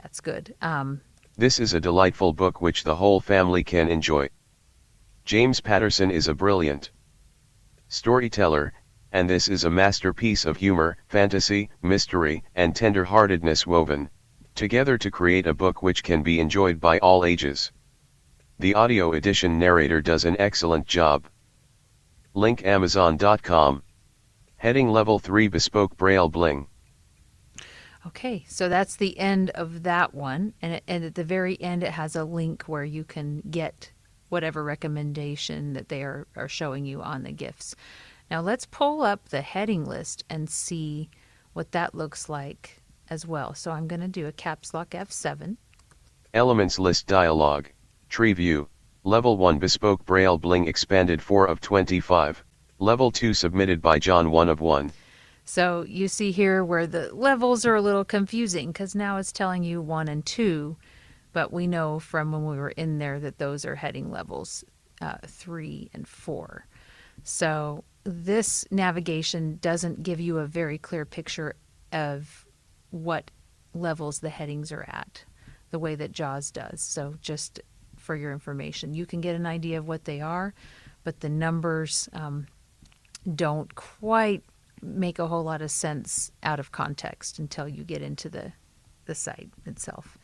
that's 0.00 0.20
good. 0.20 0.54
Um, 0.62 1.00
This 1.36 1.58
is 1.58 1.74
a 1.74 1.80
delightful 1.80 2.32
book 2.32 2.60
which 2.60 2.84
the 2.84 2.94
whole 2.94 3.18
family 3.18 3.64
can 3.64 3.88
enjoy. 3.88 4.28
James 5.24 5.60
Patterson 5.60 6.12
is 6.12 6.28
a 6.28 6.34
brilliant 6.34 6.92
storyteller, 7.88 8.72
and 9.14 9.30
this 9.30 9.48
is 9.48 9.62
a 9.62 9.70
masterpiece 9.70 10.44
of 10.44 10.56
humor, 10.56 10.96
fantasy, 11.06 11.70
mystery, 11.82 12.42
and 12.56 12.74
tender-heartedness 12.74 13.64
woven 13.64 14.10
together 14.56 14.98
to 14.98 15.10
create 15.10 15.46
a 15.46 15.54
book 15.54 15.82
which 15.84 16.02
can 16.02 16.22
be 16.22 16.40
enjoyed 16.40 16.80
by 16.80 16.98
all 16.98 17.24
ages. 17.24 17.70
The 18.58 18.74
audio 18.74 19.12
edition 19.12 19.56
narrator 19.56 20.02
does 20.02 20.24
an 20.24 20.36
excellent 20.40 20.86
job. 20.86 21.28
Link 22.34 22.64
Amazon.com. 22.64 23.84
Heading 24.56 24.88
Level 24.88 25.20
3 25.20 25.46
Bespoke 25.46 25.96
Braille 25.96 26.28
Bling. 26.28 26.66
okay, 28.06 28.44
so 28.48 28.68
that's 28.68 28.96
the 28.96 29.16
end 29.18 29.50
of 29.50 29.84
that 29.84 30.12
one, 30.12 30.54
and, 30.60 30.74
it, 30.74 30.84
and 30.88 31.04
at 31.04 31.14
the 31.14 31.24
very 31.24 31.60
end, 31.60 31.84
it 31.84 31.92
has 31.92 32.16
a 32.16 32.24
link 32.24 32.64
where 32.64 32.84
you 32.84 33.04
can 33.04 33.42
get 33.48 33.92
whatever 34.28 34.64
recommendation 34.64 35.72
that 35.74 35.88
they 35.88 36.02
are, 36.02 36.26
are 36.34 36.48
showing 36.48 36.84
you 36.84 37.00
on 37.00 37.22
the 37.22 37.30
gifts. 37.32 37.76
Now 38.30 38.40
let's 38.40 38.66
pull 38.66 39.02
up 39.02 39.28
the 39.28 39.42
heading 39.42 39.84
list 39.84 40.24
and 40.28 40.48
see 40.48 41.10
what 41.52 41.72
that 41.72 41.94
looks 41.94 42.28
like 42.28 42.82
as 43.08 43.26
well. 43.26 43.54
So 43.54 43.70
I'm 43.70 43.86
going 43.86 44.00
to 44.00 44.08
do 44.08 44.26
a 44.26 44.32
caps 44.32 44.74
lock 44.74 44.90
F7. 44.90 45.56
Elements 46.32 46.78
List 46.78 47.06
Dialog. 47.06 47.66
Tree 48.08 48.32
View. 48.32 48.68
Level 49.04 49.36
1 49.36 49.58
Bespoke 49.58 50.04
Braille 50.04 50.38
Bling 50.38 50.66
Expanded 50.66 51.20
4 51.20 51.46
of 51.46 51.60
25. 51.60 52.42
Level 52.78 53.10
2 53.10 53.34
submitted 53.34 53.80
by 53.80 53.98
John 53.98 54.30
1 54.30 54.48
of 54.48 54.60
1. 54.60 54.90
So 55.44 55.84
you 55.86 56.08
see 56.08 56.32
here 56.32 56.64
where 56.64 56.86
the 56.86 57.14
levels 57.14 57.66
are 57.66 57.74
a 57.74 57.82
little 57.82 58.04
confusing 58.04 58.68
because 58.68 58.94
now 58.94 59.18
it's 59.18 59.30
telling 59.30 59.62
you 59.62 59.80
one 59.82 60.08
and 60.08 60.24
two, 60.24 60.76
but 61.32 61.52
we 61.52 61.66
know 61.66 61.98
from 61.98 62.32
when 62.32 62.46
we 62.46 62.56
were 62.56 62.70
in 62.70 62.98
there 62.98 63.20
that 63.20 63.38
those 63.38 63.66
are 63.66 63.74
heading 63.74 64.10
levels 64.10 64.64
uh, 65.02 65.18
three 65.26 65.90
and 65.92 66.08
four. 66.08 66.66
So 67.22 67.84
this 68.04 68.64
navigation 68.70 69.58
doesn't 69.60 70.02
give 70.02 70.20
you 70.20 70.38
a 70.38 70.46
very 70.46 70.78
clear 70.78 71.04
picture 71.04 71.56
of 71.92 72.46
what 72.90 73.30
levels 73.72 74.20
the 74.20 74.28
headings 74.28 74.70
are 74.70 74.84
at, 74.88 75.24
the 75.70 75.78
way 75.78 75.94
that 75.94 76.12
JAWS 76.12 76.50
does. 76.50 76.80
So 76.80 77.14
just 77.20 77.60
for 77.96 78.14
your 78.14 78.32
information, 78.32 78.94
you 78.94 79.06
can 79.06 79.20
get 79.20 79.34
an 79.34 79.46
idea 79.46 79.78
of 79.78 79.88
what 79.88 80.04
they 80.04 80.20
are, 80.20 80.54
but 81.02 81.20
the 81.20 81.28
numbers 81.28 82.08
um, 82.12 82.46
don't 83.34 83.74
quite 83.74 84.44
make 84.82 85.18
a 85.18 85.26
whole 85.26 85.42
lot 85.42 85.62
of 85.62 85.70
sense 85.70 86.30
out 86.42 86.60
of 86.60 86.72
context 86.72 87.38
until 87.38 87.66
you 87.66 87.84
get 87.84 88.02
into 88.02 88.28
the 88.28 88.52
the 89.06 89.14
site 89.14 89.50
itself. 89.66 90.16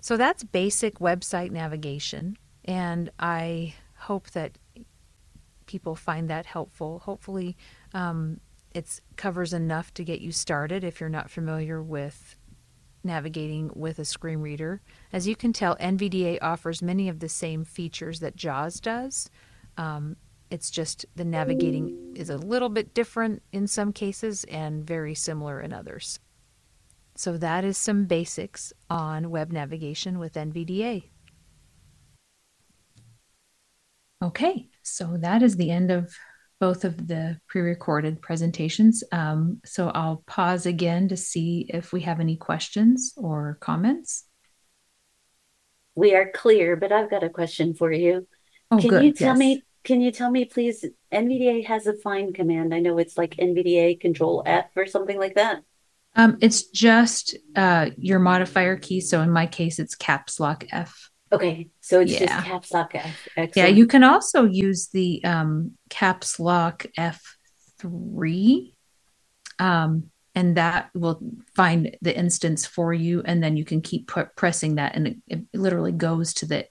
So 0.00 0.16
that's 0.16 0.42
basic 0.42 0.98
website 0.98 1.50
navigation 1.50 2.38
and 2.64 3.10
I 3.18 3.74
hope 3.96 4.30
that 4.30 4.56
people 5.72 5.96
find 5.96 6.28
that 6.28 6.44
helpful. 6.44 6.98
Hopefully 6.98 7.56
um, 7.94 8.38
it 8.74 9.00
covers 9.16 9.54
enough 9.54 9.94
to 9.94 10.04
get 10.04 10.20
you 10.20 10.30
started 10.30 10.84
if 10.84 11.00
you're 11.00 11.08
not 11.08 11.30
familiar 11.30 11.82
with 11.82 12.36
navigating 13.02 13.70
with 13.74 13.98
a 13.98 14.04
screen 14.04 14.40
reader. 14.40 14.82
As 15.14 15.26
you 15.26 15.34
can 15.34 15.54
tell, 15.54 15.74
NVDA 15.76 16.38
offers 16.42 16.82
many 16.82 17.08
of 17.08 17.20
the 17.20 17.28
same 17.28 17.64
features 17.64 18.20
that 18.20 18.36
JAWS 18.36 18.80
does. 18.80 19.30
Um, 19.78 20.16
it's 20.50 20.70
just 20.70 21.06
the 21.16 21.24
navigating 21.24 22.12
is 22.14 22.28
a 22.28 22.36
little 22.36 22.68
bit 22.68 22.92
different 22.92 23.42
in 23.50 23.66
some 23.66 23.94
cases 23.94 24.44
and 24.44 24.86
very 24.86 25.14
similar 25.14 25.58
in 25.58 25.72
others. 25.72 26.20
So 27.16 27.38
that 27.38 27.64
is 27.64 27.78
some 27.78 28.04
basics 28.04 28.74
on 28.90 29.30
web 29.30 29.50
navigation 29.50 30.18
with 30.18 30.34
NVDA. 30.34 31.04
Okay, 34.22 34.68
so 34.82 35.16
that 35.18 35.42
is 35.42 35.56
the 35.56 35.70
end 35.70 35.90
of 35.90 36.14
both 36.60 36.84
of 36.84 37.08
the 37.08 37.40
pre-recorded 37.48 38.22
presentations. 38.22 39.02
Um, 39.10 39.60
so 39.64 39.88
I'll 39.88 40.22
pause 40.26 40.64
again 40.64 41.08
to 41.08 41.16
see 41.16 41.66
if 41.68 41.92
we 41.92 42.02
have 42.02 42.20
any 42.20 42.36
questions 42.36 43.12
or 43.16 43.58
comments. 43.60 44.26
We 45.96 46.14
are 46.14 46.30
clear, 46.30 46.76
but 46.76 46.92
I've 46.92 47.10
got 47.10 47.24
a 47.24 47.28
question 47.28 47.74
for 47.74 47.90
you. 47.90 48.28
Oh, 48.70 48.78
Can 48.78 48.90
good. 48.90 49.04
you 49.04 49.12
tell 49.12 49.34
yes. 49.34 49.38
me, 49.38 49.62
can 49.82 50.00
you 50.00 50.12
tell 50.12 50.30
me, 50.30 50.44
please, 50.44 50.84
NVDA 51.12 51.66
has 51.66 51.88
a 51.88 51.94
find 51.94 52.32
command. 52.32 52.72
I 52.72 52.78
know 52.78 52.98
it's 52.98 53.18
like 53.18 53.34
NVDA 53.36 54.00
control 54.00 54.44
F 54.46 54.66
or 54.76 54.86
something 54.86 55.18
like 55.18 55.34
that. 55.34 55.64
Um, 56.14 56.38
it's 56.40 56.62
just 56.68 57.36
uh, 57.56 57.90
your 57.96 58.20
modifier 58.20 58.76
key. 58.76 59.00
So 59.00 59.20
in 59.20 59.30
my 59.30 59.46
case, 59.46 59.80
it's 59.80 59.96
caps 59.96 60.38
lock 60.38 60.64
F. 60.70 61.10
Okay, 61.32 61.68
so 61.80 62.00
it's 62.00 62.12
Yeah. 62.12 62.26
just 62.26 62.44
caps 62.46 62.72
lock 62.72 62.94
F. 62.94 63.26
Yeah, 63.36 63.42
Excellent. 63.42 63.76
you 63.76 63.86
can 63.86 64.04
also 64.04 64.44
use 64.44 64.88
the 64.88 65.24
um, 65.24 65.72
caps 65.88 66.38
lock 66.38 66.84
F3, 66.98 68.74
um, 69.58 70.10
and 70.34 70.56
that 70.56 70.90
will 70.94 71.20
find 71.54 71.96
the 72.02 72.16
instance 72.16 72.66
for 72.66 72.92
you, 72.92 73.22
and 73.24 73.42
then 73.42 73.56
you 73.56 73.64
can 73.64 73.80
keep 73.80 74.10
pressing 74.36 74.74
that, 74.76 74.94
and 74.96 75.06
it, 75.08 75.16
it 75.26 75.40
literally 75.54 75.92
goes 75.92 76.34
to 76.34 76.46
the 76.46 76.66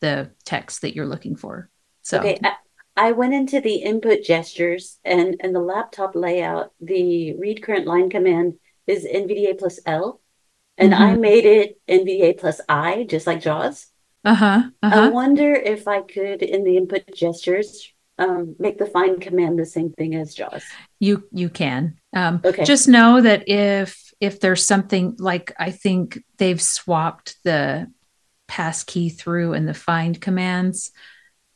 the 0.00 0.30
text 0.44 0.82
that 0.82 0.94
you're 0.96 1.06
looking 1.06 1.36
for. 1.36 1.70
So 2.02 2.18
Okay, 2.18 2.38
I, 2.42 2.54
I 2.96 3.12
went 3.12 3.34
into 3.34 3.60
the 3.60 3.76
input 3.76 4.24
gestures 4.24 4.98
and 5.04 5.36
and 5.40 5.54
the 5.54 5.60
laptop 5.60 6.14
layout, 6.16 6.72
the 6.80 7.34
read 7.36 7.62
current 7.62 7.86
line 7.86 8.10
command 8.10 8.54
is 8.86 9.04
NVDA 9.06 9.58
plus 9.58 9.78
L, 9.86 10.20
and 10.76 10.94
I 10.94 11.14
Mhm. 11.14 11.20
made 11.20 11.44
it 11.44 11.80
NVDA 11.88 12.32
plus 12.38 12.60
I, 12.68 13.04
just 13.08 13.26
like 13.26 13.40
JAWS. 13.40 13.86
Uh 14.24 14.34
huh, 14.34 14.62
uh 14.82 14.90
I 14.92 15.08
wonder 15.08 15.52
if 15.52 15.88
I 15.88 16.02
could, 16.02 16.42
in 16.42 16.64
the 16.64 16.76
input 16.76 17.02
gestures, 17.14 17.92
um, 18.18 18.56
make 18.58 18.78
the 18.78 18.86
find 18.86 19.20
command 19.20 19.58
the 19.58 19.66
same 19.66 19.90
thing 19.92 20.14
as 20.14 20.34
JAWS. 20.34 20.64
You 21.00 21.28
you 21.32 21.48
can. 21.48 21.98
Um, 22.14 22.40
Okay. 22.44 22.64
Just 22.64 22.88
know 22.88 23.20
that 23.20 23.48
if 23.48 24.12
if 24.20 24.38
there's 24.40 24.64
something 24.64 25.16
like 25.18 25.52
I 25.58 25.70
think 25.70 26.22
they've 26.38 26.60
swapped 26.60 27.36
the 27.42 27.90
pass 28.46 28.84
key 28.84 29.08
through 29.08 29.54
and 29.54 29.66
the 29.66 29.74
find 29.74 30.20
commands. 30.20 30.92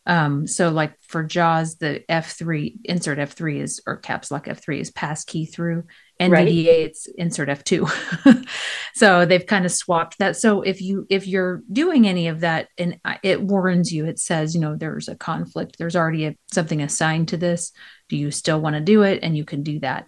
Um, 0.06 0.46
so 0.46 0.70
like 0.70 0.94
for 1.02 1.22
JAWS, 1.24 1.76
the 1.76 2.04
F3 2.08 2.78
insert 2.84 3.18
F3 3.18 3.60
is 3.60 3.82
or 3.86 3.96
caps 3.96 4.30
lock 4.30 4.46
F3 4.46 4.80
is 4.80 4.90
pass 4.90 5.24
key 5.24 5.46
through. 5.46 5.84
Right. 6.18 6.48
NVDA 6.48 6.86
it's 6.86 7.06
insert 7.16 7.48
F2. 7.48 8.46
so 8.94 9.26
they've 9.26 9.44
kind 9.44 9.66
of 9.66 9.72
swapped 9.72 10.18
that. 10.18 10.36
So 10.36 10.62
if 10.62 10.80
you 10.80 11.06
if 11.10 11.26
you're 11.26 11.62
doing 11.70 12.08
any 12.08 12.28
of 12.28 12.40
that 12.40 12.68
and 12.78 12.98
it 13.22 13.42
warns 13.42 13.92
you, 13.92 14.06
it 14.06 14.18
says 14.18 14.54
you 14.54 14.60
know 14.60 14.76
there's 14.76 15.08
a 15.08 15.16
conflict. 15.16 15.76
There's 15.78 15.96
already 15.96 16.26
a, 16.26 16.36
something 16.52 16.80
assigned 16.80 17.28
to 17.28 17.36
this. 17.36 17.72
Do 18.08 18.16
you 18.16 18.30
still 18.30 18.60
want 18.60 18.76
to 18.76 18.80
do 18.80 19.02
it? 19.02 19.20
And 19.22 19.36
you 19.36 19.44
can 19.44 19.62
do 19.62 19.80
that. 19.80 20.06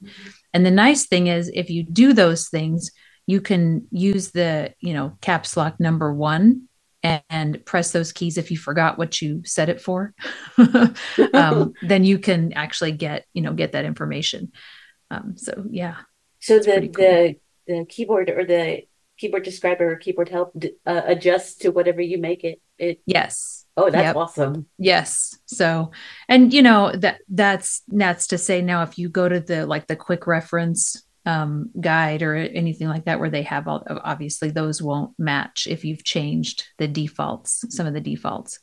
And 0.55 0.65
the 0.65 0.71
nice 0.71 1.07
thing 1.07 1.27
is 1.27 1.51
if 1.53 1.69
you 1.69 1.83
do 1.83 2.15
those 2.15 2.49
things, 2.49 2.91
you 3.27 3.43
can 3.43 3.87
use 3.91 4.31
the 4.31 4.75
you 4.81 4.95
know 4.95 5.17
caps 5.21 5.57
lock 5.57 5.79
number 5.79 6.13
one 6.13 6.69
and, 7.03 7.23
and 7.31 7.65
press 7.65 7.93
those 7.93 8.11
keys 8.11 8.39
if 8.39 8.51
you 8.51 8.57
forgot 8.57 8.99
what 8.99 9.21
you 9.23 9.43
set 9.45 9.69
it 9.69 9.81
for 9.81 10.15
um, 11.35 11.73
then 11.83 12.03
you 12.03 12.19
can 12.19 12.53
actually 12.55 12.91
get 12.91 13.27
you 13.35 13.43
know 13.43 13.53
get 13.53 13.73
that 13.73 13.85
information 13.85 14.51
um, 15.11 15.37
so 15.37 15.65
yeah. 15.71 15.97
So 16.41 16.59
the 16.59 16.81
cool. 16.81 17.05
the 17.05 17.37
the 17.67 17.85
keyboard 17.87 18.31
or 18.31 18.45
the 18.45 18.87
keyboard 19.17 19.43
describer 19.43 19.93
or 19.93 19.97
keyboard 19.97 20.29
help 20.29 20.55
uh, 20.87 21.03
adjusts 21.05 21.57
to 21.57 21.71
whatever 21.71 22.01
you 22.01 22.19
make 22.19 22.45
it 22.45 22.61
it 22.79 23.01
yes. 23.07 23.67
Oh 23.77 23.91
that's 23.91 24.05
yep. 24.05 24.17
awesome. 24.17 24.67
Yes. 24.79 25.39
So 25.47 25.93
and 26.29 26.53
you 26.53 26.63
know 26.63 26.93
that 26.93 27.21
that's 27.29 27.83
that's 27.89 28.29
to 28.29 28.39
say 28.39 28.63
now 28.63 28.83
if 28.83 28.99
you 28.99 29.09
go 29.09 29.29
to 29.29 29.41
the 29.41 29.67
like 29.67 29.87
the 29.87 29.97
quick 29.97 30.27
reference 30.27 31.05
um, 31.27 31.71
guide 31.79 32.23
or 32.23 32.35
anything 32.35 32.89
like 32.89 33.05
that 33.05 33.21
where 33.21 33.29
they 33.29 33.43
have 33.43 33.69
all 33.69 33.85
obviously 34.03 34.51
those 34.51 34.81
won't 34.81 35.13
match 35.19 35.67
if 35.69 35.85
you've 35.85 36.03
changed 36.03 36.65
the 36.79 36.89
defaults 36.89 37.65
some 37.69 37.87
of 37.87 37.93
the 37.93 38.01
defaults 38.01 38.61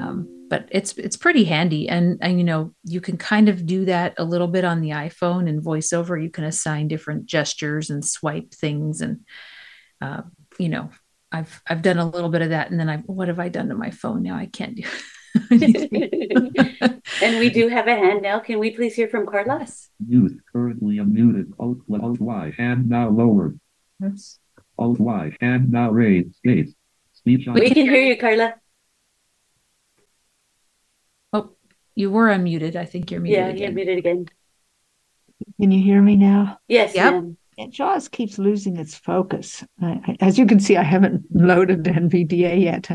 um, 0.00 0.46
but 0.48 0.68
it's 0.70 0.92
it's 0.98 1.16
pretty 1.16 1.44
handy 1.44 1.88
and 1.88 2.18
and 2.20 2.38
you 2.38 2.44
know 2.44 2.74
you 2.84 3.00
can 3.00 3.16
kind 3.16 3.48
of 3.48 3.66
do 3.66 3.84
that 3.84 4.14
a 4.18 4.24
little 4.24 4.48
bit 4.48 4.64
on 4.64 4.80
the 4.80 4.90
iphone 4.90 5.48
and 5.48 5.62
voiceover 5.62 6.22
you 6.22 6.30
can 6.30 6.44
assign 6.44 6.88
different 6.88 7.26
gestures 7.26 7.90
and 7.90 8.04
swipe 8.04 8.52
things 8.52 9.00
and 9.00 9.20
uh, 10.00 10.22
you 10.58 10.68
know 10.68 10.90
i've 11.30 11.62
i've 11.66 11.82
done 11.82 11.98
a 11.98 12.08
little 12.08 12.28
bit 12.30 12.42
of 12.42 12.50
that 12.50 12.70
and 12.70 12.78
then 12.78 12.90
i 12.90 12.98
what 12.98 13.28
have 13.28 13.40
i 13.40 13.48
done 13.48 13.68
to 13.68 13.74
my 13.74 13.90
phone 13.90 14.22
now 14.22 14.36
i 14.36 14.46
can't 14.46 14.76
do 14.76 14.84
and 15.50 17.38
we 17.38 17.48
do 17.48 17.68
have 17.68 17.86
a 17.86 17.94
hand 17.94 18.22
now. 18.22 18.38
Can 18.38 18.58
we 18.58 18.70
please 18.70 18.94
hear 18.94 19.08
from 19.08 19.26
Carlos? 19.26 19.88
Mute. 20.06 20.38
Currently 20.52 20.96
unmuted. 20.96 21.52
Alt, 21.58 21.78
Alt 21.90 22.20
Y. 22.20 22.52
Hand 22.58 22.88
now 22.88 23.08
lowered. 23.08 23.58
Yes. 24.00 24.38
Alt 24.78 25.00
Y. 25.00 25.36
Hand 25.40 25.72
now 25.72 25.90
raised. 25.90 26.36
Space. 26.36 26.74
Speech. 27.14 27.46
We 27.54 27.70
can 27.70 27.86
hear 27.88 28.02
you, 28.02 28.18
Carla. 28.18 28.54
Oh, 31.32 31.50
you 31.94 32.10
were 32.10 32.28
unmuted. 32.28 32.76
I 32.76 32.84
think 32.84 33.10
you're 33.10 33.20
muted. 33.20 33.38
Yeah, 33.38 33.48
again. 33.48 33.62
you're 33.62 33.72
muted 33.72 33.98
again. 33.98 34.26
Can 35.60 35.70
you 35.70 35.82
hear 35.82 36.00
me 36.00 36.16
now? 36.16 36.58
Yes. 36.68 36.94
Yep. 36.94 37.14
And 37.58 37.72
JAWS 37.72 38.08
keeps 38.08 38.38
losing 38.38 38.76
its 38.76 38.94
focus. 38.94 39.62
I, 39.80 40.00
I, 40.06 40.16
as 40.20 40.38
you 40.38 40.46
can 40.46 40.60
see, 40.60 40.76
I 40.76 40.82
haven't 40.82 41.24
loaded 41.30 41.84
NVDA 41.84 42.62
yet. 42.62 42.88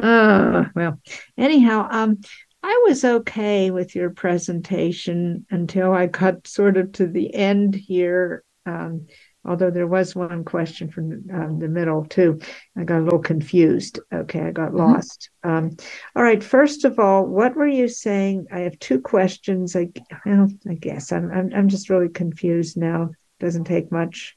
Oh, 0.00 0.66
well, 0.74 1.00
anyhow, 1.36 1.88
um, 1.90 2.20
I 2.62 2.84
was 2.86 3.04
okay 3.04 3.70
with 3.70 3.94
your 3.94 4.10
presentation 4.10 5.46
until 5.50 5.92
I 5.92 6.06
got 6.06 6.46
sort 6.46 6.76
of 6.76 6.92
to 6.92 7.06
the 7.06 7.34
end 7.34 7.74
here. 7.74 8.44
Um, 8.64 9.08
although 9.44 9.70
there 9.70 9.86
was 9.86 10.14
one 10.14 10.44
question 10.44 10.90
from 10.90 11.24
um, 11.32 11.58
the 11.58 11.68
middle 11.68 12.04
too. 12.04 12.40
I 12.76 12.84
got 12.84 13.00
a 13.00 13.04
little 13.04 13.18
confused. 13.18 13.98
Okay, 14.12 14.40
I 14.40 14.50
got 14.50 14.68
mm-hmm. 14.68 14.78
lost. 14.78 15.30
Um, 15.42 15.76
all 16.14 16.22
right, 16.22 16.42
first 16.42 16.84
of 16.84 16.98
all, 16.98 17.26
what 17.26 17.56
were 17.56 17.66
you 17.66 17.88
saying? 17.88 18.46
I 18.52 18.60
have 18.60 18.78
two 18.78 19.00
questions. 19.00 19.74
I, 19.74 19.88
well, 20.24 20.48
I 20.68 20.74
guess 20.74 21.12
I'm, 21.12 21.30
I'm, 21.30 21.50
I'm 21.54 21.68
just 21.68 21.90
really 21.90 22.08
confused 22.08 22.76
now. 22.76 23.10
Doesn't 23.40 23.64
take 23.64 23.90
much. 23.90 24.36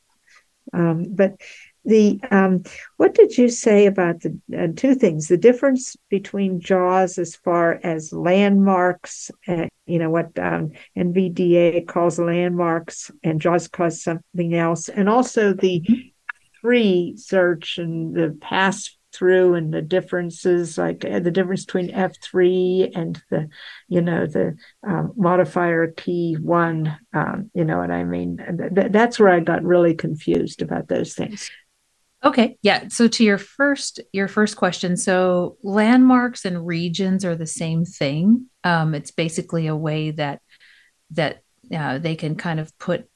Um, 0.74 1.06
but 1.10 1.40
the 1.86 2.20
um, 2.32 2.64
what 2.98 3.14
did 3.14 3.38
you 3.38 3.50
say 3.50 3.86
about 3.86 4.22
the 4.22 4.40
uh, 4.58 4.68
two 4.76 4.96
things? 4.96 5.28
The 5.28 5.38
difference 5.38 5.96
between 6.10 6.60
jaws 6.60 7.18
as 7.18 7.36
far 7.36 7.80
as 7.84 8.12
landmarks 8.12 9.32
uh, 9.48 9.68
you 9.86 10.00
know 10.00 10.10
what 10.10 10.38
um, 10.40 10.72
nvda 10.98 11.88
calls 11.88 12.20
landmarks 12.20 13.12
and 13.24 13.42
jaws 13.42 13.68
calls 13.68 14.04
something 14.04 14.56
else 14.56 14.90
and 14.90 15.10
also 15.10 15.54
the 15.54 15.84
three 16.62 17.14
search 17.18 17.78
and 17.78 18.16
the 18.16 18.38
pass 18.42 18.98
through 19.14 19.54
and 19.54 19.74
the 19.74 19.82
differences 19.82 20.78
like 20.78 21.06
uh, 21.06 21.20
the 21.20 21.32
difference 21.32 21.64
between 21.64 21.92
f3 21.92 22.92
and 22.96 23.22
the 23.30 23.48
you 23.88 24.02
know 24.02 24.26
the 24.26 24.56
um, 24.86 25.14
modifier 25.16 25.88
key 25.88 26.36
one 26.42 26.98
um, 27.14 27.50
you 27.54 27.64
know 27.64 27.78
what 27.78 27.92
i 27.92 28.04
mean? 28.04 28.38
Th- 28.76 28.92
that's 28.92 29.20
where 29.20 29.30
i 29.30 29.40
got 29.40 29.64
really 29.64 29.94
confused 29.94 30.62
about 30.62 30.88
those 30.88 31.14
things 31.14 31.50
Okay. 32.26 32.58
Yeah. 32.64 32.88
So 32.88 33.08
to 33.08 33.24
your 33.24 33.38
first 33.38 34.02
your 34.12 34.28
first 34.28 34.58
question, 34.58 34.98
so 34.98 35.58
landmarks 35.62 36.44
and 36.44 36.66
regions 36.66 37.24
are 37.24 37.36
the 37.36 37.46
same 37.46 37.86
thing. 37.86 38.48
Um, 38.64 38.96
it's 38.96 39.12
basically 39.12 39.68
a 39.68 39.76
way 39.76 40.12
that 40.12 40.42
that 41.12 41.44
uh, 41.74 42.00
they 42.00 42.16
can 42.16 42.36
kind 42.36 42.60
of 42.60 42.76
put 42.80 43.08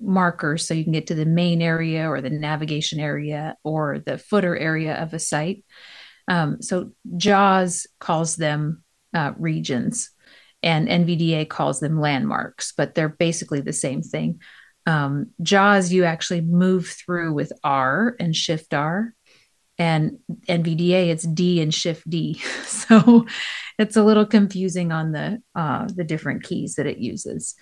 markers 0.00 0.66
so 0.66 0.74
you 0.74 0.84
can 0.84 0.92
get 0.92 1.08
to 1.08 1.16
the 1.16 1.26
main 1.26 1.60
area 1.60 2.08
or 2.08 2.20
the 2.20 2.30
navigation 2.30 3.00
area 3.00 3.56
or 3.64 3.98
the 3.98 4.18
footer 4.18 4.56
area 4.56 4.94
of 4.94 5.14
a 5.14 5.18
site. 5.18 5.64
Um, 6.28 6.62
so 6.62 6.92
JAWS 7.16 7.88
calls 7.98 8.36
them 8.36 8.84
uh, 9.14 9.32
regions 9.36 10.10
and 10.62 10.88
NVDA 10.88 11.48
calls 11.48 11.80
them 11.80 12.00
landmarks, 12.00 12.72
but 12.76 12.94
they're 12.94 13.08
basically 13.08 13.60
the 13.60 13.72
same 13.72 14.02
thing. 14.02 14.40
Um, 14.88 15.32
JAWS, 15.42 15.92
you 15.92 16.04
actually 16.04 16.40
move 16.40 16.88
through 16.88 17.34
with 17.34 17.52
R 17.62 18.16
and 18.18 18.34
Shift 18.34 18.72
R, 18.72 19.14
and 19.78 20.18
NVDA, 20.48 21.08
it's 21.10 21.24
D 21.24 21.60
and 21.60 21.74
Shift 21.74 22.08
D. 22.08 22.40
So 22.64 23.26
it's 23.78 23.96
a 23.96 24.02
little 24.02 24.24
confusing 24.24 24.92
on 24.92 25.12
the 25.12 25.42
uh, 25.54 25.88
the 25.94 26.04
different 26.04 26.42
keys 26.42 26.76
that 26.76 26.86
it 26.86 26.98
uses. 26.98 27.54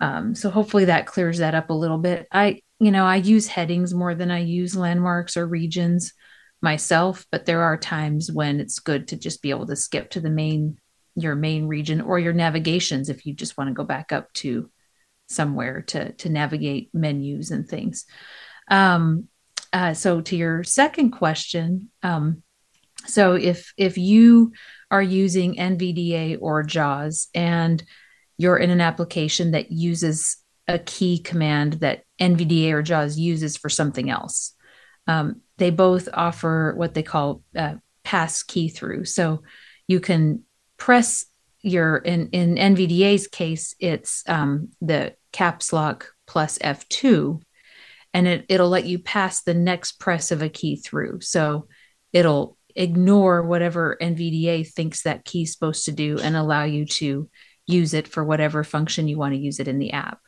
Um, 0.00 0.34
so 0.34 0.48
hopefully 0.48 0.86
that 0.86 1.06
clears 1.06 1.38
that 1.38 1.54
up 1.54 1.68
a 1.68 1.74
little 1.74 1.98
bit. 1.98 2.26
I, 2.32 2.62
you 2.80 2.90
know, 2.90 3.04
I 3.04 3.16
use 3.16 3.46
headings 3.46 3.92
more 3.92 4.14
than 4.14 4.30
I 4.30 4.38
use 4.38 4.74
landmarks 4.74 5.36
or 5.36 5.46
regions 5.46 6.14
myself, 6.62 7.26
but 7.30 7.44
there 7.44 7.62
are 7.62 7.76
times 7.76 8.32
when 8.32 8.58
it's 8.58 8.78
good 8.78 9.08
to 9.08 9.16
just 9.16 9.42
be 9.42 9.50
able 9.50 9.66
to 9.66 9.76
skip 9.76 10.10
to 10.10 10.20
the 10.20 10.30
main 10.30 10.78
your 11.14 11.34
main 11.34 11.66
region 11.66 12.00
or 12.00 12.18
your 12.18 12.32
navigations 12.32 13.08
if 13.08 13.26
you 13.26 13.34
just 13.34 13.58
want 13.58 13.68
to 13.68 13.74
go 13.74 13.84
back 13.84 14.12
up 14.12 14.32
to 14.32 14.70
somewhere 15.28 15.82
to 15.82 16.12
to 16.12 16.28
navigate 16.28 16.90
menus 16.92 17.50
and 17.50 17.68
things. 17.68 18.04
Um, 18.70 19.28
uh, 19.72 19.94
so 19.94 20.20
to 20.20 20.36
your 20.36 20.64
second 20.64 21.10
question, 21.10 21.90
um, 22.02 22.42
so 23.06 23.34
if 23.34 23.72
if 23.76 23.98
you 23.98 24.52
are 24.90 25.02
using 25.02 25.56
NVDA 25.56 26.38
or 26.40 26.62
JAWS 26.62 27.28
and 27.34 27.82
you're 28.36 28.56
in 28.56 28.70
an 28.70 28.80
application 28.80 29.52
that 29.52 29.72
uses 29.72 30.36
a 30.66 30.78
key 30.78 31.18
command 31.18 31.74
that 31.74 32.02
NVDA 32.20 32.72
or 32.72 32.82
JAWS 32.82 33.18
uses 33.18 33.56
for 33.56 33.68
something 33.68 34.10
else, 34.10 34.54
um, 35.06 35.40
they 35.58 35.70
both 35.70 36.08
offer 36.12 36.74
what 36.76 36.94
they 36.94 37.02
call 37.02 37.42
uh, 37.56 37.74
pass 38.02 38.42
key 38.42 38.68
through. 38.68 39.04
So 39.04 39.42
you 39.88 40.00
can 40.00 40.44
press 40.76 41.26
your 41.64 41.96
in 41.96 42.28
in 42.28 42.56
NVDA's 42.56 43.26
case, 43.26 43.74
it's 43.80 44.22
um, 44.28 44.68
the 44.80 45.14
caps 45.32 45.72
lock 45.72 46.12
plus 46.26 46.58
F2, 46.58 47.40
and 48.12 48.28
it, 48.28 48.46
it'll 48.48 48.68
let 48.68 48.84
you 48.84 48.98
pass 48.98 49.42
the 49.42 49.54
next 49.54 49.98
press 49.98 50.30
of 50.30 50.42
a 50.42 50.48
key 50.48 50.76
through. 50.76 51.20
So 51.22 51.68
it'll 52.12 52.58
ignore 52.76 53.42
whatever 53.42 53.96
NVDA 54.00 54.68
thinks 54.68 55.02
that 55.02 55.24
key's 55.24 55.52
supposed 55.52 55.86
to 55.86 55.92
do 55.92 56.18
and 56.18 56.36
allow 56.36 56.64
you 56.64 56.84
to 56.86 57.30
use 57.66 57.94
it 57.94 58.08
for 58.08 58.22
whatever 58.22 58.62
function 58.62 59.08
you 59.08 59.16
want 59.16 59.32
to 59.32 59.40
use 59.40 59.58
it 59.58 59.68
in 59.68 59.78
the 59.78 59.92
app. 59.92 60.20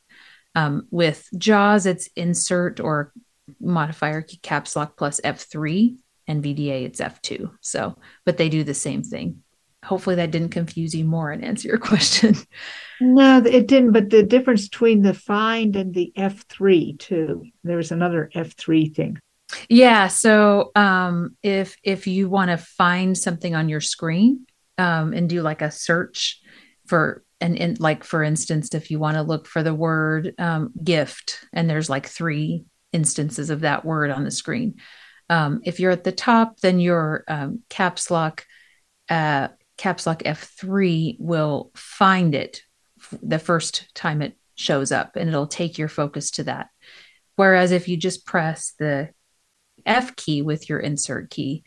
Um, 0.55 0.87
with 0.91 1.29
JAWS, 1.37 1.85
it's 1.85 2.09
insert 2.17 2.81
or 2.81 3.13
modifier 3.61 4.23
caps 4.23 4.75
lock 4.75 4.97
plus 4.97 5.21
F3. 5.21 5.97
NVDA, 6.29 6.87
it's 6.87 7.01
F2. 7.01 7.53
So, 7.61 7.97
but 8.25 8.37
they 8.37 8.49
do 8.49 8.65
the 8.65 8.75
same 8.75 9.05
thing 9.05 9.45
hopefully 9.87 10.17
that 10.17 10.33
didn't 10.33 10.51
confuse 10.51 10.95
you 10.95 11.05
more 11.05 11.31
and 11.31 11.45
answer 11.45 11.69
your 11.69 11.79
question. 11.93 12.35
No, 13.01 13.39
it 13.39 13.69
didn't. 13.69 13.93
But 13.93 14.11
the 14.11 14.23
difference 14.23 14.69
between 14.69 15.03
the 15.03 15.15
find 15.15 15.77
and 15.77 15.95
the 15.95 16.13
F3 16.17 16.99
too. 16.99 17.45
There 17.65 17.77
was 17.77 17.93
another 17.93 18.31
F3 18.35 18.95
thing. 18.95 19.19
Yeah. 19.69 20.09
So 20.09 20.73
um, 20.75 21.37
if 21.43 21.77
if 21.83 22.07
you 22.07 22.29
want 22.29 22.51
to 22.51 22.57
find 22.57 23.17
something 23.17 23.55
on 23.55 23.69
your 23.69 23.81
screen 23.81 24.47
um, 24.77 25.13
and 25.13 25.29
do 25.29 25.41
like 25.41 25.63
a 25.63 25.71
search 25.71 26.41
for 26.87 27.23
and, 27.41 27.57
and 27.57 27.79
like 27.79 28.03
for 28.03 28.23
instance, 28.23 28.75
if 28.75 28.91
you 28.91 28.99
want 28.99 29.17
to 29.17 29.23
look 29.23 29.47
for 29.47 29.63
the 29.63 29.75
word 29.75 30.35
um, 30.39 30.73
gift 30.83 31.45
and 31.53 31.71
there's 31.71 31.89
like 31.89 32.09
three 32.09 32.65
instances 32.93 33.51
of 33.51 33.61
that 33.61 33.85
word 33.85 34.11
on 34.11 34.25
the 34.25 34.31
screen. 34.31 34.77
Um, 35.29 35.61
if 35.65 35.79
you're 35.81 35.91
at 35.91 36.05
the 36.05 36.13
top, 36.13 36.61
then 36.61 36.81
your 36.81 37.25
um, 37.29 37.63
caps 37.69 38.11
lock 38.11 38.47
uh, 39.09 39.49
caps 39.77 40.07
lock 40.07 40.23
F3 40.23 41.17
will 41.19 41.71
find 41.75 42.35
it 42.35 42.63
the 43.23 43.39
first 43.39 43.95
time 43.95 44.23
it 44.23 44.37
shows 44.55 44.91
up 44.91 45.17
and 45.17 45.29
it'll 45.29 45.47
take 45.47 45.79
your 45.79 45.89
focus 45.89 46.31
to 46.33 46.45
that. 46.45 46.69
Whereas 47.37 47.73
if 47.73 47.89
you 47.89 47.97
just 47.97 48.27
press 48.27 48.73
the 48.79 49.11
F 49.85 50.17
key 50.17 50.43
with 50.43 50.69
your 50.69 50.81
insert 50.81 51.31
key, 51.31 51.65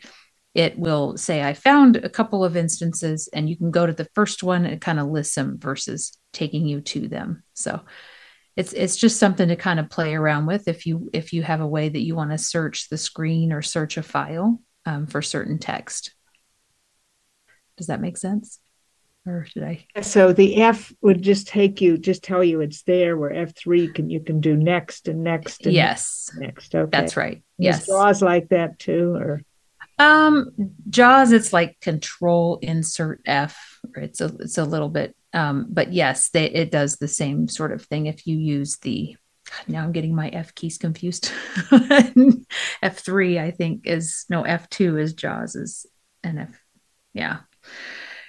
it 0.54 0.78
will 0.78 1.16
say, 1.16 1.42
I 1.42 1.54
found 1.54 1.96
a 1.96 2.08
couple 2.08 2.44
of 2.44 2.56
instances, 2.56 3.28
and 3.32 3.48
you 3.48 3.56
can 3.56 3.70
go 3.70 3.86
to 3.86 3.92
the 3.92 4.08
first 4.14 4.42
one 4.42 4.66
and 4.66 4.80
kind 4.80 4.98
of 4.98 5.06
list 5.06 5.36
them 5.36 5.58
versus 5.58 6.18
taking 6.32 6.66
you 6.66 6.80
to 6.80 7.06
them. 7.06 7.44
So 7.54 7.80
it's 8.56 8.72
it's 8.72 8.96
just 8.96 9.20
something 9.20 9.48
to 9.48 9.56
kind 9.56 9.78
of 9.78 9.90
play 9.90 10.14
around 10.14 10.46
with 10.46 10.66
if 10.66 10.86
you 10.86 11.08
if 11.12 11.32
you 11.32 11.42
have 11.44 11.60
a 11.60 11.66
way 11.66 11.88
that 11.88 12.02
you 12.02 12.16
want 12.16 12.32
to 12.32 12.38
search 12.38 12.88
the 12.88 12.98
screen 12.98 13.52
or 13.52 13.62
search 13.62 13.96
a 13.96 14.02
file 14.02 14.60
um, 14.86 15.06
for 15.06 15.22
certain 15.22 15.58
text. 15.58 16.14
Does 17.80 17.86
that 17.86 18.02
make 18.02 18.18
sense? 18.18 18.60
Or 19.26 19.46
did 19.54 19.64
I? 19.64 19.86
So 20.02 20.34
the 20.34 20.62
F 20.62 20.92
would 21.00 21.22
just 21.22 21.48
take 21.48 21.80
you, 21.80 21.96
just 21.96 22.22
tell 22.22 22.44
you 22.44 22.60
it's 22.60 22.82
there. 22.82 23.16
Where 23.16 23.32
F 23.32 23.56
three 23.56 23.88
can 23.88 24.10
you 24.10 24.20
can 24.20 24.42
do 24.42 24.54
next 24.54 25.08
and 25.08 25.24
next. 25.24 25.64
And 25.64 25.74
yes, 25.74 26.30
next. 26.36 26.74
Okay, 26.74 26.90
that's 26.90 27.16
right. 27.16 27.36
Is 27.38 27.42
Yes. 27.56 27.86
JAWS 27.86 28.20
like 28.20 28.50
that 28.50 28.78
too, 28.78 29.14
or 29.14 29.42
Um, 29.98 30.50
JAWS, 30.90 31.32
it's 31.32 31.52
like 31.54 31.80
Control 31.80 32.58
Insert 32.60 33.22
F. 33.24 33.80
Or 33.96 34.02
it's 34.02 34.20
a 34.20 34.26
it's 34.40 34.58
a 34.58 34.64
little 34.64 34.90
bit, 34.90 35.16
um, 35.32 35.66
but 35.70 35.90
yes, 35.94 36.28
they, 36.28 36.50
it 36.50 36.70
does 36.70 36.96
the 36.96 37.08
same 37.08 37.48
sort 37.48 37.72
of 37.72 37.82
thing. 37.86 38.04
If 38.06 38.26
you 38.26 38.36
use 38.36 38.76
the 38.78 39.16
now 39.66 39.82
I'm 39.82 39.92
getting 39.92 40.14
my 40.14 40.28
F 40.28 40.54
keys 40.54 40.78
confused. 40.78 41.32
F 42.82 42.98
three, 42.98 43.38
I 43.38 43.50
think, 43.50 43.86
is 43.86 44.26
no 44.30 44.42
F 44.42 44.68
two 44.68 44.96
is 44.96 45.12
JAWS 45.14 45.56
is 45.56 45.86
and 46.22 46.38
F, 46.38 46.60
yeah. 47.12 47.40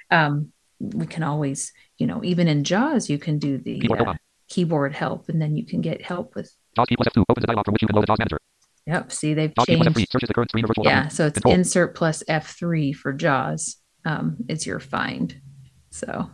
Um, 0.09 0.51
we 0.79 1.05
can 1.07 1.23
always, 1.23 1.71
you 1.97 2.07
know, 2.07 2.23
even 2.23 2.47
in 2.47 2.63
JAWS, 2.63 3.09
you 3.09 3.17
can 3.19 3.37
do 3.39 3.57
the 3.57 3.79
Keyboard 3.79 3.99
help 3.99 4.09
uh, 4.09 4.17
keyboard 4.49 4.93
help, 4.93 5.29
and 5.29 5.41
then 5.41 5.55
you 5.55 5.65
can 5.65 5.81
get 5.81 6.01
help 6.01 6.35
with. 6.35 6.51
JAWS 6.75 6.87
key 6.87 6.95
plus 6.95 7.07
F2 7.09 7.23
opens 7.29 7.43
a 7.43 7.47
dialog 7.47 7.65
from 7.65 7.73
which 7.73 7.81
you 7.83 7.87
can 7.87 7.95
load 7.95 8.01
the 8.03 8.07
JAWS 8.07 8.19
manager. 8.19 8.37
Yep. 8.87 9.11
See, 9.11 9.33
they've 9.33 9.53
JAWS 9.55 9.65
key 9.67 9.75
plus 9.75 9.85
changed. 9.85 9.97
F3 9.99 10.11
searches 10.11 10.27
the 10.27 10.33
current 10.33 10.49
screen 10.51 10.65
or 10.65 10.67
virtual 10.67 10.85
Yeah, 10.85 10.91
document. 10.91 11.13
so 11.13 11.25
it's 11.27 11.33
Control. 11.35 11.53
insert 11.53 11.95
plus 11.95 12.23
F3 12.27 12.95
for 12.95 13.13
JAWS 13.13 13.77
um, 14.05 14.37
is 14.49 14.65
your 14.65 14.79
find. 14.79 15.39
So 15.91 16.29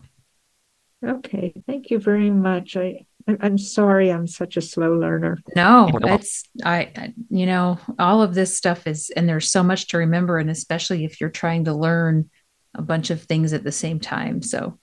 okay. 1.05 1.53
Thank 1.67 1.89
you 1.91 1.99
very 1.99 2.29
much. 2.31 2.75
I 2.77 3.05
I- 3.27 3.37
I'm 3.41 3.57
sorry, 3.57 4.09
I'm 4.09 4.25
such 4.25 4.55
a 4.55 4.61
slow 4.61 4.93
learner. 4.97 5.37
no, 5.55 5.85
Keyboard 5.87 6.05
help. 6.07 6.21
it's 6.21 6.43
I, 6.63 6.91
I 6.95 7.13
you 7.29 7.45
know 7.45 7.77
all 7.99 8.21
of 8.23 8.33
this 8.33 8.55
stuff 8.57 8.87
is 8.87 9.09
and 9.15 9.27
there's 9.27 9.51
so 9.51 9.63
much 9.63 9.87
to 9.87 9.97
remember 9.97 10.37
and 10.37 10.49
especially 10.49 11.03
if 11.03 11.19
you're 11.19 11.29
trying 11.29 11.65
to 11.65 11.73
learn 11.73 12.29
a 12.77 12.81
bunch 12.81 13.09
of 13.09 13.23
things 13.23 13.53
at 13.53 13.63
the 13.63 13.71
same 13.71 13.99
time. 13.99 14.41
So 14.41 14.79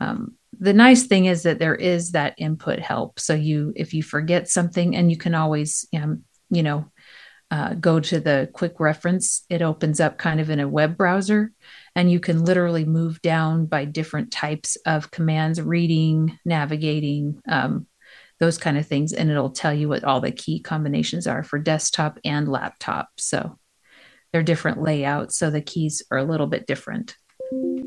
um, 0.00 0.36
the 0.58 0.72
nice 0.72 1.06
thing 1.06 1.26
is 1.26 1.42
that 1.42 1.58
there 1.58 1.74
is 1.74 2.12
that 2.12 2.34
input 2.38 2.78
help. 2.78 3.20
So 3.20 3.34
you 3.34 3.72
if 3.76 3.94
you 3.94 4.02
forget 4.02 4.48
something 4.48 4.96
and 4.96 5.10
you 5.10 5.16
can 5.16 5.34
always 5.34 5.86
um, 5.94 6.24
you 6.50 6.62
know 6.62 6.90
uh, 7.50 7.74
go 7.74 7.98
to 7.98 8.20
the 8.20 8.50
quick 8.52 8.78
reference, 8.78 9.44
it 9.48 9.62
opens 9.62 10.00
up 10.00 10.18
kind 10.18 10.40
of 10.40 10.50
in 10.50 10.60
a 10.60 10.68
web 10.68 10.96
browser, 10.96 11.52
and 11.94 12.10
you 12.10 12.20
can 12.20 12.44
literally 12.44 12.84
move 12.84 13.22
down 13.22 13.66
by 13.66 13.84
different 13.86 14.30
types 14.30 14.76
of 14.84 15.10
commands, 15.10 15.60
reading, 15.60 16.38
navigating, 16.44 17.40
um, 17.48 17.86
those 18.38 18.58
kind 18.58 18.76
of 18.76 18.86
things, 18.86 19.12
and 19.14 19.30
it'll 19.30 19.50
tell 19.50 19.72
you 19.72 19.88
what 19.88 20.04
all 20.04 20.20
the 20.20 20.30
key 20.30 20.60
combinations 20.60 21.26
are 21.26 21.42
for 21.42 21.58
desktop 21.58 22.18
and 22.24 22.48
laptop. 22.48 23.08
So 23.16 23.58
they're 24.32 24.42
different 24.42 24.82
layouts, 24.82 25.36
so 25.38 25.50
the 25.50 25.62
keys 25.62 26.02
are 26.10 26.18
a 26.18 26.24
little 26.24 26.46
bit 26.46 26.66
different. 26.66 27.16
All 27.50 27.80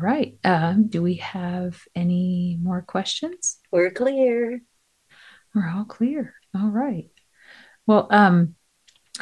right. 0.00 0.38
Um, 0.44 0.88
do 0.88 1.02
we 1.02 1.14
have 1.16 1.82
any 1.94 2.58
more 2.62 2.80
questions? 2.82 3.58
We're 3.70 3.90
clear. 3.90 4.60
We're 5.54 5.70
all 5.70 5.84
clear. 5.84 6.34
All 6.54 6.68
right. 6.68 7.08
Well, 7.86 8.06
um, 8.10 8.54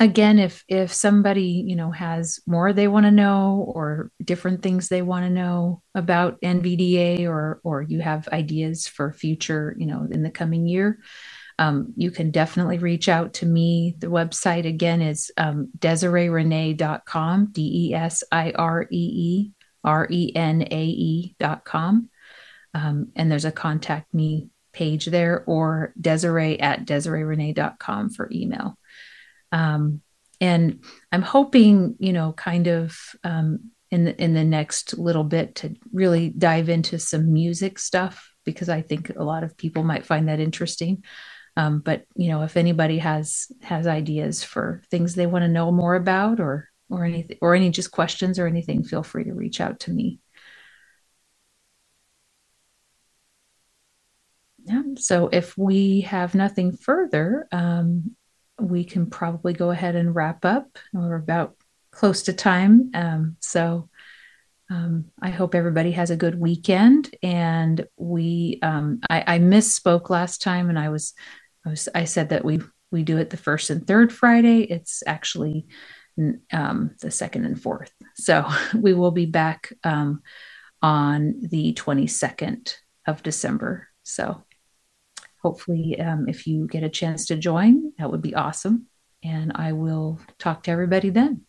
again, 0.01 0.41
if 0.41 0.65
if 0.67 0.93
somebody 0.93 1.65
you 1.67 1.77
know 1.77 1.93
has 1.93 2.41
more 2.47 2.73
they 2.73 2.89
want 2.89 3.07
to 3.07 3.13
know 3.13 3.65
or 3.69 4.11
different 4.25 4.63
things 4.63 4.89
they 4.89 5.03
want 5.03 5.25
to 5.25 5.31
know 5.31 5.83
about 5.95 6.41
NVDA 6.41 7.29
or 7.29 7.61
or 7.63 7.83
you 7.83 8.01
have 8.01 8.27
ideas 8.29 8.89
for 8.89 9.13
future, 9.13 9.77
you 9.79 9.87
know, 9.87 10.09
in 10.11 10.25
the 10.25 10.31
coming 10.31 10.67
year, 10.67 10.99
um, 11.59 11.93
you 11.97 12.11
can 12.11 12.31
definitely 12.31 12.79
reach 12.79 13.09
out 13.09 13.35
to 13.35 13.47
me. 13.47 13.95
The 13.99 14.09
website 14.09 14.67
again 14.67 15.01
is 15.01 15.31
um, 15.37 15.69
DesireeRenae.com, 15.79 17.49
D 17.53 17.89
E 17.89 17.95
S 17.95 18.25
I 18.33 18.53
R 18.53 18.85
E 18.85 18.87
E 18.91 19.53
R 19.85 20.07
E 20.11 20.33
N 20.35 20.63
A 20.71 20.85
E 20.85 21.35
dot 21.39 21.65
com. 21.65 22.09
Um, 22.75 23.13
and 23.17 23.31
there's 23.31 23.45
a 23.45 23.53
contact 23.53 24.13
me 24.15 24.49
page 24.73 25.07
there 25.07 25.45
or 25.47 25.93
Desiree 26.01 26.59
at 26.59 26.87
DesireeRenae.com 26.87 28.11
for 28.11 28.31
email. 28.33 28.79
Um, 29.51 30.01
and 30.41 30.83
I'm 31.13 31.23
hoping, 31.23 31.97
you 31.99 32.13
know, 32.13 32.33
kind 32.33 32.67
of 32.67 32.97
um, 33.23 33.71
in 33.91 34.05
the 34.05 34.21
in 34.21 34.35
the 34.35 34.45
next 34.45 34.99
little 34.99 35.23
bit 35.23 35.55
to 35.57 35.77
really 35.93 36.31
dive 36.31 36.69
into 36.69 36.99
some 36.99 37.33
music 37.33 37.79
stuff 37.79 38.33
because 38.45 38.69
I 38.69 38.81
think 38.81 39.11
a 39.11 39.23
lot 39.23 39.45
of 39.45 39.57
people 39.57 39.85
might 39.85 40.07
find 40.07 40.29
that 40.29 40.41
interesting. 40.41 41.05
Um, 41.57 41.81
but 41.81 42.05
you 42.15 42.29
know, 42.29 42.43
if 42.43 42.57
anybody 42.57 42.99
has 42.99 43.53
has 43.63 43.87
ideas 43.87 44.43
for 44.43 44.83
things 44.91 45.15
they 45.15 45.27
want 45.27 45.43
to 45.43 45.49
know 45.49 45.71
more 45.71 45.95
about 45.95 46.41
or 46.41 46.69
or 46.89 47.05
anything 47.05 47.39
or 47.41 47.55
any 47.55 47.71
just 47.71 47.91
questions 47.91 48.39
or 48.39 48.47
anything, 48.47 48.85
feel 48.85 49.03
free 49.03 49.25
to 49.25 49.35
reach 49.35 49.61
out 49.61 49.81
to 49.81 49.91
me. 49.91 50.21
Yeah. 54.65 54.83
So 54.97 55.29
if 55.33 55.59
we 55.59 56.03
have 56.03 56.35
nothing 56.35 56.77
further, 56.77 57.49
um, 57.51 58.17
we 58.61 58.85
can 58.85 59.11
probably 59.11 59.53
go 59.53 59.71
ahead 59.71 59.97
and 59.97 60.15
wrap 60.15 60.45
up. 60.45 60.79
We're 60.93 61.17
about 61.17 61.57
close 61.91 62.23
to 62.25 62.33
time. 62.33 62.91
Um, 62.95 63.37
so 63.41 63.89
um, 64.71 65.07
I 65.21 65.31
hope 65.31 65.55
everybody 65.55 65.93
has 65.93 66.11
a 66.11 66.17
good 66.17 66.39
weekend. 66.39 67.15
And 67.23 67.87
we, 67.97 68.59
um, 68.63 69.01
I, 69.11 69.25
I 69.27 69.39
misspoke 69.39 70.09
last 70.09 70.41
time, 70.41 70.71
and 70.71 70.79
I 70.79 70.89
was, 70.89 71.13
I 71.67 71.71
was, 71.71 71.89
I 71.95 72.05
said 72.05 72.31
that 72.31 72.45
we 72.45 72.61
we 72.91 73.03
do 73.03 73.17
it 73.19 73.31
the 73.31 73.37
first 73.37 73.71
and 73.71 73.87
third 73.87 74.13
Friday. 74.13 74.63
It's 74.63 75.03
actually 75.07 75.67
um, 76.53 76.95
the 77.01 77.11
second 77.11 77.47
and 77.47 77.61
fourth. 77.61 77.93
So 78.17 78.47
we 78.75 78.95
will 78.95 79.13
be 79.13 79.27
back 79.27 79.73
um, 79.85 80.23
on 80.81 81.35
the 81.41 81.73
twenty 81.73 82.07
second 82.07 82.77
of 83.07 83.23
December. 83.23 83.89
So 84.03 84.45
hopefully, 85.43 85.99
um, 86.01 86.29
if 86.29 86.47
you 86.47 86.67
get 86.67 86.85
a 86.85 86.89
chance 86.89 87.27
to 87.27 87.37
join, 87.37 87.93
that 87.99 88.11
would 88.11 88.23
be 88.23 88.35
awesome. 88.35 88.87
And 89.25 89.53
I 89.55 89.73
will 89.73 90.21
talk 90.39 90.65
to 90.65 90.71
everybody 90.71 91.11
then. 91.11 91.43